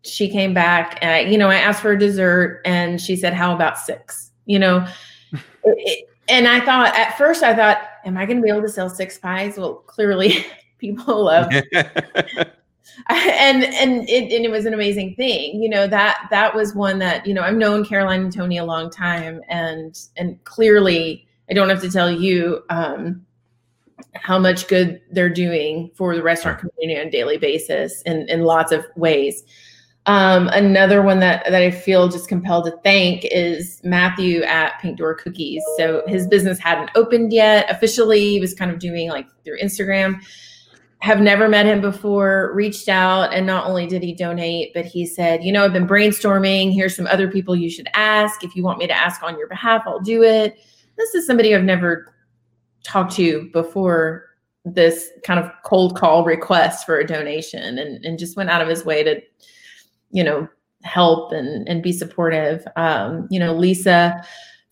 she 0.04 0.30
came 0.30 0.54
back 0.54 1.00
and 1.02 1.12
I, 1.12 1.20
you 1.22 1.38
know, 1.38 1.50
I 1.50 1.56
asked 1.56 1.82
for 1.82 1.92
a 1.92 2.00
dessert 2.00 2.62
and 2.66 3.00
she 3.00 3.16
said, 3.16 3.34
How 3.34 3.54
about 3.56 3.78
six? 3.78 4.32
You 4.46 4.60
know, 4.60 4.88
it, 5.64 6.10
and 6.30 6.48
I 6.48 6.60
thought 6.60 6.96
at 6.98 7.18
first 7.18 7.44
I 7.44 7.56
thought, 7.56 7.82
am 8.06 8.18
I 8.18 8.26
going 8.26 8.38
to 8.38 8.44
be 8.44 8.50
able 8.50 8.62
to 8.62 8.70
sell 8.70 8.90
six 8.90 9.18
pies? 9.18 9.58
Well, 9.58 9.76
clearly 9.76 10.46
people 10.78 11.26
love. 11.26 11.52
and 13.10 13.64
and 13.64 14.08
it 14.10 14.32
and 14.32 14.46
it 14.46 14.52
was 14.52 14.66
an 14.66 14.74
amazing 14.74 15.16
thing 15.16 15.62
you 15.62 15.70
know 15.70 15.88
that 15.88 16.28
that 16.30 16.54
was 16.54 16.76
one 16.76 17.00
that 17.00 17.26
you 17.26 17.34
know 17.34 17.42
i've 17.42 17.56
known 17.56 17.84
caroline 17.84 18.22
and 18.22 18.34
tony 18.34 18.58
a 18.58 18.66
long 18.66 18.90
time 18.90 19.42
and 19.48 20.08
and 20.18 20.42
clearly 20.44 21.26
i 21.50 21.54
don't 21.54 21.70
have 21.70 21.82
to 21.82 21.90
tell 21.90 22.12
you 22.12 22.62
um 22.70 23.26
how 24.14 24.38
much 24.38 24.68
good 24.68 25.02
they're 25.12 25.30
doing 25.30 25.90
for 25.96 26.16
the 26.16 26.22
restaurant 26.22 26.60
community 26.60 27.00
on 27.00 27.08
a 27.08 27.12
daily 27.12 27.38
basis 27.38 28.02
in 28.04 28.28
in 28.30 28.42
lots 28.42 28.72
of 28.72 28.86
ways 28.96 29.44
um, 30.06 30.50
another 30.50 31.02
one 31.02 31.20
that, 31.20 31.46
that 31.46 31.62
I 31.62 31.72
feel 31.72 32.10
just 32.10 32.28
compelled 32.28 32.66
to 32.66 32.72
thank 32.84 33.24
is 33.26 33.80
Matthew 33.84 34.42
at 34.44 34.80
Pink 34.82 34.98
Door 34.98 35.16
Cookies. 35.16 35.64
So 35.78 36.04
his 36.08 36.28
business 36.28 36.60
hadn't 36.60 36.92
opened 36.96 37.32
yet 37.32 37.70
officially. 37.70 38.32
He 38.32 38.40
was 38.40 38.54
kind 38.54 38.70
of 38.70 38.80
doing 38.80 39.10
like 39.10 39.28
through 39.46 39.60
Instagram. 39.60 40.22
Have 41.00 41.22
never 41.22 41.50
met 41.50 41.66
him 41.66 41.82
before, 41.82 42.52
reached 42.54 42.88
out, 42.88 43.34
and 43.34 43.46
not 43.46 43.66
only 43.66 43.88
did 43.88 44.02
he 44.04 44.14
donate, 44.14 44.74
but 44.74 44.86
he 44.86 45.06
said, 45.06 45.44
You 45.44 45.52
know, 45.52 45.66
I've 45.66 45.74
been 45.74 45.88
brainstorming. 45.88 46.74
Here's 46.74 46.96
some 46.96 47.08
other 47.08 47.30
people 47.30 47.58
you 47.58 47.70
should 47.70 47.90
ask. 47.94 48.42
If 48.44 48.56
you 48.56 48.64
want 48.64 48.80
me 48.80 48.88
to 48.88 48.94
ask 48.94 49.22
on 49.22 49.38
your 49.38 49.50
behalf, 49.50 49.84
I'll 49.86 50.00
do 50.00 50.24
it. 50.24 50.58
This 50.98 51.14
is 51.14 51.28
somebody 51.28 51.54
I've 51.54 51.64
never 51.64 52.14
talked 52.84 53.14
to 53.16 53.50
before 53.52 54.30
this 54.66 55.10
kind 55.26 55.42
of 55.42 55.52
cold 55.66 55.98
call 55.98 56.24
request 56.24 56.86
for 56.86 56.98
a 57.00 57.06
donation 57.06 57.78
and, 57.78 58.04
and 58.06 58.18
just 58.18 58.38
went 58.38 58.50
out 58.50 58.62
of 58.62 58.70
his 58.70 58.86
way 58.86 59.04
to 59.04 59.22
you 60.14 60.24
know 60.24 60.48
help 60.84 61.34
and 61.34 61.68
and 61.68 61.84
be 61.84 61.92
supportive. 61.92 62.66
Um 62.78 63.28
you 63.30 63.40
know 63.40 63.54
lisa 63.54 64.24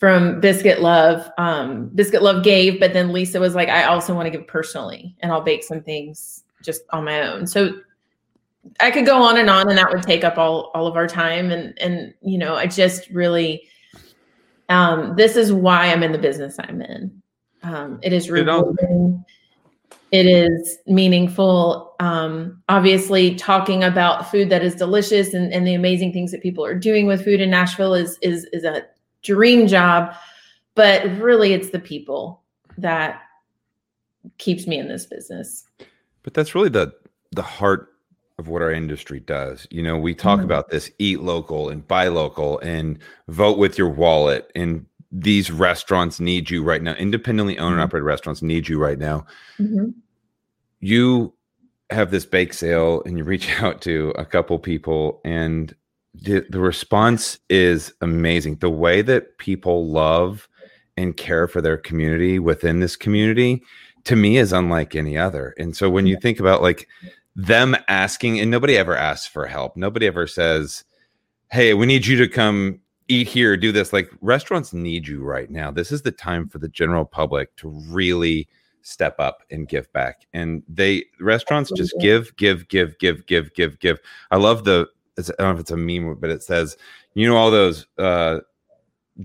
from 0.02 0.40
biscuit 0.40 0.82
love 0.82 1.30
um 1.38 1.88
biscuit 1.94 2.24
love 2.24 2.44
gave 2.44 2.80
but 2.80 2.92
then 2.92 3.14
lisa 3.14 3.40
was 3.40 3.54
like 3.54 3.70
i 3.70 3.84
also 3.84 4.16
want 4.16 4.26
to 4.26 4.32
give 4.32 4.48
personally 4.48 5.16
and 5.20 5.32
i'll 5.32 5.44
bake 5.44 5.64
some 5.64 5.80
things 5.80 6.44
just 6.64 6.82
on 6.90 7.06
my 7.06 7.22
own. 7.22 7.46
So 7.46 7.80
i 8.80 8.90
could 8.90 9.06
go 9.06 9.22
on 9.22 9.38
and 9.38 9.50
on 9.50 9.70
and 9.70 9.78
that 9.78 9.92
would 9.92 10.02
take 10.04 10.24
up 10.24 10.40
all 10.40 10.72
all 10.74 10.88
of 10.88 10.96
our 10.96 11.08
time 11.08 11.52
and 11.52 11.78
and 11.80 12.14
you 12.22 12.38
know 12.38 12.56
i 12.56 12.66
just 12.66 13.10
really 13.10 13.64
um 14.70 15.16
this 15.16 15.36
is 15.36 15.54
why 15.54 15.92
i'm 15.92 16.04
in 16.04 16.12
the 16.12 16.18
business 16.18 16.58
i'm 16.60 16.82
in. 16.82 17.22
Um 17.64 18.00
it 18.02 18.12
is 18.12 18.30
rewarding. 18.32 19.24
it 19.28 19.41
is 20.12 20.78
meaningful. 20.88 21.96
Um, 22.00 22.62
obviously, 22.68 23.36
talking 23.36 23.84
about 23.84 24.30
food 24.30 24.50
that 24.50 24.64
is 24.64 24.76
delicious 24.76 25.34
and, 25.34 25.54
and 25.54 25.66
the 25.66 25.74
amazing 25.74 26.12
things 26.12 26.32
that 26.32 26.42
people 26.42 26.66
are 26.66 26.76
doing 26.76 27.08
with 27.08 27.24
food 27.24 27.40
in 27.40 27.50
Nashville 27.50 27.94
is 27.94 28.18
is 28.22 28.46
is 28.52 28.64
a 28.64 28.84
dream 29.24 29.68
job. 29.68 30.14
But 30.76 31.06
really, 31.18 31.54
it's 31.54 31.70
the 31.70 31.80
people 31.80 32.42
that 32.78 33.22
keeps 34.38 34.68
me 34.68 34.78
in 34.80 34.88
this 34.88 35.06
business. 35.06 35.66
But 36.24 36.34
that's 36.34 36.54
really 36.56 36.70
the 36.70 36.94
the 37.32 37.42
heart 37.42 37.88
of 38.38 38.50
what 38.50 38.62
our 38.62 38.72
industry 38.72 39.20
does. 39.22 39.66
You 39.70 39.84
know, 39.84 39.98
we 39.98 40.14
talk 40.14 40.38
mm-hmm. 40.38 40.46
about 40.46 40.70
this 40.70 40.92
eat 41.00 41.22
local 41.22 41.70
and 41.70 41.88
buy 41.88 42.10
local 42.10 42.60
and 42.60 43.00
vote 43.30 43.58
with 43.58 43.78
your 43.78 43.90
wallet 43.90 44.52
and 44.56 44.86
these 45.12 45.52
restaurants 45.52 46.20
need 46.20 46.50
you 46.50 46.64
right 46.64 46.82
now. 46.82 46.94
Independently 46.94 47.58
owned 47.58 47.74
and 47.74 47.76
mm-hmm. 47.76 47.84
operated 47.84 48.06
restaurants 48.06 48.42
need 48.42 48.68
you 48.68 48.80
right 48.80 48.98
now. 48.98 49.26
Mm-hmm. 49.60 49.90
You 50.80 51.34
have 51.90 52.12
this 52.12 52.26
bake 52.26 52.54
sale 52.54 53.04
and 53.06 53.18
you 53.18 53.24
reach 53.24 53.50
out 53.62 53.82
to 53.82 54.14
a 54.18 54.26
couple 54.26 54.58
people 54.60 55.22
and 55.26 55.76
the, 56.14 56.46
the 56.50 56.60
response 56.60 57.40
is 57.50 57.94
amazing. 58.02 58.58
The 58.58 58.70
way 58.70 59.02
that 59.02 59.38
people 59.38 59.88
love 59.88 60.48
and 60.98 61.16
care 61.16 61.48
for 61.48 61.62
their 61.62 61.78
community 61.78 62.38
within 62.38 62.82
this 62.82 62.98
community 62.98 63.64
to 64.04 64.16
me 64.16 64.38
is 64.38 64.52
unlike 64.52 64.96
any 64.96 65.18
other. 65.18 65.54
And 65.58 65.76
so 65.76 65.90
when 65.90 66.08
you 66.08 66.18
think 66.18 66.40
about 66.40 66.62
like 66.62 66.88
them 67.36 67.76
asking 67.88 68.40
and 68.40 68.52
nobody 68.52 68.78
ever 68.78 68.96
asks 68.96 69.28
for 69.28 69.48
help. 69.48 69.78
Nobody 69.78 70.06
ever 70.06 70.28
says, 70.28 70.84
"Hey, 71.50 71.74
we 71.74 71.86
need 71.86 72.06
you 72.06 72.18
to 72.18 72.28
come 72.28 72.80
eat 73.12 73.28
here, 73.28 73.58
do 73.58 73.72
this. 73.72 73.94
Like 73.94 74.10
restaurants 74.22 74.74
need 74.74 75.08
you 75.08 75.24
right 75.24 75.50
now. 75.50 75.72
This 75.72 75.92
is 75.92 76.02
the 76.02 76.12
time 76.12 76.48
for 76.48 76.58
the 76.58 76.70
general 76.70 77.06
public 77.06 77.56
to 77.58 77.70
really 77.70 78.48
step 78.82 79.16
up 79.20 79.44
and 79.52 79.68
give 79.68 79.92
back. 79.94 80.26
And 80.34 80.64
they 80.68 81.06
restaurants 81.20 81.72
just 81.76 81.94
give, 82.00 82.36
give, 82.38 82.68
give, 82.68 82.98
give, 83.00 83.26
give, 83.26 83.54
give, 83.54 83.80
give. 83.80 84.00
I 84.32 84.38
love 84.38 84.64
the 84.64 84.88
I 85.18 85.22
don't 85.22 85.40
know 85.40 85.52
if 85.52 85.60
it's 85.60 85.72
a 85.72 85.78
meme, 85.78 86.16
but 86.20 86.30
it 86.30 86.42
says, 86.42 86.78
you 87.14 87.28
know, 87.28 87.36
all 87.36 87.52
those 87.52 87.86
uh, 87.98 88.40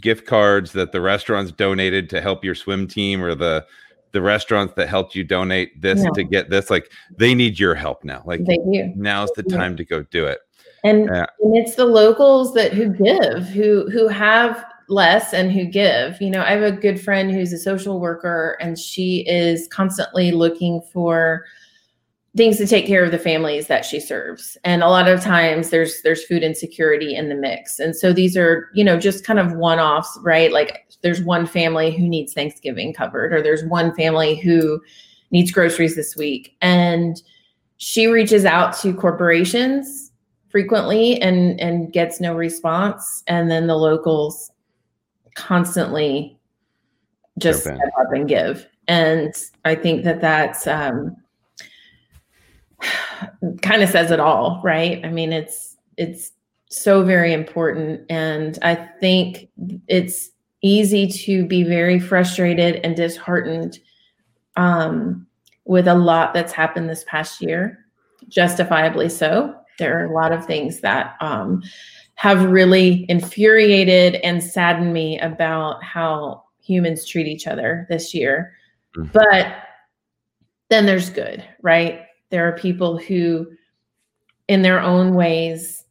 gift 0.00 0.26
cards 0.26 0.72
that 0.72 0.92
the 0.92 1.00
restaurants 1.00 1.52
donated 1.52 2.10
to 2.10 2.20
help 2.20 2.44
your 2.44 2.54
swim 2.54 2.86
team 2.86 3.22
or 3.22 3.34
the 3.34 3.64
the 4.12 4.22
restaurants 4.22 4.72
that 4.74 4.88
helped 4.88 5.14
you 5.14 5.22
donate 5.22 5.80
this 5.80 6.02
yeah. 6.02 6.10
to 6.10 6.24
get 6.24 6.48
this 6.48 6.70
like 6.70 6.90
they 7.18 7.34
need 7.34 7.58
your 7.58 7.74
help 7.74 8.02
now 8.02 8.22
like 8.24 8.40
now's 8.96 9.30
the 9.36 9.42
time 9.42 9.76
to 9.76 9.84
go 9.84 10.02
do 10.04 10.24
it 10.24 10.38
and, 10.86 11.08
and 11.08 11.56
it's 11.56 11.74
the 11.74 11.84
locals 11.84 12.54
that 12.54 12.72
who 12.72 12.88
give 12.90 13.48
who 13.48 13.90
who 13.90 14.08
have 14.08 14.64
less 14.88 15.32
and 15.32 15.50
who 15.50 15.64
give. 15.64 16.20
You 16.20 16.30
know 16.30 16.42
i 16.42 16.50
have 16.50 16.62
a 16.62 16.72
good 16.72 17.00
friend 17.00 17.30
who's 17.30 17.52
a 17.52 17.58
social 17.58 18.00
worker 18.00 18.56
and 18.60 18.78
she 18.78 19.26
is 19.28 19.68
constantly 19.68 20.30
looking 20.32 20.80
for 20.92 21.44
things 22.36 22.58
to 22.58 22.66
take 22.66 22.86
care 22.86 23.02
of 23.02 23.10
the 23.10 23.18
families 23.18 23.66
that 23.66 23.84
she 23.84 23.98
serves. 23.98 24.58
And 24.62 24.82
a 24.82 24.88
lot 24.88 25.08
of 25.08 25.22
times 25.22 25.70
there's 25.70 26.02
there's 26.02 26.24
food 26.24 26.42
insecurity 26.42 27.16
in 27.16 27.28
the 27.30 27.34
mix. 27.34 27.78
And 27.78 27.96
so 27.96 28.12
these 28.12 28.36
are 28.36 28.68
you 28.74 28.84
know 28.84 28.98
just 28.98 29.24
kind 29.24 29.38
of 29.38 29.54
one-offs 29.54 30.18
right? 30.22 30.52
Like 30.52 30.86
there's 31.02 31.22
one 31.22 31.46
family 31.46 31.90
who 31.96 32.08
needs 32.08 32.34
thanksgiving 32.34 32.92
covered 32.92 33.32
or 33.32 33.42
there's 33.42 33.64
one 33.64 33.94
family 33.94 34.36
who 34.36 34.80
needs 35.30 35.50
groceries 35.50 35.96
this 35.96 36.16
week. 36.16 36.56
And 36.60 37.20
she 37.78 38.06
reaches 38.06 38.44
out 38.44 38.76
to 38.78 38.94
corporations 38.94 40.05
frequently 40.56 41.20
and 41.20 41.60
and 41.60 41.92
gets 41.92 42.18
no 42.18 42.34
response. 42.34 43.22
And 43.26 43.50
then 43.50 43.66
the 43.66 43.76
locals 43.76 44.50
constantly 45.34 46.38
just 47.36 47.60
step 47.60 47.78
up 48.00 48.10
and 48.10 48.26
give. 48.26 48.66
And 48.88 49.34
i 49.66 49.74
think 49.74 50.04
that 50.04 50.22
that's 50.22 50.66
um, 50.66 51.14
kind 53.60 53.82
of 53.82 53.90
says 53.90 54.10
it 54.10 54.18
all 54.18 54.62
right? 54.64 55.04
I 55.04 55.10
mean 55.10 55.30
it's 55.30 55.76
it's 55.98 56.32
so 56.70 57.04
very 57.04 57.34
important. 57.34 58.06
And 58.08 58.58
i 58.62 58.76
think 58.98 59.50
it's 59.88 60.30
easy 60.62 61.06
to 61.06 61.44
be 61.44 61.64
very 61.64 62.00
frustrated 62.00 62.76
and 62.76 62.96
disheartened 62.96 63.78
um, 64.56 65.26
with 65.66 65.86
a 65.86 65.94
lot 65.94 66.32
that's 66.32 66.54
happened 66.54 66.88
this 66.88 67.04
past 67.06 67.42
year 67.42 67.84
justifiably 68.30 69.10
so 69.10 69.54
there 69.78 70.00
are 70.00 70.06
a 70.06 70.12
lot 70.12 70.32
of 70.32 70.46
things 70.46 70.80
that 70.80 71.16
um, 71.20 71.62
have 72.14 72.44
really 72.44 73.06
infuriated 73.08 74.16
and 74.16 74.42
saddened 74.42 74.92
me 74.92 75.18
about 75.20 75.82
how 75.84 76.44
humans 76.60 77.06
treat 77.06 77.26
each 77.26 77.46
other 77.46 77.86
this 77.88 78.14
year. 78.14 78.54
Mm-hmm. 78.96 79.10
But 79.12 79.56
then 80.68 80.86
there's 80.86 81.10
good, 81.10 81.44
right? 81.62 82.00
There 82.30 82.48
are 82.48 82.58
people 82.58 82.98
who, 82.98 83.46
in 84.48 84.62
their 84.62 84.80
own 84.80 85.14
ways, 85.14 85.84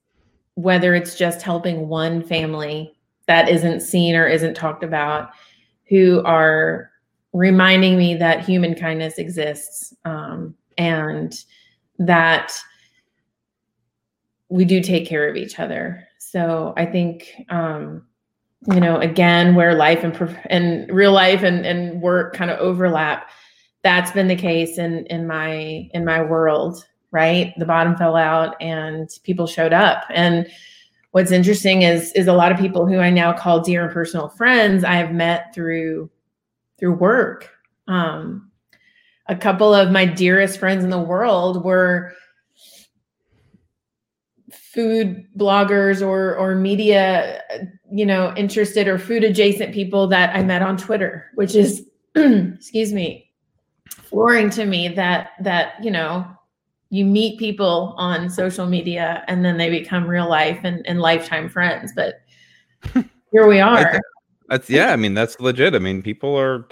whether 0.55 0.95
it's 0.95 1.15
just 1.15 1.41
helping 1.41 1.87
one 1.87 2.23
family 2.23 2.97
that 3.27 3.49
isn't 3.49 3.81
seen 3.81 4.15
or 4.15 4.27
isn't 4.27 4.55
talked 4.55 4.83
about, 4.83 5.31
who 5.87 6.21
are 6.25 6.91
reminding 7.33 7.97
me 7.97 8.15
that 8.15 8.45
human 8.45 8.75
kindness 8.75 9.17
exists 9.17 9.93
um, 10.05 10.55
and 10.77 11.43
that 11.99 12.57
we 14.55 14.63
do 14.63 14.81
take 14.81 15.05
care 15.05 15.27
of 15.27 15.35
each 15.35 15.59
other. 15.59 16.07
So 16.17 16.73
I 16.77 16.85
think, 16.85 17.43
um, 17.49 18.05
you 18.73 18.79
know, 18.79 18.97
again, 18.99 19.53
where 19.53 19.75
life 19.75 20.03
and 20.03 20.15
and 20.49 20.89
real 20.89 21.11
life 21.11 21.43
and, 21.43 21.65
and 21.65 22.01
work 22.01 22.33
kind 22.33 22.49
of 22.49 22.57
overlap, 22.59 23.29
that's 23.83 24.11
been 24.11 24.29
the 24.29 24.35
case 24.35 24.77
in 24.77 25.05
in 25.07 25.27
my 25.27 25.89
in 25.93 26.05
my 26.05 26.21
world. 26.21 26.85
Right, 27.11 27.53
the 27.57 27.65
bottom 27.65 27.95
fell 27.95 28.17
out, 28.17 28.55
and 28.61 29.09
people 29.23 29.47
showed 29.47 29.71
up. 29.71 30.03
And 30.09 30.47
what's 31.11 31.31
interesting 31.31 31.83
is 31.83 32.11
is 32.13 32.27
a 32.27 32.33
lot 32.33 32.51
of 32.51 32.57
people 32.57 32.87
who 32.87 32.99
I 32.99 33.09
now 33.09 33.33
call 33.33 33.59
dear 33.59 33.83
and 33.83 33.93
personal 33.93 34.29
friends 34.29 34.83
I 34.83 34.95
have 34.95 35.11
met 35.13 35.53
through 35.53 36.09
through 36.77 36.95
work. 36.95 37.51
Um, 37.87 38.51
a 39.27 39.35
couple 39.35 39.73
of 39.73 39.91
my 39.91 40.05
dearest 40.05 40.59
friends 40.59 40.83
in 40.83 40.89
the 40.89 40.99
world 40.99 41.63
were 41.63 42.13
food 44.75 45.25
bloggers 45.37 46.05
or 46.05 46.35
or 46.35 46.53
media 46.53 47.41
you 47.91 48.05
know 48.05 48.33
interested 48.35 48.87
or 48.87 48.99
food 48.99 49.23
adjacent 49.23 49.73
people 49.73 50.05
that 50.05 50.35
i 50.35 50.43
met 50.43 50.61
on 50.61 50.77
twitter 50.77 51.31
which 51.35 51.55
is 51.55 51.87
excuse 52.15 52.93
me 52.93 53.31
flooring 53.87 54.49
to 54.49 54.65
me 54.65 54.87
that 54.89 55.31
that 55.39 55.83
you 55.83 55.89
know 55.89 56.27
you 56.89 57.05
meet 57.05 57.39
people 57.39 57.95
on 57.97 58.29
social 58.29 58.67
media 58.67 59.23
and 59.27 59.43
then 59.43 59.57
they 59.57 59.69
become 59.69 60.05
real 60.05 60.29
life 60.29 60.59
and, 60.63 60.85
and 60.85 60.99
lifetime 60.99 61.49
friends 61.49 61.91
but 61.95 62.21
here 63.31 63.47
we 63.47 63.59
are 63.59 63.99
That's 64.47 64.69
yeah. 64.69 64.91
I 64.91 64.95
mean, 64.95 65.13
that's 65.13 65.39
legit. 65.39 65.75
I 65.75 65.79
mean, 65.79 66.01
people 66.01 66.37
are. 66.37 66.67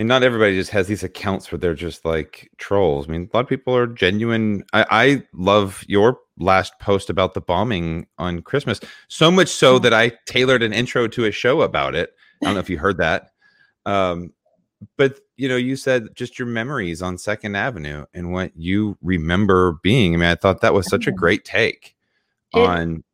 Mean, 0.00 0.06
not 0.06 0.22
everybody 0.22 0.54
just 0.54 0.70
has 0.70 0.86
these 0.86 1.02
accounts 1.02 1.52
where 1.52 1.58
they're 1.58 1.74
just 1.74 2.06
like 2.06 2.50
trolls. 2.56 3.06
I 3.06 3.12
mean, 3.12 3.28
a 3.30 3.36
lot 3.36 3.42
of 3.42 3.50
people 3.50 3.76
are 3.76 3.86
genuine. 3.86 4.64
I, 4.72 4.86
I 4.90 5.22
love 5.34 5.84
your 5.88 6.20
last 6.38 6.78
post 6.80 7.10
about 7.10 7.34
the 7.34 7.42
bombing 7.42 8.06
on 8.16 8.40
Christmas 8.40 8.80
so 9.08 9.30
much 9.30 9.48
so 9.48 9.78
that 9.78 9.92
I 9.92 10.12
tailored 10.24 10.62
an 10.62 10.72
intro 10.72 11.06
to 11.08 11.26
a 11.26 11.30
show 11.30 11.60
about 11.60 11.94
it. 11.94 12.14
I 12.40 12.46
don't 12.46 12.54
know 12.54 12.60
if 12.60 12.70
you 12.70 12.78
heard 12.78 12.96
that. 12.96 13.32
Um, 13.84 14.32
but 14.96 15.20
you 15.36 15.50
know, 15.50 15.56
you 15.56 15.76
said 15.76 16.08
just 16.14 16.38
your 16.38 16.48
memories 16.48 17.02
on 17.02 17.18
Second 17.18 17.54
Avenue 17.54 18.06
and 18.14 18.32
what 18.32 18.56
you 18.56 18.96
remember 19.02 19.80
being. 19.82 20.14
I 20.14 20.16
mean, 20.16 20.30
I 20.30 20.34
thought 20.34 20.62
that 20.62 20.72
was 20.72 20.88
such 20.88 21.08
a 21.08 21.12
great 21.12 21.44
take 21.44 21.94
It- 22.54 22.58
on 22.58 23.04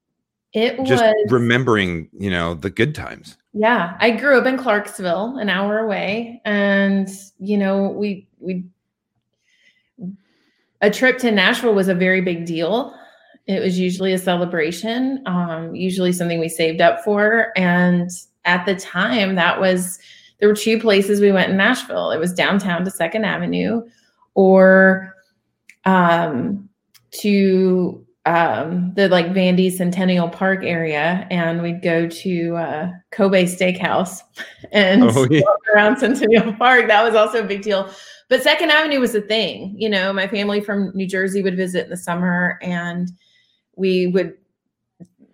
It 0.53 0.77
just 0.85 1.03
was 1.03 1.33
remembering, 1.33 2.11
you 2.13 2.31
know, 2.31 2.55
the 2.55 2.71
good 2.71 2.95
times. 2.95 3.39
Yeah, 3.59 3.97
I 4.01 4.11
grew 4.11 4.39
up 4.39 4.45
in 4.45 4.59
Clarksville, 4.59 5.39
an 5.39 5.49
hour 5.49 5.79
away, 5.79 6.43
and 6.45 7.09
you 7.39 7.57
know, 7.57 7.89
we 7.89 8.29
we 8.39 8.67
a 10.83 10.91
trip 10.91 11.17
to 11.21 11.31
Nashville 11.31 11.75
was 11.75 11.89
a 11.89 11.95
very 11.95 12.21
big 12.21 12.45
deal. 12.45 12.95
It 13.47 13.63
was 13.63 13.79
usually 13.79 14.13
a 14.13 14.19
celebration, 14.19 15.23
um, 15.25 15.75
usually 15.75 16.13
something 16.13 16.39
we 16.39 16.51
saved 16.51 16.83
up 16.83 17.03
for, 17.03 17.53
and 17.57 18.11
at 18.45 18.67
the 18.67 18.77
time, 18.77 19.37
that 19.37 19.59
was 19.59 19.99
there 20.39 20.51
were 20.51 20.55
two 20.55 20.79
places 20.79 21.23
we 21.23 21.33
went 21.33 21.51
in 21.51 21.57
Nashville. 21.57 22.11
It 22.11 22.19
was 22.19 22.35
downtown 22.35 22.85
to 22.85 22.91
Second 22.91 23.25
Avenue, 23.25 23.81
or 24.35 25.15
um, 25.87 26.69
to 27.23 28.06
um, 28.27 28.93
the 28.95 29.09
like 29.09 29.27
Vandy 29.29 29.71
Centennial 29.73 30.29
Park 30.29 30.65
area, 30.65 31.27
and 31.31 31.63
we'd 31.63 31.81
go 31.83 32.09
to 32.09 32.57
uh, 32.57 32.91
Kobe 33.13 33.45
Steakhouse 33.45 34.21
and 34.73 35.05
Oh, 35.05 35.27
yeah. 35.31 35.41
walk 35.43 35.61
around 35.75 35.97
Centennial 35.99 36.53
Park. 36.55 36.89
That 36.89 37.03
was 37.05 37.15
also 37.15 37.43
a 37.43 37.47
big 37.47 37.63
deal. 37.63 37.91
But 38.29 38.43
Second 38.43 38.71
Avenue 38.73 38.99
was 39.01 39.15
a 39.15 39.21
thing. 39.21 39.75
You 39.79 39.89
know, 39.89 40.13
my 40.13 40.27
family 40.27 40.61
from 40.61 40.91
New 40.95 41.07
Jersey 41.07 41.43
would 41.43 41.57
visit 41.57 41.85
in 41.85 41.91
the 41.91 41.97
summer, 41.97 42.59
and 42.61 43.09
we 43.77 44.09
would, 44.09 44.35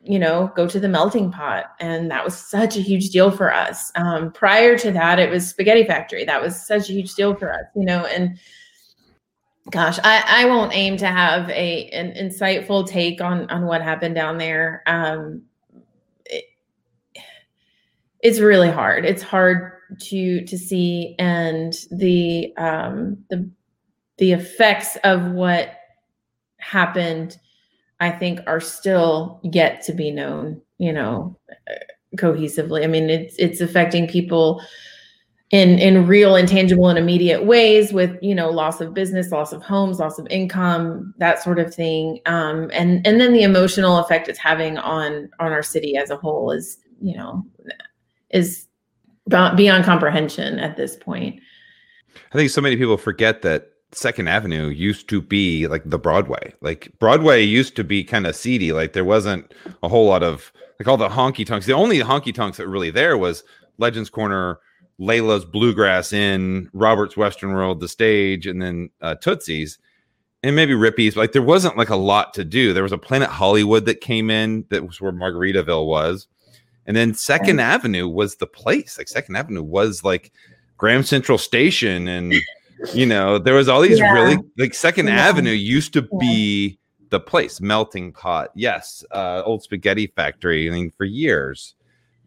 you 0.04 0.18
know, 0.18 0.52
go 0.54 0.68
to 0.68 0.78
the 0.78 0.88
melting 0.88 1.32
pot, 1.32 1.72
and 1.80 2.10
that 2.10 2.24
was 2.24 2.36
such 2.36 2.76
a 2.76 2.80
huge 2.82 3.08
deal 3.08 3.30
for 3.30 3.50
us. 3.54 3.90
Um, 3.94 4.30
prior 4.32 4.76
to 4.78 4.90
that, 4.92 5.18
it 5.18 5.30
was 5.30 5.48
Spaghetti 5.48 5.84
Factory. 5.84 6.24
That 6.26 6.42
was 6.42 6.66
such 6.66 6.90
a 6.90 6.92
huge 6.92 7.14
deal 7.14 7.34
for 7.34 7.50
us. 7.52 7.64
You 7.74 7.86
know, 7.86 8.04
and 8.04 8.38
gosh 9.70 9.98
i 10.02 10.24
i 10.26 10.44
won't 10.44 10.74
aim 10.74 10.96
to 10.96 11.06
have 11.06 11.48
a 11.50 11.88
an 11.90 12.12
insightful 12.14 12.86
take 12.86 13.20
on 13.20 13.48
on 13.50 13.64
what 13.64 13.80
happened 13.82 14.14
down 14.14 14.38
there. 14.38 14.82
Um 14.86 15.42
it, 16.26 16.44
it's 18.20 18.40
really 18.40 18.70
hard. 18.70 19.04
It's 19.04 19.22
hard 19.22 19.72
to 20.00 20.44
to 20.44 20.58
see 20.58 21.14
and 21.18 21.74
the 21.90 22.52
um 22.56 23.18
the 23.30 23.48
the 24.18 24.32
effects 24.32 24.96
of 25.04 25.32
what 25.32 25.74
happened 26.58 27.36
i 28.00 28.10
think 28.10 28.40
are 28.46 28.60
still 28.60 29.40
yet 29.42 29.82
to 29.82 29.92
be 29.92 30.10
known 30.10 30.60
you 30.78 30.92
know 30.92 31.36
cohesively. 32.16 32.84
I 32.84 32.86
mean 32.86 33.10
it's 33.10 33.34
it's 33.38 33.60
affecting 33.60 34.06
people 34.08 34.62
in 35.52 35.78
in 35.78 36.06
real 36.06 36.34
intangible 36.34 36.88
and 36.88 36.98
immediate 36.98 37.44
ways 37.44 37.92
with 37.92 38.18
you 38.22 38.34
know 38.34 38.50
loss 38.50 38.80
of 38.80 38.94
business 38.94 39.30
loss 39.30 39.52
of 39.52 39.62
homes 39.62 39.98
loss 39.98 40.18
of 40.18 40.26
income 40.28 41.14
that 41.18 41.42
sort 41.42 41.58
of 41.58 41.72
thing 41.72 42.18
um, 42.26 42.70
and 42.72 43.06
and 43.06 43.20
then 43.20 43.32
the 43.32 43.42
emotional 43.42 43.98
effect 43.98 44.28
it's 44.28 44.38
having 44.38 44.78
on 44.78 45.28
on 45.38 45.52
our 45.52 45.62
city 45.62 45.96
as 45.96 46.10
a 46.10 46.16
whole 46.16 46.50
is 46.50 46.78
you 47.00 47.16
know 47.16 47.44
is 48.30 48.66
beyond 49.28 49.84
comprehension 49.84 50.58
at 50.58 50.76
this 50.76 50.96
point 50.96 51.40
I 52.32 52.36
think 52.36 52.50
so 52.50 52.60
many 52.60 52.76
people 52.76 52.96
forget 52.96 53.42
that 53.42 53.68
Second 53.92 54.28
Avenue 54.28 54.68
used 54.68 55.08
to 55.10 55.20
be 55.20 55.66
like 55.66 55.82
the 55.84 55.98
Broadway. 55.98 56.54
Like 56.62 56.90
Broadway 56.98 57.42
used 57.42 57.76
to 57.76 57.84
be 57.84 58.04
kind 58.04 58.26
of 58.26 58.34
seedy. 58.34 58.72
Like 58.72 58.94
there 58.94 59.04
wasn't 59.04 59.52
a 59.82 59.88
whole 59.88 60.06
lot 60.06 60.22
of 60.22 60.52
like 60.78 60.88
all 60.88 60.96
the 60.96 61.08
honky 61.08 61.46
tonks. 61.46 61.66
The 61.66 61.74
only 61.74 61.98
honky 62.00 62.34
tonks 62.34 62.56
that 62.56 62.66
were 62.66 62.72
really 62.72 62.90
there 62.90 63.18
was 63.18 63.44
Legends 63.78 64.10
Corner, 64.10 64.60
Layla's 65.02 65.44
Bluegrass 65.44 66.12
Inn, 66.12 66.70
Robert's 66.72 67.16
Western 67.16 67.52
World, 67.52 67.80
the 67.80 67.88
stage, 67.88 68.46
and 68.46 68.62
then 68.62 68.88
uh, 69.00 69.16
Tootsie's, 69.16 69.78
and 70.44 70.54
maybe 70.54 70.74
Rippy's. 70.74 71.16
Like 71.16 71.32
there 71.32 71.42
wasn't 71.42 71.76
like 71.76 71.90
a 71.90 71.96
lot 71.96 72.32
to 72.34 72.44
do. 72.44 72.72
There 72.72 72.82
was 72.84 72.92
a 72.92 72.98
Planet 72.98 73.28
Hollywood 73.28 73.84
that 73.86 74.00
came 74.00 74.30
in 74.30 74.64
that 74.70 74.86
was 74.86 75.00
where 75.00 75.12
Margaritaville 75.12 75.86
was, 75.86 76.28
and 76.86 76.96
then 76.96 77.14
Second 77.14 77.60
Avenue 77.60 78.06
was 78.08 78.36
the 78.36 78.46
place. 78.46 78.96
Like 78.96 79.08
Second 79.08 79.36
Avenue 79.36 79.62
was 79.62 80.04
like 80.04 80.32
Graham 80.78 81.02
Central 81.02 81.38
Station, 81.38 82.06
and 82.08 82.34
you 82.94 83.06
know 83.06 83.38
there 83.38 83.54
was 83.54 83.68
all 83.68 83.80
these 83.80 83.98
Yeah. 83.98 84.12
really 84.12 84.38
like 84.56 84.74
Second 84.74 85.08
Yeah. 85.08 85.28
Avenue 85.28 85.50
used 85.50 85.92
to 85.94 86.02
be 86.20 86.78
the 87.10 87.20
place. 87.20 87.60
Melting 87.60 88.12
Pot, 88.12 88.50
yes, 88.54 89.04
uh, 89.10 89.42
old 89.44 89.62
Spaghetti 89.62 90.06
Factory. 90.06 90.68
I 90.68 90.72
mean, 90.72 90.90
for 90.96 91.04
years 91.04 91.74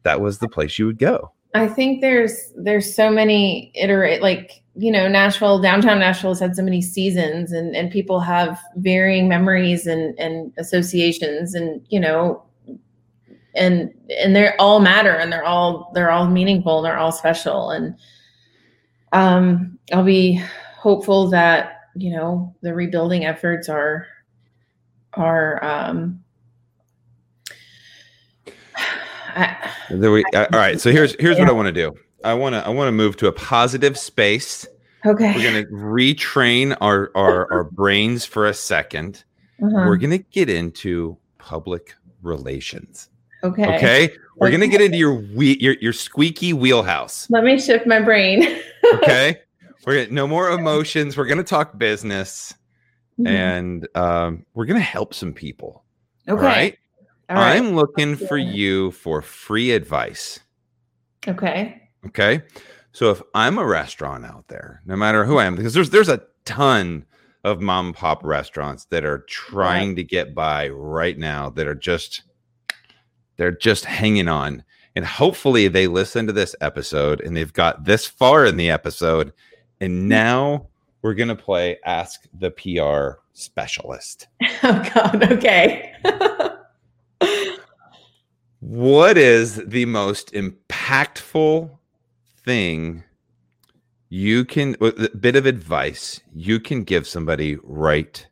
that 0.03 0.21
was 0.21 0.37
the 0.37 0.47
place 0.47 0.77
you 0.77 0.85
would 0.85 0.99
go. 0.99 1.31
I 1.55 1.67
think 1.67 2.01
there's 2.01 2.51
there's 2.57 2.93
so 2.93 3.09
many 3.09 3.71
iterate 3.75 4.21
like 4.21 4.61
you 4.75 4.91
know 4.91 5.07
Nashville 5.07 5.61
downtown 5.61 5.99
Nashville 5.99 6.31
has 6.31 6.39
had 6.41 6.55
so 6.55 6.61
many 6.61 6.81
seasons 6.81 7.53
and 7.53 7.75
and 7.75 7.89
people 7.89 8.19
have 8.19 8.59
varying 8.75 9.29
memories 9.29 9.87
and 9.87 10.19
and 10.19 10.51
associations 10.57 11.55
and 11.55 11.85
you 11.89 11.99
know 11.99 12.43
and 13.55 13.93
and 14.09 14.35
they're 14.35 14.59
all 14.59 14.81
matter 14.81 15.11
and 15.11 15.31
they're 15.31 15.45
all 15.45 15.91
they're 15.93 16.11
all 16.11 16.27
meaningful 16.27 16.79
and 16.79 16.85
they're 16.85 16.97
all 16.97 17.13
special. 17.13 17.69
And 17.69 17.95
um 19.13 19.79
I'll 19.93 20.03
be 20.03 20.41
hopeful 20.77 21.29
that 21.29 21.83
you 21.95 22.11
know 22.11 22.53
the 22.63 22.73
rebuilding 22.73 23.23
efforts 23.23 23.69
are 23.69 24.07
are 25.13 25.63
um 25.63 26.21
I, 29.35 29.69
we, 29.91 30.23
all 30.33 30.47
right, 30.53 30.79
so 30.79 30.91
here's 30.91 31.15
here's 31.19 31.37
what 31.37 31.49
I 31.49 31.51
want 31.51 31.67
to 31.67 31.71
do. 31.71 31.93
I 32.23 32.33
want 32.33 32.53
to 32.55 32.65
I 32.65 32.69
want 32.69 32.87
to 32.87 32.91
move 32.91 33.17
to 33.17 33.27
a 33.27 33.31
positive 33.31 33.97
space. 33.97 34.65
okay 35.05 35.33
We're 35.35 35.43
gonna 35.43 35.65
retrain 35.65 36.75
our 36.81 37.11
our, 37.15 37.51
our 37.51 37.63
brains 37.71 38.25
for 38.25 38.47
a 38.47 38.51
2nd 38.51 39.23
Uh-huh. 39.61 39.69
We're 39.87 39.97
gonna 39.97 40.17
get 40.19 40.49
into 40.49 41.17
public 41.37 41.93
relations. 42.23 43.09
okay 43.43 43.75
Okay, 43.77 44.09
we're 44.37 44.51
gonna 44.51 44.67
get 44.67 44.81
into 44.81 44.97
your 44.97 45.13
we 45.35 45.57
your 45.59 45.75
your 45.81 45.93
squeaky 45.93 46.53
wheelhouse. 46.53 47.29
Let 47.29 47.43
me 47.43 47.59
shift 47.59 47.85
my 47.87 47.99
brain. 48.01 48.59
Okay, 48.93 49.41
we're 49.85 50.03
gonna 50.05 50.13
no 50.13 50.27
more 50.27 50.51
emotions. 50.51 51.17
We're 51.17 51.25
gonna 51.25 51.43
talk 51.43 51.77
business, 51.77 52.53
Mm-hmm. 53.19 53.27
and 53.27 53.87
um, 53.95 54.45
we're 54.53 54.65
gonna 54.65 54.79
help 54.81 55.13
some 55.13 55.33
people. 55.33 55.83
okay. 56.27 56.37
All 56.37 56.43
right. 56.43 56.77
Right. 57.29 57.57
I'm 57.57 57.75
looking 57.75 58.15
for 58.15 58.37
you 58.37 58.91
for 58.91 59.21
free 59.21 59.71
advice. 59.71 60.39
okay. 61.27 61.81
Okay. 62.07 62.41
So 62.91 63.11
if 63.11 63.21
I'm 63.33 63.57
a 63.57 63.65
restaurant 63.65 64.25
out 64.25 64.47
there, 64.47 64.81
no 64.85 64.95
matter 64.95 65.25
who 65.25 65.37
I 65.37 65.45
am, 65.45 65.55
because 65.55 65.73
there's 65.73 65.89
there's 65.89 66.09
a 66.09 66.21
ton 66.45 67.05
of 67.43 67.61
mom 67.61 67.87
and 67.87 67.95
pop 67.95 68.23
restaurants 68.23 68.85
that 68.85 69.03
are 69.05 69.19
trying 69.27 69.95
to 69.95 70.03
get 70.03 70.33
by 70.33 70.69
right 70.69 71.17
now 71.17 71.49
that 71.51 71.67
are 71.67 71.75
just 71.75 72.23
they're 73.37 73.51
just 73.51 73.85
hanging 73.85 74.27
on. 74.27 74.63
And 74.95 75.05
hopefully 75.05 75.67
they 75.67 75.87
listen 75.87 76.25
to 76.27 76.33
this 76.33 76.55
episode 76.61 77.19
and 77.21 77.35
they've 77.35 77.51
got 77.51 77.83
this 77.85 78.05
far 78.05 78.45
in 78.45 78.55
the 78.55 78.69
episode. 78.69 79.33
And 79.81 80.07
now 80.07 80.67
we're 81.01 81.15
gonna 81.15 81.35
play 81.35 81.77
Ask 81.85 82.27
the 82.33 82.51
PR 82.51 83.19
Specialist. 83.33 84.27
Oh 84.63 84.89
God. 84.95 85.31
Okay. 85.33 85.93
What 88.67 89.15
is 89.15 89.57
the 89.57 89.85
most 89.85 90.33
impactful 90.33 91.69
thing 92.43 93.03
you 94.09 94.43
can, 94.43 94.75
a 94.81 95.15
bit 95.15 95.35
of 95.35 95.45
advice 95.45 96.19
you 96.33 96.59
can 96.59 96.83
give 96.83 97.07
somebody 97.07 97.59
right 97.61 98.25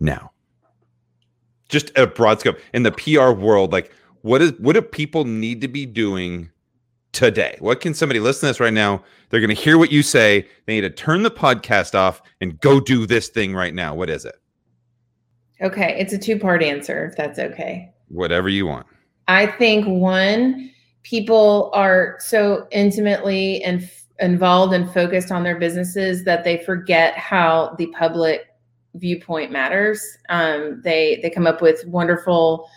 now? 0.00 0.32
Just 1.68 1.96
a 1.96 2.08
broad 2.08 2.40
scope 2.40 2.58
in 2.74 2.82
the 2.82 2.90
PR 2.90 3.30
world, 3.30 3.72
like 3.72 3.92
what 4.22 4.42
is 4.42 4.52
what 4.58 4.72
do 4.72 4.82
people 4.82 5.24
need 5.24 5.60
to 5.60 5.68
be 5.68 5.86
doing 5.86 6.50
today? 7.12 7.56
What 7.60 7.80
can 7.80 7.94
somebody 7.94 8.18
listen 8.18 8.40
to 8.40 8.46
this 8.46 8.58
right 8.58 8.72
now? 8.72 9.04
They're 9.30 9.38
going 9.38 9.54
to 9.54 9.62
hear 9.62 9.78
what 9.78 9.92
you 9.92 10.02
say. 10.02 10.48
They 10.66 10.74
need 10.74 10.80
to 10.80 10.90
turn 10.90 11.22
the 11.22 11.30
podcast 11.30 11.94
off 11.94 12.20
and 12.40 12.60
go 12.60 12.80
do 12.80 13.06
this 13.06 13.28
thing 13.28 13.54
right 13.54 13.72
now. 13.72 13.94
What 13.94 14.10
is 14.10 14.24
it? 14.24 14.34
okay. 15.62 15.96
It's 16.00 16.12
a 16.12 16.18
two-part 16.18 16.64
answer, 16.64 17.06
if 17.06 17.16
that's 17.16 17.38
okay. 17.38 17.92
Whatever 18.08 18.48
you 18.48 18.66
want. 18.66 18.87
I 19.28 19.46
think 19.46 19.86
one, 19.86 20.70
people 21.02 21.70
are 21.74 22.16
so 22.18 22.66
intimately 22.70 23.62
and 23.62 23.88
involved 24.20 24.74
and 24.74 24.92
focused 24.92 25.30
on 25.30 25.44
their 25.44 25.58
businesses 25.58 26.24
that 26.24 26.44
they 26.44 26.58
forget 26.64 27.16
how 27.16 27.76
the 27.78 27.86
public 27.98 28.46
viewpoint 28.94 29.52
matters. 29.52 30.02
Um, 30.28 30.80
they 30.82 31.20
they 31.22 31.30
come 31.30 31.46
up 31.46 31.62
with 31.62 31.84
wonderful 31.86 32.68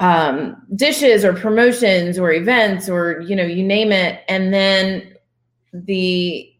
um, 0.00 0.56
dishes 0.74 1.24
or 1.24 1.32
promotions 1.34 2.18
or 2.18 2.32
events 2.32 2.88
or 2.88 3.20
you 3.20 3.36
know 3.36 3.44
you 3.44 3.62
name 3.62 3.92
it 3.92 4.24
and 4.28 4.52
then 4.52 5.14
the 5.72 6.50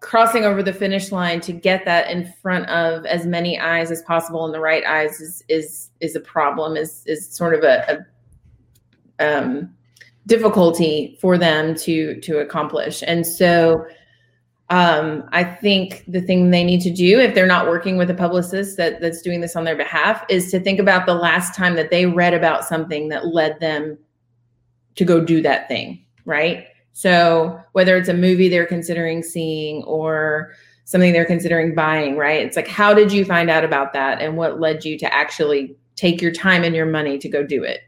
crossing 0.00 0.44
over 0.44 0.62
the 0.62 0.72
finish 0.72 1.10
line 1.10 1.40
to 1.40 1.52
get 1.52 1.86
that 1.86 2.10
in 2.10 2.30
front 2.42 2.68
of 2.68 3.06
as 3.06 3.26
many 3.26 3.58
eyes 3.58 3.90
as 3.90 4.02
possible 4.02 4.44
and 4.44 4.52
the 4.52 4.60
right 4.60 4.84
eyes 4.84 5.18
is 5.18 5.42
is 5.48 5.90
is 6.00 6.14
a 6.14 6.20
problem 6.20 6.76
is 6.76 7.02
is 7.06 7.26
sort 7.34 7.54
of 7.54 7.64
a, 7.64 7.84
a 7.88 8.13
um, 9.20 9.74
difficulty 10.26 11.18
for 11.20 11.36
them 11.38 11.74
to 11.74 12.20
to 12.20 12.38
accomplish 12.38 13.02
and 13.06 13.26
so 13.26 13.84
um, 14.70 15.28
I 15.32 15.44
think 15.44 16.04
the 16.08 16.22
thing 16.22 16.50
they 16.50 16.64
need 16.64 16.80
to 16.82 16.90
do 16.90 17.20
if 17.20 17.34
they're 17.34 17.46
not 17.46 17.66
working 17.66 17.98
with 17.98 18.08
a 18.10 18.14
publicist 18.14 18.78
that, 18.78 19.00
that's 19.00 19.20
doing 19.20 19.40
this 19.42 19.56
on 19.56 19.64
their 19.64 19.76
behalf 19.76 20.24
is 20.30 20.50
to 20.52 20.60
think 20.60 20.80
about 20.80 21.04
the 21.04 21.14
last 21.14 21.54
time 21.54 21.76
that 21.76 21.90
they 21.90 22.06
read 22.06 22.32
about 22.32 22.64
something 22.64 23.08
that 23.10 23.26
led 23.26 23.60
them 23.60 23.98
to 24.94 25.04
go 25.04 25.22
do 25.22 25.42
that 25.42 25.68
thing, 25.68 26.02
right? 26.24 26.66
So 26.94 27.60
whether 27.72 27.96
it's 27.96 28.08
a 28.08 28.14
movie 28.14 28.48
they're 28.48 28.66
considering 28.66 29.22
seeing 29.22 29.82
or 29.82 30.52
something 30.84 31.12
they're 31.12 31.24
considering 31.24 31.74
buying, 31.74 32.16
right? 32.16 32.44
It's 32.44 32.56
like, 32.56 32.68
how 32.68 32.94
did 32.94 33.12
you 33.12 33.24
find 33.24 33.50
out 33.50 33.64
about 33.64 33.92
that? 33.92 34.22
And 34.22 34.36
what 34.36 34.60
led 34.60 34.84
you 34.84 34.98
to 34.98 35.14
actually 35.14 35.76
take 35.96 36.22
your 36.22 36.32
time 36.32 36.62
and 36.64 36.74
your 36.74 36.86
money 36.86 37.18
to 37.18 37.28
go 37.28 37.42
do 37.42 37.62
it? 37.62 37.80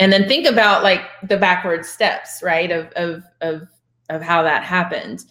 And 0.00 0.12
then 0.12 0.26
think 0.26 0.46
about 0.46 0.82
like 0.82 1.02
the 1.22 1.36
backward 1.36 1.86
steps, 1.86 2.42
right? 2.42 2.72
Of 2.72 2.90
of 2.96 3.22
of 3.40 3.68
of 4.08 4.22
how 4.22 4.42
that 4.42 4.64
happened 4.64 5.24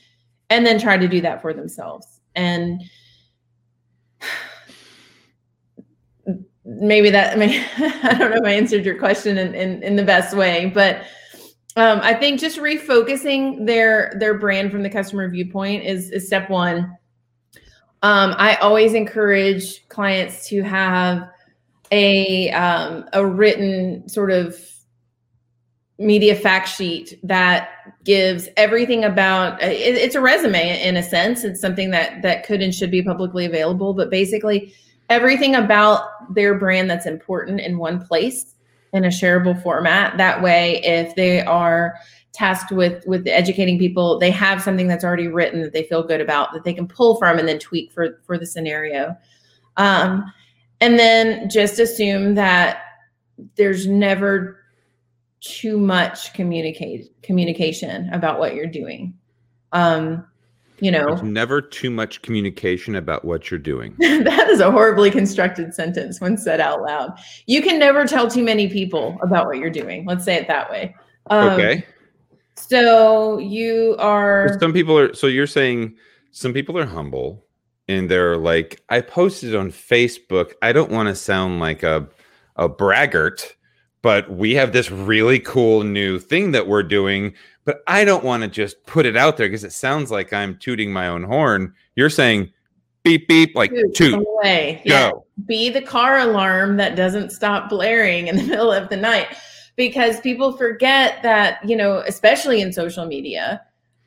and 0.49 0.65
then 0.65 0.79
try 0.79 0.97
to 0.97 1.07
do 1.07 1.21
that 1.21 1.41
for 1.41 1.53
themselves. 1.53 2.21
And 2.35 2.81
maybe 6.65 7.09
that, 7.09 7.33
I 7.33 7.35
mean, 7.35 7.65
I 7.77 8.15
don't 8.17 8.31
know 8.31 8.37
if 8.37 8.45
I 8.45 8.53
answered 8.53 8.85
your 8.85 8.97
question 8.97 9.37
in, 9.37 9.53
in, 9.53 9.83
in 9.83 9.95
the 9.95 10.03
best 10.03 10.35
way, 10.35 10.71
but 10.73 11.03
um, 11.75 11.99
I 12.01 12.13
think 12.13 12.39
just 12.39 12.57
refocusing 12.57 13.65
their 13.65 14.13
their 14.19 14.37
brand 14.37 14.71
from 14.71 14.83
the 14.83 14.89
customer 14.89 15.29
viewpoint 15.29 15.83
is, 15.85 16.09
is 16.09 16.27
step 16.27 16.49
one. 16.49 16.97
Um, 18.01 18.33
I 18.37 18.55
always 18.55 18.93
encourage 18.93 19.87
clients 19.87 20.47
to 20.49 20.63
have 20.63 21.29
a 21.91 22.51
um, 22.51 23.05
a 23.13 23.25
written 23.25 24.07
sort 24.07 24.31
of 24.31 24.59
media 25.99 26.33
fact 26.33 26.69
sheet 26.69 27.19
that 27.23 27.69
gives 28.05 28.47
everything 28.55 29.03
about 29.03 29.61
it, 29.61 29.73
it's 29.73 30.15
a 30.15 30.21
resume 30.21 30.81
in 30.81 30.95
a 30.95 31.03
sense. 31.03 31.43
It's 31.43 31.59
something 31.59 31.91
that 31.91 32.21
that 32.21 32.45
could 32.45 32.61
and 32.61 32.73
should 32.73 32.91
be 32.91 33.03
publicly 33.03 33.45
available 33.45 33.93
but 33.93 34.09
basically 34.09 34.73
everything 35.09 35.55
about 35.55 36.33
their 36.33 36.57
brand 36.57 36.89
that's 36.89 37.05
important 37.05 37.59
in 37.59 37.77
one 37.77 38.05
place 38.05 38.55
in 38.93 39.03
a 39.03 39.09
shareable 39.09 39.61
format. 39.61 40.17
That 40.17 40.41
way 40.41 40.81
if 40.83 41.15
they 41.15 41.41
are 41.41 41.95
tasked 42.31 42.71
with 42.71 43.05
with 43.05 43.27
educating 43.27 43.77
people 43.77 44.19
they 44.19 44.31
have 44.31 44.61
something 44.61 44.87
that's 44.87 45.03
already 45.03 45.27
written 45.27 45.61
that 45.63 45.73
they 45.73 45.83
feel 45.83 46.03
good 46.03 46.21
about 46.21 46.53
that 46.53 46.63
they 46.63 46.73
can 46.73 46.87
pull 46.87 47.17
from 47.17 47.39
and 47.39 47.47
then 47.47 47.59
tweak 47.59 47.91
for 47.91 48.21
for 48.23 48.37
the 48.37 48.45
scenario. 48.45 49.17
Um, 49.75 50.31
and 50.81 50.97
then 50.97 51.49
just 51.49 51.79
assume 51.79 52.35
that 52.35 52.81
there's 53.55 53.87
never 53.87 54.59
too 55.41 55.77
much 55.77 56.33
communicate 56.33 57.09
communication 57.21 58.09
about 58.13 58.39
what 58.39 58.55
you're 58.55 58.67
doing. 58.67 59.13
Um, 59.71 60.25
you 60.81 60.91
know, 60.91 61.07
There's 61.07 61.23
never 61.23 61.61
too 61.61 61.89
much 61.89 62.21
communication 62.21 62.95
about 62.95 63.25
what 63.25 63.51
you're 63.51 63.59
doing. 63.59 63.95
that 63.99 64.47
is 64.49 64.61
a 64.61 64.71
horribly 64.71 65.11
constructed 65.11 65.73
sentence 65.73 66.21
when 66.21 66.37
said 66.37 66.61
out 66.61 66.81
loud. 66.81 67.19
You 67.47 67.61
can 67.61 67.79
never 67.79 68.05
tell 68.05 68.29
too 68.29 68.43
many 68.43 68.69
people 68.69 69.17
about 69.21 69.47
what 69.47 69.57
you're 69.57 69.69
doing. 69.69 70.05
Let's 70.05 70.23
say 70.23 70.35
it 70.35 70.47
that 70.47 70.69
way. 70.71 70.95
Um, 71.29 71.49
okay. 71.49 71.85
So 72.55 73.39
you 73.39 73.95
are. 73.99 74.57
Some 74.59 74.73
people 74.73 74.97
are. 74.97 75.13
So 75.13 75.27
you're 75.27 75.47
saying 75.47 75.95
some 76.31 76.53
people 76.53 76.77
are 76.77 76.85
humble 76.85 77.45
and 77.89 78.09
they're 78.09 78.37
like, 78.37 78.81
I 78.87 79.01
posted 79.01 79.53
on 79.53 79.71
Facebook. 79.71 80.53
I 80.61 80.71
don't 80.71 80.91
want 80.91 81.09
to 81.09 81.15
sound 81.15 81.59
like 81.59 81.83
a 81.83 82.07
a 82.59 82.67
braggart 82.67 83.55
but 84.01 84.29
we 84.31 84.53
have 84.53 84.71
this 84.71 84.91
really 84.91 85.39
cool 85.39 85.83
new 85.83 86.19
thing 86.19 86.51
that 86.51 86.67
we're 86.67 86.83
doing 86.83 87.33
but 87.63 87.81
i 87.87 88.03
don't 88.03 88.23
want 88.23 88.43
to 88.43 88.49
just 88.49 88.83
put 88.85 89.05
it 89.05 89.15
out 89.15 89.37
there 89.37 89.47
because 89.47 89.63
it 89.63 89.71
sounds 89.71 90.11
like 90.11 90.33
i'm 90.33 90.57
tooting 90.57 90.91
my 90.91 91.07
own 91.07 91.23
horn 91.23 91.73
you're 91.95 92.09
saying 92.09 92.51
beep 93.03 93.27
beep 93.29 93.55
like 93.55 93.71
toot, 93.71 93.95
toot 93.95 94.13
away. 94.27 94.81
go 94.85 94.91
yeah. 94.93 95.11
be 95.47 95.69
the 95.69 95.81
car 95.81 96.19
alarm 96.19 96.75
that 96.75 96.97
doesn't 96.97 97.31
stop 97.31 97.69
blaring 97.69 98.27
in 98.27 98.35
the 98.35 98.43
middle 98.47 98.71
of 98.71 98.89
the 98.89 98.97
night 98.97 99.27
because 99.77 100.19
people 100.19 100.51
forget 100.57 101.23
that 101.23 101.67
you 101.67 101.77
know 101.77 101.99
especially 102.07 102.61
in 102.61 102.73
social 102.73 103.05
media 103.05 103.61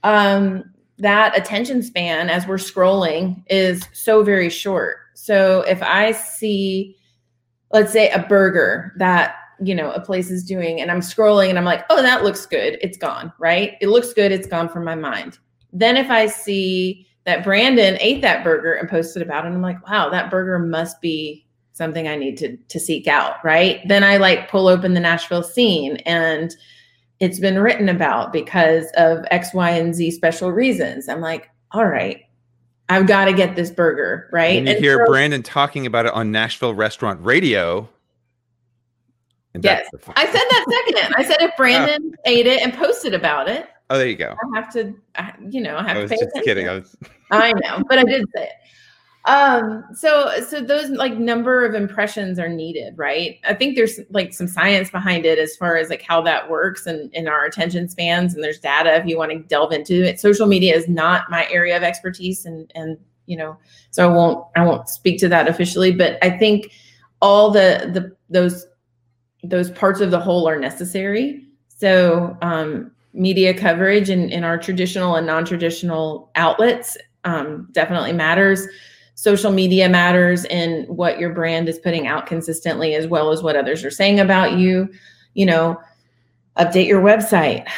um, 0.04 0.64
that 1.02 1.36
attention 1.36 1.82
span 1.82 2.30
as 2.30 2.46
we're 2.46 2.56
scrolling 2.56 3.42
is 3.48 3.82
so 3.92 4.22
very 4.22 4.48
short. 4.48 4.98
So 5.14 5.62
if 5.62 5.82
i 5.82 6.12
see 6.12 6.96
let's 7.72 7.92
say 7.92 8.10
a 8.10 8.20
burger 8.20 8.92
that 8.98 9.34
you 9.62 9.74
know 9.74 9.90
a 9.92 10.00
place 10.00 10.30
is 10.30 10.44
doing 10.44 10.80
and 10.80 10.90
i'm 10.90 11.00
scrolling 11.00 11.48
and 11.48 11.58
i'm 11.58 11.64
like 11.64 11.84
oh 11.90 12.02
that 12.02 12.24
looks 12.24 12.46
good 12.46 12.78
it's 12.80 12.96
gone 12.96 13.32
right? 13.38 13.74
It 13.80 13.88
looks 13.88 14.12
good 14.12 14.32
it's 14.32 14.46
gone 14.46 14.68
from 14.68 14.84
my 14.84 14.94
mind. 14.94 15.38
Then 15.72 15.96
if 15.96 16.10
i 16.10 16.26
see 16.26 17.06
that 17.24 17.44
brandon 17.44 17.98
ate 18.00 18.22
that 18.22 18.44
burger 18.44 18.72
and 18.72 18.88
posted 18.88 19.22
about 19.22 19.44
it 19.44 19.48
i'm 19.48 19.62
like 19.62 19.86
wow 19.88 20.08
that 20.08 20.30
burger 20.30 20.58
must 20.58 21.00
be 21.00 21.46
something 21.72 22.06
i 22.06 22.14
need 22.16 22.36
to 22.38 22.56
to 22.56 22.78
seek 22.78 23.08
out 23.08 23.44
right? 23.44 23.80
Then 23.88 24.04
i 24.04 24.18
like 24.18 24.50
pull 24.50 24.68
open 24.68 24.94
the 24.94 25.00
nashville 25.00 25.42
scene 25.42 25.96
and 26.06 26.54
it's 27.22 27.38
been 27.38 27.58
written 27.58 27.88
about 27.88 28.32
because 28.32 28.86
of 28.96 29.24
x 29.30 29.54
y 29.54 29.70
and 29.70 29.94
z 29.94 30.10
special 30.10 30.52
reasons 30.52 31.08
i'm 31.08 31.20
like 31.20 31.48
all 31.72 31.86
right 31.86 32.24
I've 32.88 33.06
got 33.06 33.24
to 33.24 33.32
get 33.32 33.56
this 33.56 33.70
burger, 33.70 34.28
right? 34.32 34.58
And 34.58 34.66
you 34.66 34.74
and 34.74 34.84
hear 34.84 34.98
so, 34.98 35.10
Brandon 35.10 35.42
talking 35.42 35.86
about 35.86 36.04
it 36.04 36.12
on 36.12 36.30
Nashville 36.30 36.74
Restaurant 36.74 37.24
Radio 37.24 37.88
and 39.54 39.64
yes, 39.64 39.88
I 40.16 40.24
said 40.26 40.34
that 40.34 40.64
second. 40.70 41.14
I 41.16 41.24
said 41.24 41.36
if 41.40 41.50
oh. 41.54 41.56
Brandon 41.56 42.12
oh. 42.14 42.20
ate 42.24 42.46
it 42.46 42.62
and 42.62 42.72
posted 42.72 43.14
about 43.14 43.48
it. 43.48 43.68
Oh, 43.90 43.98
there 43.98 44.06
you 44.06 44.16
go. 44.16 44.34
I 44.54 44.58
have 44.58 44.72
to, 44.72 44.94
I, 45.16 45.34
you 45.50 45.60
know, 45.60 45.76
I 45.76 45.82
have 45.86 45.96
I 45.98 46.02
was 46.02 46.10
to. 46.10 46.16
just 46.16 46.28
attention. 46.28 46.44
kidding. 46.44 46.68
I 46.68 46.74
was. 46.74 46.96
I 47.30 47.52
know, 47.52 47.82
but 47.88 47.98
I 47.98 48.04
did 48.04 48.24
say 48.34 48.44
it. 48.44 48.52
Um, 49.24 49.84
so 49.94 50.32
so 50.48 50.60
those 50.60 50.90
like 50.90 51.16
number 51.16 51.64
of 51.64 51.74
impressions 51.74 52.40
are 52.40 52.48
needed, 52.48 52.98
right? 52.98 53.38
I 53.44 53.54
think 53.54 53.76
there's 53.76 54.00
like 54.10 54.32
some 54.34 54.48
science 54.48 54.90
behind 54.90 55.24
it 55.24 55.38
as 55.38 55.54
far 55.54 55.76
as 55.76 55.90
like 55.90 56.02
how 56.02 56.22
that 56.22 56.50
works 56.50 56.86
and 56.86 57.12
in 57.14 57.28
our 57.28 57.44
attention 57.44 57.88
spans, 57.88 58.34
and 58.34 58.42
there's 58.42 58.58
data 58.58 58.96
if 58.96 59.06
you 59.06 59.16
want 59.16 59.30
to 59.30 59.38
delve 59.38 59.72
into 59.72 60.02
it. 60.02 60.18
Social 60.18 60.46
media 60.46 60.74
is 60.74 60.88
not 60.88 61.30
my 61.30 61.48
area 61.50 61.76
of 61.76 61.84
expertise, 61.84 62.44
and 62.44 62.70
and 62.74 62.98
you 63.26 63.36
know, 63.36 63.56
so 63.90 64.10
I 64.10 64.12
won't 64.12 64.44
I 64.56 64.64
won't 64.64 64.88
speak 64.88 65.20
to 65.20 65.28
that 65.28 65.46
officially, 65.46 65.92
but 65.92 66.18
I 66.22 66.30
think 66.30 66.72
all 67.20 67.50
the 67.50 67.90
the 67.92 68.16
those 68.28 68.66
those 69.44 69.70
parts 69.70 70.00
of 70.00 70.10
the 70.10 70.20
whole 70.20 70.48
are 70.48 70.58
necessary. 70.58 71.46
So 71.68 72.36
um, 72.42 72.90
media 73.12 73.54
coverage 73.54 74.10
in, 74.10 74.30
in 74.30 74.44
our 74.44 74.58
traditional 74.58 75.16
and 75.16 75.26
non-traditional 75.26 76.30
outlets 76.34 76.96
um, 77.24 77.68
definitely 77.72 78.12
matters. 78.12 78.66
Social 79.14 79.52
media 79.52 79.88
matters 79.88 80.44
in 80.46 80.84
what 80.84 81.18
your 81.18 81.32
brand 81.32 81.68
is 81.68 81.78
putting 81.78 82.06
out 82.06 82.26
consistently, 82.26 82.94
as 82.94 83.06
well 83.06 83.30
as 83.30 83.42
what 83.42 83.56
others 83.56 83.84
are 83.84 83.90
saying 83.90 84.20
about 84.20 84.58
you. 84.58 84.88
You 85.34 85.46
know, 85.46 85.80
update 86.58 86.86
your 86.86 87.02
website. 87.02 87.68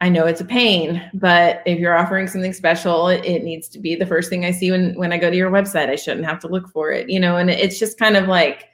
I 0.00 0.08
know 0.08 0.26
it's 0.26 0.40
a 0.40 0.44
pain, 0.44 1.02
but 1.14 1.62
if 1.64 1.78
you're 1.78 1.96
offering 1.96 2.26
something 2.26 2.52
special, 2.52 3.08
it, 3.08 3.24
it, 3.24 3.42
needs 3.42 3.68
to 3.70 3.78
be 3.78 3.94
the 3.94 4.04
first 4.04 4.28
thing 4.28 4.44
I 4.44 4.50
see 4.50 4.70
when 4.70 4.94
when 4.96 5.12
I 5.12 5.18
go 5.18 5.30
to 5.30 5.36
your 5.36 5.50
website. 5.50 5.88
I 5.88 5.96
shouldn't 5.96 6.26
have 6.26 6.40
to 6.40 6.48
look 6.48 6.68
for 6.68 6.90
it, 6.90 7.08
you 7.08 7.18
know. 7.18 7.36
And 7.36 7.48
it's 7.48 7.78
just 7.78 7.98
kind 7.98 8.16
of 8.16 8.28
like 8.28 8.66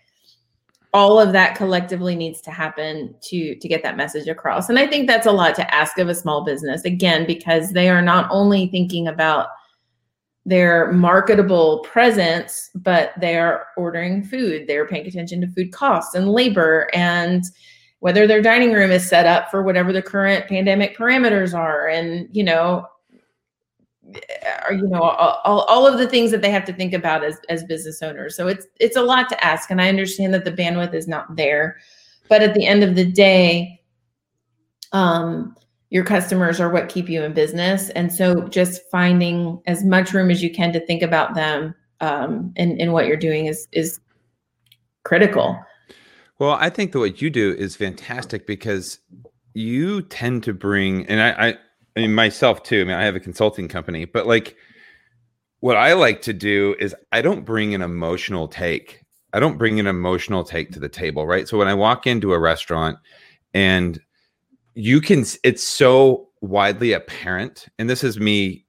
all 0.92 1.20
of 1.20 1.32
that 1.32 1.54
collectively 1.54 2.16
needs 2.16 2.40
to 2.40 2.50
happen 2.50 3.14
to 3.22 3.54
to 3.54 3.68
get 3.68 3.82
that 3.82 3.96
message 3.96 4.26
across 4.26 4.68
and 4.68 4.78
i 4.78 4.86
think 4.86 5.06
that's 5.06 5.26
a 5.26 5.32
lot 5.32 5.54
to 5.54 5.74
ask 5.74 5.98
of 5.98 6.08
a 6.08 6.14
small 6.14 6.44
business 6.44 6.84
again 6.84 7.26
because 7.26 7.70
they 7.70 7.88
are 7.88 8.02
not 8.02 8.28
only 8.30 8.66
thinking 8.68 9.06
about 9.06 9.48
their 10.50 10.92
marketable 10.92 11.78
presence 11.80 12.70
but 12.74 13.12
they 13.20 13.38
are 13.38 13.68
ordering 13.76 14.24
food. 14.24 14.66
They're 14.66 14.86
paying 14.86 15.06
attention 15.06 15.40
to 15.40 15.46
food 15.46 15.72
costs 15.72 16.14
and 16.14 16.28
labor 16.28 16.90
and 16.92 17.44
whether 18.00 18.26
their 18.26 18.42
dining 18.42 18.72
room 18.72 18.90
is 18.90 19.08
set 19.08 19.26
up 19.26 19.50
for 19.50 19.62
whatever 19.62 19.92
the 19.92 20.02
current 20.02 20.48
pandemic 20.48 20.98
parameters 20.98 21.56
are. 21.56 21.86
And 21.86 22.28
you 22.32 22.42
know 22.42 22.86
are 24.64 24.72
you 24.72 24.88
know 24.88 25.02
all, 25.02 25.60
all 25.60 25.86
of 25.86 25.98
the 25.98 26.08
things 26.08 26.32
that 26.32 26.42
they 26.42 26.50
have 26.50 26.64
to 26.64 26.72
think 26.72 26.92
about 26.94 27.22
as 27.22 27.38
as 27.48 27.62
business 27.62 28.02
owners. 28.02 28.34
So 28.34 28.48
it's 28.48 28.66
it's 28.80 28.96
a 28.96 29.02
lot 29.02 29.28
to 29.28 29.44
ask 29.44 29.70
and 29.70 29.80
i 29.80 29.88
understand 29.88 30.34
that 30.34 30.44
the 30.44 30.52
bandwidth 30.52 30.94
is 30.94 31.06
not 31.06 31.36
there. 31.36 31.78
But 32.28 32.42
at 32.42 32.54
the 32.54 32.66
end 32.66 32.82
of 32.82 32.96
the 32.96 33.04
day 33.04 33.80
um 34.92 35.54
your 35.90 36.04
customers 36.04 36.60
are 36.60 36.70
what 36.70 36.88
keep 36.88 37.08
you 37.08 37.22
in 37.22 37.32
business 37.32 37.90
and 37.90 38.12
so 38.12 38.48
just 38.48 38.80
finding 38.90 39.60
as 39.66 39.84
much 39.84 40.12
room 40.12 40.30
as 40.30 40.42
you 40.42 40.50
can 40.50 40.72
to 40.72 40.84
think 40.86 41.02
about 41.02 41.34
them 41.34 41.74
um 42.00 42.52
and, 42.56 42.80
and 42.80 42.92
what 42.92 43.06
you're 43.06 43.16
doing 43.16 43.46
is 43.46 43.68
is 43.72 44.00
critical 45.04 45.58
Well, 46.38 46.52
I 46.52 46.70
think 46.70 46.92
that 46.92 47.00
what 47.00 47.20
you 47.20 47.28
do 47.28 47.54
is 47.58 47.76
fantastic 47.76 48.46
because 48.46 48.98
you 49.52 50.00
tend 50.02 50.42
to 50.44 50.54
bring, 50.54 51.06
and 51.06 51.20
I, 51.20 51.48
I, 51.48 51.48
I 51.96 52.00
mean 52.00 52.14
myself 52.14 52.62
too. 52.62 52.80
I 52.80 52.84
mean, 52.84 52.94
I 52.94 53.04
have 53.04 53.16
a 53.16 53.20
consulting 53.20 53.68
company, 53.68 54.06
but 54.06 54.26
like 54.26 54.56
what 55.60 55.76
I 55.76 55.92
like 55.92 56.22
to 56.22 56.32
do 56.32 56.74
is 56.78 56.94
I 57.12 57.20
don't 57.20 57.44
bring 57.44 57.74
an 57.74 57.82
emotional 57.82 58.48
take. 58.48 59.02
I 59.34 59.40
don't 59.40 59.58
bring 59.58 59.78
an 59.78 59.86
emotional 59.86 60.42
take 60.42 60.70
to 60.72 60.80
the 60.80 60.88
table, 60.88 61.26
right? 61.26 61.46
So 61.46 61.58
when 61.58 61.68
I 61.68 61.74
walk 61.74 62.06
into 62.06 62.32
a 62.32 62.38
restaurant 62.38 62.96
and 63.52 64.00
you 64.74 65.00
can, 65.00 65.24
it's 65.44 65.62
so 65.62 66.28
widely 66.40 66.92
apparent, 66.92 67.66
and 67.78 67.88
this 67.88 68.04
is 68.04 68.18
me 68.18 68.64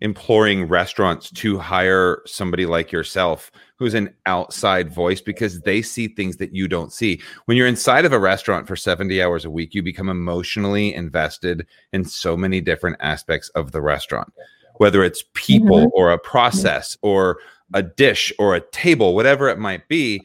imploring 0.00 0.66
restaurants 0.66 1.30
to 1.30 1.58
hire 1.58 2.22
somebody 2.26 2.66
like 2.66 2.90
yourself 2.90 3.50
who's 3.78 3.94
an 3.94 4.14
outside 4.26 4.92
voice 4.92 5.20
because 5.20 5.60
they 5.60 5.82
see 5.82 6.08
things 6.08 6.36
that 6.36 6.54
you 6.54 6.68
don't 6.68 6.92
see. 6.92 7.20
When 7.46 7.56
you're 7.56 7.66
inside 7.66 8.04
of 8.04 8.12
a 8.12 8.18
restaurant 8.18 8.66
for 8.66 8.76
70 8.76 9.22
hours 9.22 9.44
a 9.44 9.50
week, 9.50 9.74
you 9.74 9.82
become 9.82 10.08
emotionally 10.08 10.94
invested 10.94 11.66
in 11.92 12.04
so 12.04 12.36
many 12.36 12.60
different 12.60 12.96
aspects 13.00 13.48
of 13.50 13.72
the 13.72 13.82
restaurant, 13.82 14.32
whether 14.76 15.02
it's 15.02 15.24
people 15.34 15.86
mm-hmm. 15.86 15.98
or 15.98 16.12
a 16.12 16.18
process 16.18 16.96
or 17.02 17.38
a 17.72 17.82
dish 17.82 18.32
or 18.38 18.54
a 18.54 18.60
table, 18.70 19.14
whatever 19.14 19.48
it 19.48 19.58
might 19.58 19.86
be. 19.88 20.22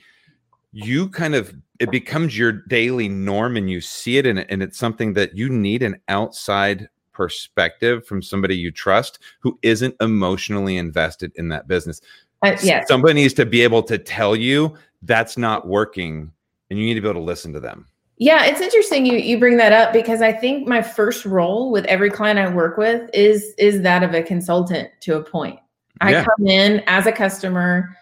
You 0.72 1.10
kind 1.10 1.34
of 1.36 1.54
it 1.80 1.92
becomes 1.92 2.38
your 2.38 2.52
daily 2.52 3.08
norm 3.08 3.56
and 3.56 3.70
you 3.70 3.82
see 3.82 4.18
it 4.18 4.26
and, 4.26 4.40
and 4.50 4.62
it's 4.62 4.78
something 4.78 5.14
that 5.14 5.36
you 5.36 5.50
need 5.50 5.82
an 5.82 6.00
outside 6.10 6.90
perspective 7.14 8.06
from 8.06 8.22
somebody 8.22 8.56
you 8.56 8.72
trust 8.72 9.20
who 9.40 9.58
isn't 9.62 9.96
emotionally 10.00 10.78
invested 10.78 11.32
in 11.36 11.50
that 11.50 11.68
business. 11.68 12.02
Uh, 12.42 12.56
yes. 12.64 12.88
Somebody 12.88 13.16
needs 13.16 13.34
to 13.36 13.46
be 13.46 13.62
able 13.62 13.84
to 13.84 13.98
tell 13.98 14.36
you 14.36 14.74
that's 15.02 15.38
not 15.38 15.68
working 15.68 16.32
and 16.70 16.80
you 16.80 16.86
need 16.86 16.94
to 16.94 17.02
be 17.02 17.10
able 17.10 17.20
to 17.20 17.26
listen 17.26 17.54
to 17.54 17.60
them. 17.60 17.88
Yeah, 18.18 18.46
it's 18.46 18.60
interesting 18.60 19.06
you 19.06 19.18
you 19.18 19.40
bring 19.40 19.56
that 19.58 19.72
up 19.72 19.94
because 19.94 20.22
I 20.22 20.34
think 20.34 20.68
my 20.68 20.82
first 20.82 21.26
role 21.26 21.72
with 21.72 21.86
every 21.86 22.10
client 22.10 22.38
I 22.38 22.54
work 22.54 22.78
with 22.78 23.10
is 23.14 23.54
is 23.58 23.82
that 23.84 24.04
of 24.04 24.14
a 24.14 24.22
consultant 24.22 24.90
to 25.02 25.16
a 25.16 25.24
point. 25.24 25.58
I 26.02 26.12
yeah. 26.12 26.26
come 26.26 26.48
in 26.48 26.84
as 26.86 27.06
a 27.08 27.14
customer 27.14 27.96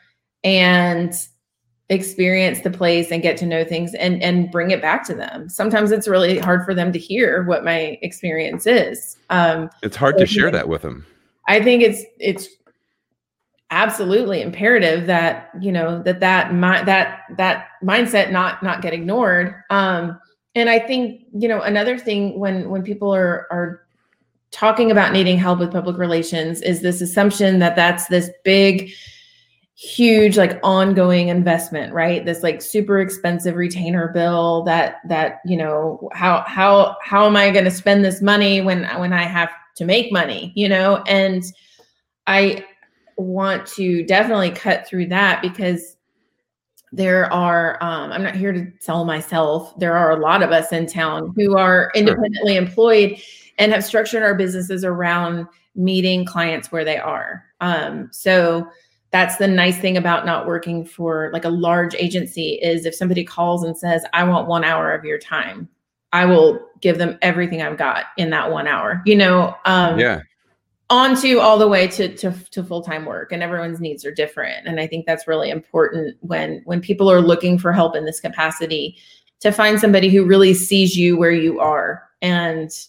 and 0.43 1.13
experience 1.89 2.61
the 2.61 2.71
place 2.71 3.11
and 3.11 3.21
get 3.21 3.37
to 3.37 3.45
know 3.45 3.63
things 3.63 3.93
and 3.93 4.21
and 4.21 4.51
bring 4.51 4.71
it 4.71 4.81
back 4.81 5.05
to 5.07 5.15
them. 5.15 5.47
Sometimes 5.49 5.91
it's 5.91 6.07
really 6.07 6.37
hard 6.37 6.65
for 6.65 6.73
them 6.73 6.91
to 6.91 6.99
hear 6.99 7.43
what 7.43 7.63
my 7.63 7.97
experience 8.01 8.67
is. 8.67 9.17
Um 9.29 9.69
it's 9.81 9.95
hard 9.95 10.17
to 10.17 10.25
share 10.25 10.51
that 10.51 10.67
with 10.67 10.81
them 10.81 11.05
i 11.47 11.61
think 11.61 11.81
it's 11.81 12.03
it's 12.19 12.47
absolutely 13.71 14.41
imperative 14.41 15.07
that 15.07 15.49
you 15.59 15.71
know 15.71 16.01
that 16.03 16.19
that 16.21 16.53
my, 16.53 16.81
that 16.83 17.23
that 17.37 17.67
mindset 17.83 18.31
not 18.31 18.61
not 18.63 18.81
get 18.81 18.93
ignored. 18.93 19.55
Um 19.69 20.19
and 20.55 20.69
i 20.69 20.79
think 20.79 21.21
you 21.33 21.47
know 21.47 21.61
another 21.61 21.97
thing 21.97 22.39
when 22.39 22.69
when 22.69 22.83
people 22.83 23.13
are 23.13 23.47
are 23.51 23.83
talking 24.51 24.89
about 24.89 25.11
needing 25.11 25.37
help 25.37 25.59
with 25.59 25.71
public 25.71 25.97
relations 25.97 26.61
is 26.61 26.81
this 26.81 27.01
assumption 27.01 27.59
that 27.59 27.75
that's 27.75 28.07
this 28.07 28.29
big 28.45 28.89
huge 29.77 30.37
like 30.37 30.59
ongoing 30.63 31.27
investment 31.27 31.93
right? 31.93 32.25
This 32.25 32.41
like 32.41 32.63
super 32.63 32.99
expensive 32.99 33.55
retainer 33.55 34.07
bill 34.07 34.63
that 34.63 34.95
that 35.07 35.39
you 35.45 35.55
know 35.55 36.09
how 36.13 36.43
how 36.47 36.97
how 37.03 37.27
am 37.27 37.35
i 37.35 37.51
going 37.51 37.65
to 37.65 37.71
spend 37.71 38.03
this 38.03 38.19
money 38.19 38.59
when 38.59 38.85
when 38.99 39.13
i 39.13 39.23
have 39.23 39.51
to 39.75 39.85
make 39.85 40.11
money 40.11 40.51
you 40.55 40.67
know? 40.67 41.03
And 41.07 41.43
i 42.25 42.65
want 43.17 43.67
to 43.67 44.03
definitely 44.03 44.49
cut 44.49 44.87
through 44.87 45.07
that 45.07 45.43
because 45.43 45.95
there 46.91 47.31
are 47.31 47.77
um, 47.83 48.11
i'm 48.11 48.23
not 48.23 48.35
here 48.35 48.53
to 48.53 48.71
sell 48.79 49.05
myself. 49.05 49.77
There 49.77 49.95
are 49.95 50.11
a 50.11 50.19
lot 50.19 50.41
of 50.41 50.51
us 50.51 50.71
in 50.71 50.87
town 50.87 51.33
who 51.35 51.55
are 51.55 51.91
independently 51.93 52.53
sure. 52.53 52.63
employed 52.63 53.21
and 53.59 53.71
have 53.73 53.85
structured 53.85 54.23
our 54.23 54.33
businesses 54.33 54.83
around 54.83 55.45
meeting 55.75 56.25
clients 56.25 56.71
where 56.71 56.83
they 56.83 56.97
are. 56.97 57.43
Um, 57.59 58.09
so 58.11 58.67
that's 59.11 59.37
the 59.37 59.47
nice 59.47 59.79
thing 59.79 59.97
about 59.97 60.25
not 60.25 60.45
working 60.45 60.85
for 60.85 61.29
like 61.31 61.45
a 61.45 61.49
large 61.49 61.95
agency 61.95 62.59
is 62.61 62.85
if 62.85 62.93
somebody 62.93 63.23
calls 63.23 63.63
and 63.63 63.77
says 63.77 64.03
i 64.13 64.23
want 64.23 64.47
one 64.47 64.63
hour 64.63 64.93
of 64.93 65.05
your 65.05 65.17
time 65.17 65.67
i 66.13 66.25
will 66.25 66.59
give 66.81 66.97
them 66.97 67.17
everything 67.21 67.61
i've 67.61 67.77
got 67.77 68.05
in 68.17 68.29
that 68.29 68.51
one 68.51 68.67
hour 68.67 69.01
you 69.05 69.15
know 69.15 69.55
um 69.65 69.99
yeah. 69.99 70.21
on 70.89 71.15
to 71.15 71.39
all 71.39 71.57
the 71.57 71.67
way 71.67 71.87
to, 71.87 72.13
to, 72.15 72.31
to 72.51 72.63
full-time 72.63 73.05
work 73.05 73.31
and 73.31 73.43
everyone's 73.43 73.79
needs 73.79 74.05
are 74.05 74.13
different 74.13 74.67
and 74.67 74.79
i 74.79 74.87
think 74.87 75.05
that's 75.05 75.27
really 75.27 75.49
important 75.49 76.15
when 76.21 76.61
when 76.65 76.81
people 76.81 77.09
are 77.09 77.21
looking 77.21 77.57
for 77.57 77.71
help 77.71 77.95
in 77.95 78.05
this 78.05 78.19
capacity 78.19 78.97
to 79.39 79.51
find 79.51 79.79
somebody 79.79 80.09
who 80.09 80.25
really 80.25 80.53
sees 80.53 80.97
you 80.97 81.17
where 81.17 81.31
you 81.31 81.59
are 81.59 82.03
and 82.21 82.87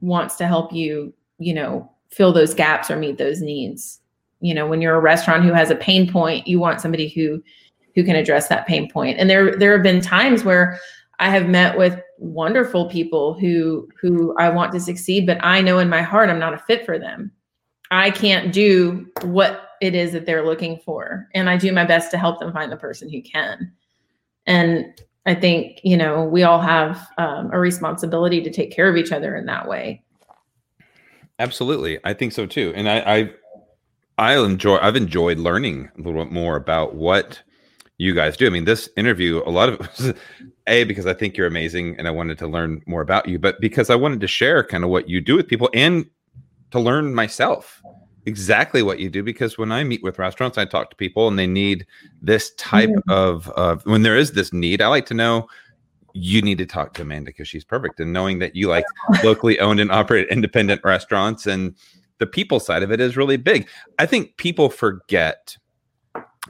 wants 0.00 0.36
to 0.36 0.46
help 0.46 0.72
you 0.72 1.12
you 1.38 1.52
know 1.52 1.90
fill 2.10 2.32
those 2.32 2.54
gaps 2.54 2.90
or 2.90 2.96
meet 2.96 3.18
those 3.18 3.40
needs 3.40 4.00
you 4.40 4.54
know 4.54 4.66
when 4.66 4.80
you're 4.80 4.96
a 4.96 5.00
restaurant 5.00 5.44
who 5.44 5.52
has 5.52 5.70
a 5.70 5.76
pain 5.76 6.10
point 6.10 6.46
you 6.46 6.58
want 6.58 6.80
somebody 6.80 7.08
who 7.08 7.42
who 7.96 8.04
can 8.04 8.14
address 8.14 8.48
that 8.48 8.66
pain 8.66 8.88
point. 8.88 9.18
And 9.18 9.28
there 9.28 9.56
there 9.56 9.72
have 9.72 9.82
been 9.82 10.00
times 10.00 10.44
where 10.44 10.78
i 11.18 11.30
have 11.30 11.48
met 11.48 11.76
with 11.76 11.98
wonderful 12.18 12.88
people 12.88 13.34
who 13.34 13.88
who 14.00 14.36
i 14.38 14.48
want 14.48 14.70
to 14.72 14.80
succeed 14.80 15.26
but 15.26 15.38
i 15.42 15.60
know 15.60 15.78
in 15.78 15.88
my 15.88 16.02
heart 16.02 16.28
i'm 16.28 16.38
not 16.38 16.54
a 16.54 16.58
fit 16.58 16.84
for 16.86 16.98
them. 16.98 17.32
I 17.90 18.10
can't 18.10 18.52
do 18.52 19.06
what 19.22 19.70
it 19.80 19.94
is 19.94 20.12
that 20.12 20.26
they're 20.26 20.44
looking 20.44 20.78
for 20.84 21.26
and 21.34 21.48
i 21.48 21.56
do 21.56 21.72
my 21.72 21.84
best 21.84 22.10
to 22.10 22.18
help 22.18 22.38
them 22.38 22.52
find 22.52 22.70
the 22.70 22.76
person 22.76 23.10
who 23.10 23.22
can. 23.22 23.72
And 24.46 24.86
i 25.24 25.34
think 25.34 25.80
you 25.82 25.96
know 25.96 26.24
we 26.24 26.42
all 26.42 26.60
have 26.60 27.08
um, 27.18 27.50
a 27.52 27.58
responsibility 27.58 28.42
to 28.42 28.50
take 28.50 28.70
care 28.70 28.88
of 28.88 28.96
each 28.96 29.12
other 29.12 29.34
in 29.34 29.46
that 29.46 29.66
way. 29.66 30.02
Absolutely. 31.38 31.98
I 32.04 32.14
think 32.14 32.32
so 32.32 32.46
too. 32.46 32.72
And 32.76 32.88
i 32.88 32.98
i 33.00 33.30
I 34.18 34.38
enjoy. 34.38 34.78
I've 34.78 34.96
enjoyed 34.96 35.38
learning 35.38 35.90
a 35.96 36.00
little 36.00 36.24
bit 36.24 36.32
more 36.32 36.56
about 36.56 36.94
what 36.94 37.42
you 37.98 38.14
guys 38.14 38.36
do. 38.36 38.46
I 38.46 38.50
mean, 38.50 38.64
this 38.64 38.88
interview, 38.96 39.42
a 39.46 39.50
lot 39.50 39.68
of 39.68 39.74
it 39.74 39.80
was 39.80 40.14
a 40.66 40.84
because 40.84 41.06
I 41.06 41.14
think 41.14 41.36
you're 41.36 41.46
amazing, 41.46 41.96
and 41.98 42.08
I 42.08 42.10
wanted 42.10 42.38
to 42.38 42.46
learn 42.46 42.82
more 42.86 43.02
about 43.02 43.28
you, 43.28 43.38
but 43.38 43.60
because 43.60 43.90
I 43.90 43.94
wanted 43.94 44.20
to 44.20 44.26
share 44.26 44.64
kind 44.64 44.84
of 44.84 44.90
what 44.90 45.08
you 45.08 45.20
do 45.20 45.36
with 45.36 45.48
people 45.48 45.70
and 45.74 46.06
to 46.70 46.80
learn 46.80 47.14
myself 47.14 47.82
exactly 48.26 48.82
what 48.82 48.98
you 48.98 49.08
do. 49.08 49.22
Because 49.22 49.56
when 49.56 49.70
I 49.70 49.84
meet 49.84 50.02
with 50.02 50.18
restaurants, 50.18 50.58
I 50.58 50.64
talk 50.64 50.90
to 50.90 50.96
people, 50.96 51.28
and 51.28 51.38
they 51.38 51.46
need 51.46 51.86
this 52.22 52.54
type 52.54 52.90
mm-hmm. 52.90 53.10
of 53.10 53.48
of 53.50 53.84
when 53.86 54.02
there 54.02 54.16
is 54.16 54.32
this 54.32 54.52
need. 54.52 54.82
I 54.82 54.88
like 54.88 55.06
to 55.06 55.14
know 55.14 55.48
you 56.12 56.40
need 56.40 56.56
to 56.56 56.66
talk 56.66 56.94
to 56.94 57.02
Amanda 57.02 57.28
because 57.28 57.48
she's 57.48 57.64
perfect, 57.64 58.00
and 58.00 58.12
knowing 58.12 58.38
that 58.38 58.56
you 58.56 58.68
like 58.68 58.84
locally 59.24 59.60
owned 59.60 59.80
and 59.80 59.92
operated 59.92 60.30
independent 60.30 60.80
restaurants 60.84 61.46
and 61.46 61.74
the 62.18 62.26
people 62.26 62.60
side 62.60 62.82
of 62.82 62.90
it 62.90 63.00
is 63.00 63.16
really 63.16 63.36
big. 63.36 63.68
I 63.98 64.06
think 64.06 64.36
people 64.36 64.68
forget 64.68 65.56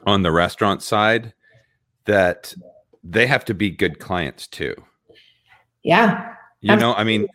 on 0.07 0.23
the 0.23 0.31
restaurant 0.31 0.83
side 0.83 1.35
that 2.05 2.55
they 3.03 3.27
have 3.27 3.45
to 3.47 3.55
be 3.55 3.71
good 3.71 3.99
clients 3.99 4.47
too. 4.47 4.75
Yeah. 5.83 6.35
You 6.61 6.73
absolutely. 6.73 6.95
know, 6.95 6.95
I 6.95 7.05
mean, 7.05 7.27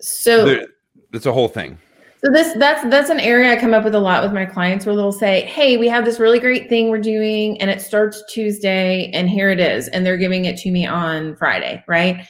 so 0.00 0.64
it's 1.12 1.26
a 1.26 1.32
whole 1.32 1.48
thing. 1.48 1.78
So 2.24 2.30
this 2.30 2.52
that's 2.58 2.82
that's 2.90 3.08
an 3.08 3.20
area 3.20 3.50
I 3.50 3.56
come 3.56 3.72
up 3.72 3.82
with 3.82 3.94
a 3.94 3.98
lot 3.98 4.22
with 4.22 4.32
my 4.32 4.44
clients 4.44 4.84
where 4.84 4.94
they'll 4.94 5.10
say, 5.10 5.42
"Hey, 5.46 5.78
we 5.78 5.88
have 5.88 6.04
this 6.04 6.20
really 6.20 6.38
great 6.38 6.68
thing 6.68 6.90
we're 6.90 6.98
doing 6.98 7.58
and 7.62 7.70
it 7.70 7.80
starts 7.80 8.22
Tuesday 8.28 9.10
and 9.14 9.30
here 9.30 9.48
it 9.48 9.58
is 9.58 9.88
and 9.88 10.04
they're 10.04 10.18
giving 10.18 10.44
it 10.44 10.58
to 10.58 10.70
me 10.70 10.86
on 10.86 11.34
Friday, 11.36 11.82
right?" 11.88 12.26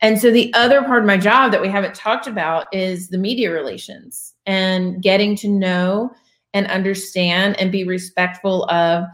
And 0.00 0.20
so 0.20 0.30
the 0.30 0.52
other 0.54 0.82
part 0.82 1.00
of 1.00 1.06
my 1.06 1.16
job 1.16 1.50
that 1.52 1.60
we 1.60 1.68
haven't 1.68 1.94
talked 1.94 2.28
about 2.28 2.66
is 2.72 3.08
the 3.08 3.18
media 3.18 3.50
relations 3.50 4.31
and 4.46 5.02
getting 5.02 5.36
to 5.36 5.48
know 5.48 6.10
and 6.54 6.66
understand 6.66 7.58
and 7.58 7.72
be 7.72 7.84
respectful 7.84 8.64
of 8.64 9.04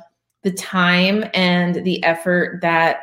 the 0.42 0.52
time 0.52 1.24
and 1.34 1.84
the 1.84 2.02
effort 2.04 2.60
that 2.62 3.00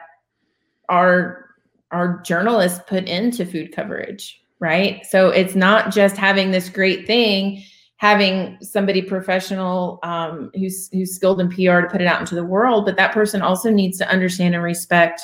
our 0.90 1.44
our 1.92 2.22
journalists 2.22 2.82
put 2.88 3.06
into 3.06 3.46
food 3.46 3.72
coverage 3.72 4.42
right? 4.62 5.06
So 5.06 5.30
it's 5.30 5.54
not 5.54 5.94
just 5.94 6.16
having 6.16 6.52
this 6.52 6.70
great 6.70 7.06
thing 7.06 7.64
having 7.98 8.58
somebody 8.62 9.02
professional 9.02 10.00
um, 10.04 10.52
who's 10.56 10.90
who's 10.92 11.16
skilled 11.16 11.40
in 11.40 11.50
pr 11.50 11.82
to 11.82 11.88
put 11.90 12.02
it 12.02 12.08
out 12.08 12.20
into 12.20 12.36
the 12.36 12.44
world 12.44 12.86
but 12.86 12.98
that 12.98 13.14
person 13.14 13.42
also 13.42 13.70
needs 13.70 13.98
to 13.98 14.10
understand 14.10 14.54
and 14.54 14.64
respect 14.64 15.22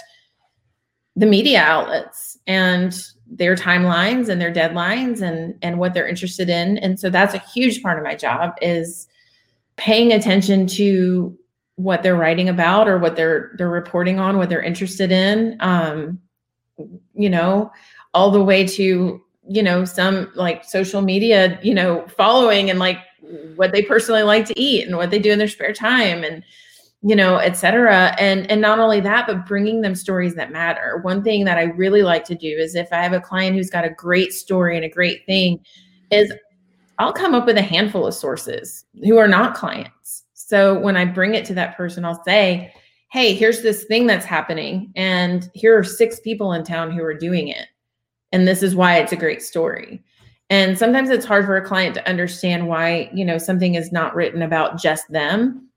the 1.16 1.26
media 1.26 1.62
outlets 1.62 2.38
and 2.47 3.08
their 3.32 3.55
timelines 3.55 4.27
and 4.27 4.41
their 4.41 4.53
deadlines 4.53 5.21
and 5.21 5.57
and 5.61 5.79
what 5.79 5.93
they're 5.93 6.07
interested 6.07 6.49
in. 6.49 6.77
And 6.79 6.99
so 6.99 7.09
that's 7.09 7.34
a 7.34 7.39
huge 7.39 7.82
part 7.82 7.97
of 7.97 8.03
my 8.03 8.15
job 8.15 8.53
is 8.61 9.07
paying 9.77 10.11
attention 10.11 10.67
to 10.67 11.36
what 11.75 12.03
they're 12.03 12.15
writing 12.15 12.49
about 12.49 12.88
or 12.88 12.97
what 12.99 13.15
they're 13.15 13.51
they're 13.57 13.69
reporting 13.69 14.19
on 14.19 14.38
what 14.38 14.49
they're 14.49 14.61
interested 14.61 15.11
in 15.11 15.57
um 15.61 16.19
you 17.13 17.29
know 17.29 17.71
all 18.13 18.29
the 18.29 18.43
way 18.43 18.67
to 18.67 19.21
you 19.47 19.63
know 19.63 19.86
some 19.86 20.32
like 20.36 20.63
social 20.65 21.01
media 21.01 21.57
you 21.63 21.73
know 21.73 22.05
following 22.09 22.69
and 22.69 22.77
like 22.77 22.97
what 23.55 23.71
they 23.71 23.82
personally 23.82 24.23
like 24.23 24.45
to 24.45 24.59
eat 24.59 24.86
and 24.86 24.97
what 24.97 25.09
they 25.09 25.19
do 25.19 25.32
in 25.32 25.39
their 25.39 25.47
spare 25.47 25.73
time 25.73 26.23
and 26.23 26.43
you 27.04 27.16
know, 27.16 27.38
et 27.38 27.58
cetera. 27.58 28.16
And, 28.20 28.49
and 28.52 28.62
not 28.62 28.80
only 28.80 28.99
that, 29.02 29.26
but 29.28 29.45
bringing 29.45 29.82
them 29.82 29.95
stories 29.95 30.36
that 30.36 30.52
matter. 30.52 30.99
One 31.02 31.24
thing 31.24 31.45
that 31.45 31.58
I 31.58 31.64
really 31.64 32.04
like 32.04 32.26
to 32.26 32.36
do 32.36 32.47
is 32.47 32.76
if 32.76 32.93
I 32.93 33.02
have 33.02 33.14
a 33.14 33.20
client 33.20 33.56
who's 33.56 33.72
got 33.72 33.86
a 33.86 33.89
great 33.89 34.34
story 34.34 34.76
and 34.76 34.86
a 34.86 34.89
great 34.89 35.26
thing, 35.26 35.60
is 36.12 36.32
I'll 36.99 37.14
come 37.14 37.34
up 37.34 37.47
with 37.47 37.58
a 37.58 37.64
handful 37.64 38.06
of 38.06 38.14
sources 38.14 38.86
who 39.04 39.18
are 39.18 39.28
not 39.28 39.56
clients. 39.56 40.26
So 40.34 40.78
when 40.78 40.95
I 40.95 41.06
bring 41.06 41.34
it 41.34 41.45
to 41.45 41.54
that 41.56 41.76
person, 41.76 42.06
I'll 42.06 42.24
say, 42.24 42.74
hey, 43.12 43.34
here's 43.34 43.62
this 43.62 43.86
thing 43.86 44.08
that's 44.08 44.26
happening, 44.26 44.91
and 44.95 45.49
here 45.54 45.78
are 45.78 45.84
six 45.84 46.20
people 46.20 46.54
in 46.54 46.64
town 46.64 46.91
who 46.91 47.04
are 47.04 47.14
doing 47.14 47.47
it. 47.47 47.68
And 48.32 48.47
this 48.47 48.62
is 48.64 48.76
why 48.76 48.97
it's 48.99 49.12
a 49.12 49.18
great 49.18 49.41
story. 49.41 50.02
And 50.49 50.78
sometimes 50.78 51.10
it's 51.10 51.26
hard 51.26 51.45
for 51.45 51.58
a 51.58 51.66
client 51.66 51.95
to 51.95 52.08
understand 52.08 52.68
why, 52.68 53.10
you 53.14 53.26
know, 53.26 53.38
something 53.38 53.76
is 53.76 53.91
not 53.91 54.16
written 54.16 54.41
about 54.41 54.80
just 54.82 55.10
them 55.10 55.68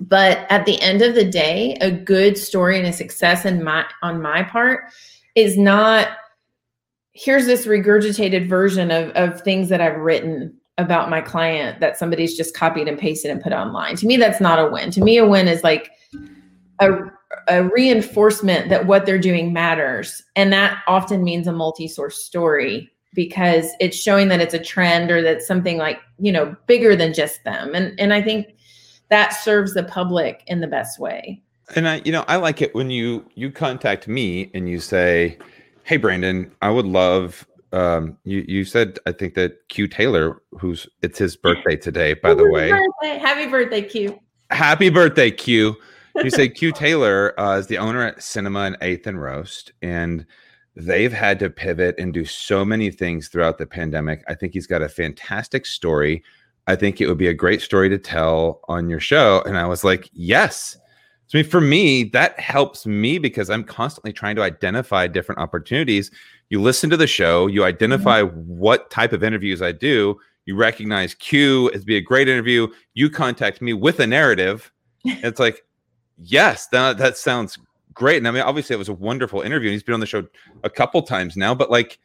but 0.00 0.46
at 0.50 0.66
the 0.66 0.80
end 0.80 1.02
of 1.02 1.14
the 1.14 1.24
day 1.24 1.76
a 1.80 1.90
good 1.90 2.36
story 2.36 2.78
and 2.78 2.86
a 2.86 2.92
success 2.92 3.44
in 3.44 3.62
my 3.62 3.84
on 4.02 4.20
my 4.20 4.42
part 4.42 4.84
is 5.34 5.56
not 5.56 6.08
here's 7.12 7.46
this 7.46 7.66
regurgitated 7.66 8.48
version 8.48 8.90
of, 8.90 9.10
of 9.10 9.40
things 9.42 9.68
that 9.68 9.80
i've 9.80 9.98
written 9.98 10.52
about 10.78 11.08
my 11.08 11.20
client 11.20 11.80
that 11.80 11.96
somebody's 11.96 12.36
just 12.36 12.54
copied 12.54 12.88
and 12.88 12.98
pasted 12.98 13.30
and 13.30 13.40
put 13.40 13.52
online. 13.52 13.96
To 13.96 14.06
me 14.06 14.16
that's 14.16 14.40
not 14.40 14.58
a 14.58 14.70
win. 14.70 14.90
To 14.92 15.00
me 15.00 15.16
a 15.16 15.26
win 15.26 15.48
is 15.48 15.64
like 15.64 15.90
a, 16.80 16.90
a 17.48 17.64
reinforcement 17.64 18.68
that 18.68 18.86
what 18.86 19.06
they're 19.06 19.18
doing 19.18 19.52
matters. 19.52 20.22
And 20.34 20.52
that 20.52 20.82
often 20.86 21.24
means 21.24 21.46
a 21.46 21.52
multi-source 21.52 22.22
story 22.22 22.90
because 23.14 23.70
it's 23.80 23.96
showing 23.96 24.28
that 24.28 24.42
it's 24.42 24.52
a 24.52 24.62
trend 24.62 25.10
or 25.10 25.22
that 25.22 25.40
something 25.40 25.78
like 25.78 26.00
you 26.18 26.30
know 26.30 26.54
bigger 26.66 26.94
than 26.94 27.14
just 27.14 27.42
them. 27.44 27.74
And 27.74 27.98
and 27.98 28.12
i 28.12 28.20
think 28.20 28.55
that 29.08 29.30
serves 29.30 29.74
the 29.74 29.84
public 29.84 30.42
in 30.46 30.60
the 30.60 30.66
best 30.66 30.98
way. 30.98 31.42
And 31.74 31.88
I, 31.88 32.02
you 32.04 32.12
know, 32.12 32.24
I 32.28 32.36
like 32.36 32.62
it 32.62 32.74
when 32.74 32.90
you 32.90 33.24
you 33.34 33.50
contact 33.50 34.06
me 34.06 34.50
and 34.54 34.68
you 34.68 34.78
say, 34.78 35.38
"Hey, 35.84 35.96
Brandon, 35.96 36.50
I 36.62 36.70
would 36.70 36.86
love." 36.86 37.46
Um, 37.72 38.16
you 38.24 38.44
you 38.46 38.64
said 38.64 38.98
I 39.06 39.12
think 39.12 39.34
that 39.34 39.68
Q 39.68 39.88
Taylor, 39.88 40.40
who's 40.60 40.86
it's 41.02 41.18
his 41.18 41.36
birthday 41.36 41.76
today, 41.76 42.14
by 42.14 42.34
the 42.34 42.48
way. 42.48 42.70
Birthday. 42.70 43.18
Happy 43.18 43.50
birthday, 43.50 43.82
Q. 43.82 44.20
Happy 44.50 44.90
birthday, 44.90 45.30
Q. 45.30 45.76
You 46.22 46.30
say 46.30 46.48
Q 46.48 46.72
Taylor 46.72 47.38
uh, 47.38 47.58
is 47.58 47.66
the 47.66 47.78
owner 47.78 48.02
at 48.02 48.18
Sinema 48.18 48.68
and 48.68 48.76
Eighth 48.80 49.06
and 49.06 49.20
Roast, 49.20 49.72
and 49.82 50.24
they've 50.76 51.12
had 51.12 51.38
to 51.40 51.50
pivot 51.50 51.96
and 51.98 52.14
do 52.14 52.24
so 52.24 52.64
many 52.64 52.90
things 52.90 53.28
throughout 53.28 53.58
the 53.58 53.66
pandemic. 53.66 54.22
I 54.28 54.34
think 54.34 54.52
he's 54.52 54.66
got 54.66 54.82
a 54.82 54.88
fantastic 54.88 55.66
story 55.66 56.22
I 56.66 56.76
think 56.76 57.00
it 57.00 57.06
would 57.06 57.18
be 57.18 57.28
a 57.28 57.34
great 57.34 57.62
story 57.62 57.88
to 57.88 57.98
tell 57.98 58.60
on 58.68 58.88
your 58.88 59.00
show. 59.00 59.42
And 59.46 59.56
I 59.56 59.66
was 59.66 59.84
like, 59.84 60.10
yes. 60.12 60.76
So 61.28 61.42
for 61.42 61.60
me, 61.60 62.04
that 62.04 62.38
helps 62.38 62.86
me 62.86 63.18
because 63.18 63.50
I'm 63.50 63.64
constantly 63.64 64.12
trying 64.12 64.36
to 64.36 64.42
identify 64.42 65.06
different 65.06 65.40
opportunities. 65.40 66.10
You 66.50 66.60
listen 66.60 66.90
to 66.90 66.96
the 66.96 67.06
show, 67.06 67.46
you 67.46 67.64
identify 67.64 68.22
mm-hmm. 68.22 68.40
what 68.40 68.90
type 68.90 69.12
of 69.12 69.22
interviews 69.22 69.62
I 69.62 69.72
do, 69.72 70.18
you 70.44 70.56
recognize 70.56 71.14
Q 71.14 71.70
as 71.72 71.84
be 71.84 71.96
a 71.96 72.00
great 72.00 72.28
interview, 72.28 72.68
you 72.94 73.10
contact 73.10 73.60
me 73.60 73.72
with 73.72 73.98
a 74.00 74.06
narrative. 74.06 74.72
it's 75.04 75.40
like, 75.40 75.64
yes, 76.18 76.68
that, 76.68 76.98
that 76.98 77.16
sounds 77.16 77.58
great. 77.92 78.18
And 78.18 78.28
I 78.28 78.30
mean, 78.30 78.42
obviously 78.42 78.74
it 78.74 78.78
was 78.78 78.88
a 78.88 78.94
wonderful 78.94 79.40
interview. 79.40 79.68
And 79.68 79.72
he's 79.72 79.82
been 79.82 79.94
on 79.94 80.00
the 80.00 80.06
show 80.06 80.26
a 80.62 80.70
couple 80.70 81.02
times 81.02 81.36
now, 81.36 81.54
but 81.54 81.70
like, 81.70 81.98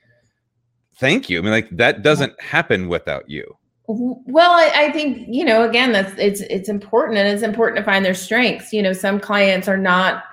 thank 0.96 1.30
you. 1.30 1.40
I 1.40 1.42
mean, 1.42 1.52
like 1.52 1.70
that 1.72 2.02
doesn't 2.02 2.40
happen 2.42 2.88
without 2.88 3.30
you. 3.30 3.56
Well, 3.88 4.52
I, 4.52 4.72
I, 4.88 4.92
think 4.92 5.28
you 5.28 5.44
know 5.44 5.68
again 5.68 5.92
that's 5.92 6.14
it's 6.18 6.42
it's 6.42 6.70
important 6.70 7.18
and 7.18 7.28
it's 7.28 7.44
important 7.44 7.78
to 7.78 7.84
find 7.84 8.06
their 8.06 8.14
strengths. 8.14 8.72
You 8.72 8.82
know, 8.82 8.94
some 8.94 9.20
clients 9.20 9.68
are 9.68 9.78
not 9.78 10.24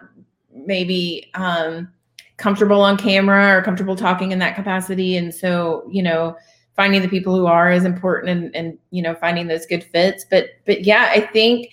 maybe 0.52 1.30
um, 1.34 1.90
comfortable 2.36 2.80
on 2.82 2.96
camera 2.96 3.56
or 3.56 3.62
comfortable 3.62 3.96
talking 3.96 4.32
in 4.32 4.38
that 4.40 4.54
capacity, 4.54 5.16
and 5.16 5.34
so 5.34 5.88
you 5.90 6.02
know 6.02 6.36
finding 6.76 7.02
the 7.02 7.08
people 7.08 7.34
who 7.34 7.46
are 7.46 7.72
is 7.72 7.84
important 7.84 8.30
and 8.30 8.54
and 8.54 8.78
you 8.90 9.02
know 9.02 9.14
finding 9.14 9.46
those 9.48 9.66
good 9.66 9.82
fits. 9.82 10.24
But 10.30 10.50
but 10.66 10.84
yeah, 10.84 11.10
I 11.12 11.20
think 11.20 11.72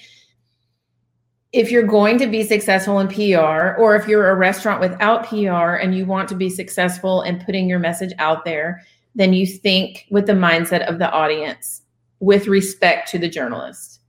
if 1.51 1.71
you're 1.71 1.83
going 1.83 2.17
to 2.17 2.27
be 2.27 2.43
successful 2.43 2.99
in 2.99 3.07
PR 3.07 3.79
or 3.79 3.95
if 3.95 4.07
you're 4.07 4.29
a 4.29 4.35
restaurant 4.35 4.81
without 4.81 5.25
PR 5.27 5.75
and 5.75 5.95
you 5.95 6.05
want 6.05 6.27
to 6.27 6.35
be 6.35 6.49
successful 6.49 7.21
in 7.21 7.39
putting 7.39 7.69
your 7.69 7.79
message 7.79 8.11
out 8.17 8.43
there 8.43 8.81
then 9.15 9.33
you 9.33 9.47
think 9.47 10.05
with 10.11 10.27
the 10.27 10.33
mindset 10.33 10.87
of 10.87 10.99
the 10.99 11.09
audience 11.09 11.81
with 12.19 12.47
respect 12.47 13.09
to 13.11 13.19
the 13.19 13.29
journalist. 13.29 14.01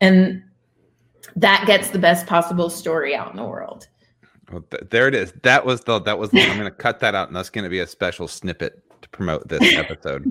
And 0.00 0.42
that 1.36 1.64
gets 1.66 1.90
the 1.90 1.98
best 1.98 2.26
possible 2.26 2.68
story 2.68 3.14
out 3.14 3.30
in 3.30 3.36
the 3.36 3.44
world. 3.44 3.88
Well, 4.50 4.64
th- 4.70 4.84
there 4.90 5.08
it 5.08 5.14
is. 5.14 5.32
That 5.42 5.64
was 5.64 5.82
the 5.82 6.00
that 6.00 6.18
was 6.18 6.30
the, 6.30 6.42
I'm 6.42 6.58
going 6.58 6.70
to 6.70 6.70
cut 6.70 7.00
that 7.00 7.14
out 7.14 7.28
and 7.28 7.36
that's 7.36 7.50
going 7.50 7.64
to 7.64 7.70
be 7.70 7.80
a 7.80 7.86
special 7.86 8.28
snippet 8.28 8.82
to 9.02 9.08
promote 9.08 9.48
this 9.48 9.74
episode. 9.76 10.26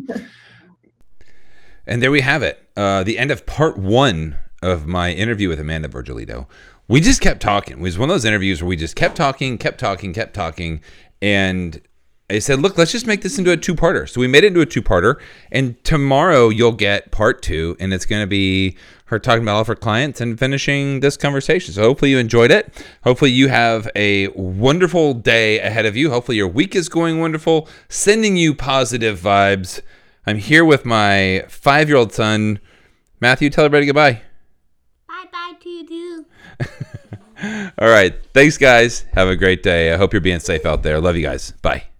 and 1.88 2.02
there 2.02 2.12
we 2.12 2.22
have 2.22 2.44
it. 2.44 2.70
Uh, 2.78 3.04
the 3.04 3.18
end 3.18 3.32
of 3.32 3.46
part 3.46 3.78
1 3.78 4.38
of 4.62 4.86
my 4.86 5.12
interview 5.12 5.50
with 5.50 5.60
Amanda 5.60 5.88
Virgilito. 5.88 6.48
We 6.88 7.02
just 7.02 7.22
kept 7.22 7.42
talking. 7.42 7.80
It 7.80 7.82
was 7.82 7.98
one 7.98 8.10
of 8.10 8.14
those 8.14 8.26
interviews 8.26 8.62
where 8.62 8.70
we 8.70 8.76
just 8.76 8.96
kept 8.96 9.16
talking, 9.16 9.58
kept 9.58 9.80
talking, 9.80 10.14
kept 10.14 10.34
talking 10.34 10.82
and 11.22 11.82
I 12.34 12.40
said, 12.40 12.62
look, 12.62 12.80
let's 12.80 12.92
just 12.92 13.06
make 13.06 13.22
this 13.22 13.38
into 13.38 13.52
a 13.52 13.58
two 13.58 13.76
parter. 13.76 14.10
So 14.10 14.20
we 14.20 14.28
made 14.28 14.44
it 14.44 14.48
into 14.48 14.62
a 14.62 14.66
two 14.66 14.82
parter. 14.82 15.22
And 15.52 15.82
tomorrow 15.84 16.50
you'll 16.50 16.72
get 16.72 17.12
part 17.12 17.44
two. 17.44 17.78
And 17.80 17.94
it's 17.94 18.06
going 18.06 18.24
to 18.24 18.28
be 18.28 18.76
her 19.06 19.20
talking 19.20 19.44
about 19.44 19.56
all 19.56 19.62
of 19.62 19.68
her 19.68 19.76
clients 19.76 20.20
and 20.20 20.40
finishing 20.40 21.02
this 21.02 21.16
conversation. 21.16 21.76
So 21.76 21.84
hopefully 21.84 22.10
you 22.10 22.18
enjoyed 22.18 22.50
it. 22.50 22.74
Hopefully 23.04 23.30
you 23.30 23.50
have 23.50 23.88
a 23.96 24.30
wonderful 24.30 25.14
day 25.14 25.60
ahead 25.60 25.86
of 25.86 25.96
you. 25.96 26.10
Hopefully 26.10 26.38
your 26.38 26.48
week 26.48 26.76
is 26.76 26.90
going 26.90 27.20
wonderful, 27.20 27.70
sending 27.88 28.36
you 28.36 28.56
positive 28.56 29.20
vibes. 29.20 29.82
I'm 30.26 30.38
here 30.38 30.66
with 30.66 30.86
my 30.86 31.46
five 31.48 31.88
year 31.88 31.98
old 31.98 32.14
son. 32.14 32.60
Matthew, 33.20 33.52
tell 33.52 33.66
everybody 33.66 33.86
goodbye. 33.86 34.22
Bye 35.08 35.26
bye 35.32 35.54
to 35.62 35.70
you. 35.70 36.26
all 37.78 37.90
right. 37.90 38.16
Thanks, 38.34 38.58
guys. 38.58 39.06
Have 39.14 39.28
a 39.28 39.36
great 39.36 39.62
day. 39.62 39.94
I 39.94 39.98
hope 39.98 40.14
you're 40.14 40.22
being 40.22 40.40
safe 40.40 40.66
out 40.66 40.82
there. 40.82 41.00
Love 41.00 41.16
you 41.16 41.24
guys. 41.24 41.52
Bye. 41.62 41.93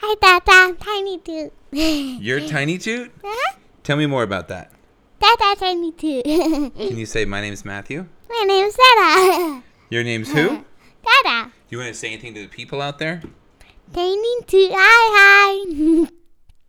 Hi, 0.00 0.14
Dada. 0.20 0.76
Tiny 0.78 1.18
Toot. 1.18 1.52
You're 2.22 2.40
Tiny 2.40 2.78
Toot? 2.78 3.12
Uh-huh. 3.22 3.56
Tell 3.82 3.96
me 3.96 4.06
more 4.06 4.22
about 4.22 4.48
that. 4.48 4.70
Dada 5.20 5.56
Tiny 5.58 5.92
Toot. 5.92 6.24
Can 6.24 6.96
you 6.96 7.06
say, 7.06 7.24
My 7.24 7.40
name's 7.40 7.64
Matthew? 7.64 8.06
My 8.28 8.44
name's 8.46 8.74
Dada. 8.74 9.62
Your 9.90 10.04
name's 10.04 10.32
who? 10.32 10.64
Dada. 11.04 11.50
You 11.68 11.78
want 11.78 11.88
to 11.88 11.94
say 11.94 12.08
anything 12.08 12.34
to 12.34 12.42
the 12.42 12.48
people 12.48 12.80
out 12.82 12.98
there? 12.98 13.22
Tiny 13.92 14.42
Toot. 14.46 14.70
Hi, 14.74 16.04
hi. 16.04 16.08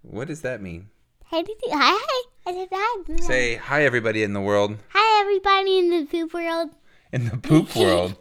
What 0.02 0.28
does 0.28 0.42
that 0.42 0.62
mean? 0.62 0.90
Tiny 1.30 1.44
Toot. 1.56 1.72
Hi, 1.72 1.98
hi. 2.00 2.30
I 2.48 2.54
said 2.54 2.68
hi. 2.72 3.16
Say 3.22 3.56
hi, 3.56 3.84
everybody 3.86 4.22
in 4.22 4.34
the 4.34 4.42
world. 4.42 4.78
Hi, 4.90 5.22
everybody 5.22 5.80
in 5.80 5.90
the 5.90 6.06
poop 6.06 6.32
world. 6.32 6.70
In 7.12 7.28
the 7.28 7.38
poop 7.38 7.76
world. 7.76 8.18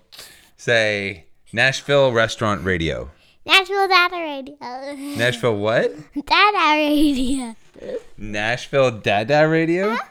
say 0.56 1.26
Nashville 1.52 2.10
Restaurant 2.10 2.64
Radio. 2.64 3.10
Nashville 3.46 3.88
Dada 3.88 4.16
Radio. 4.16 4.56
Nashville 5.16 5.56
what? 5.56 5.92
Dada 6.26 6.76
Radio. 6.76 7.54
Nashville 8.16 8.90
Dada 8.92 9.48
Radio? 9.48 9.90
Huh? 9.90 10.02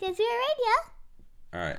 Cause 0.00 0.18
you're 0.18 0.28
radio. 0.28 0.74
All 1.54 1.60
right. 1.60 1.72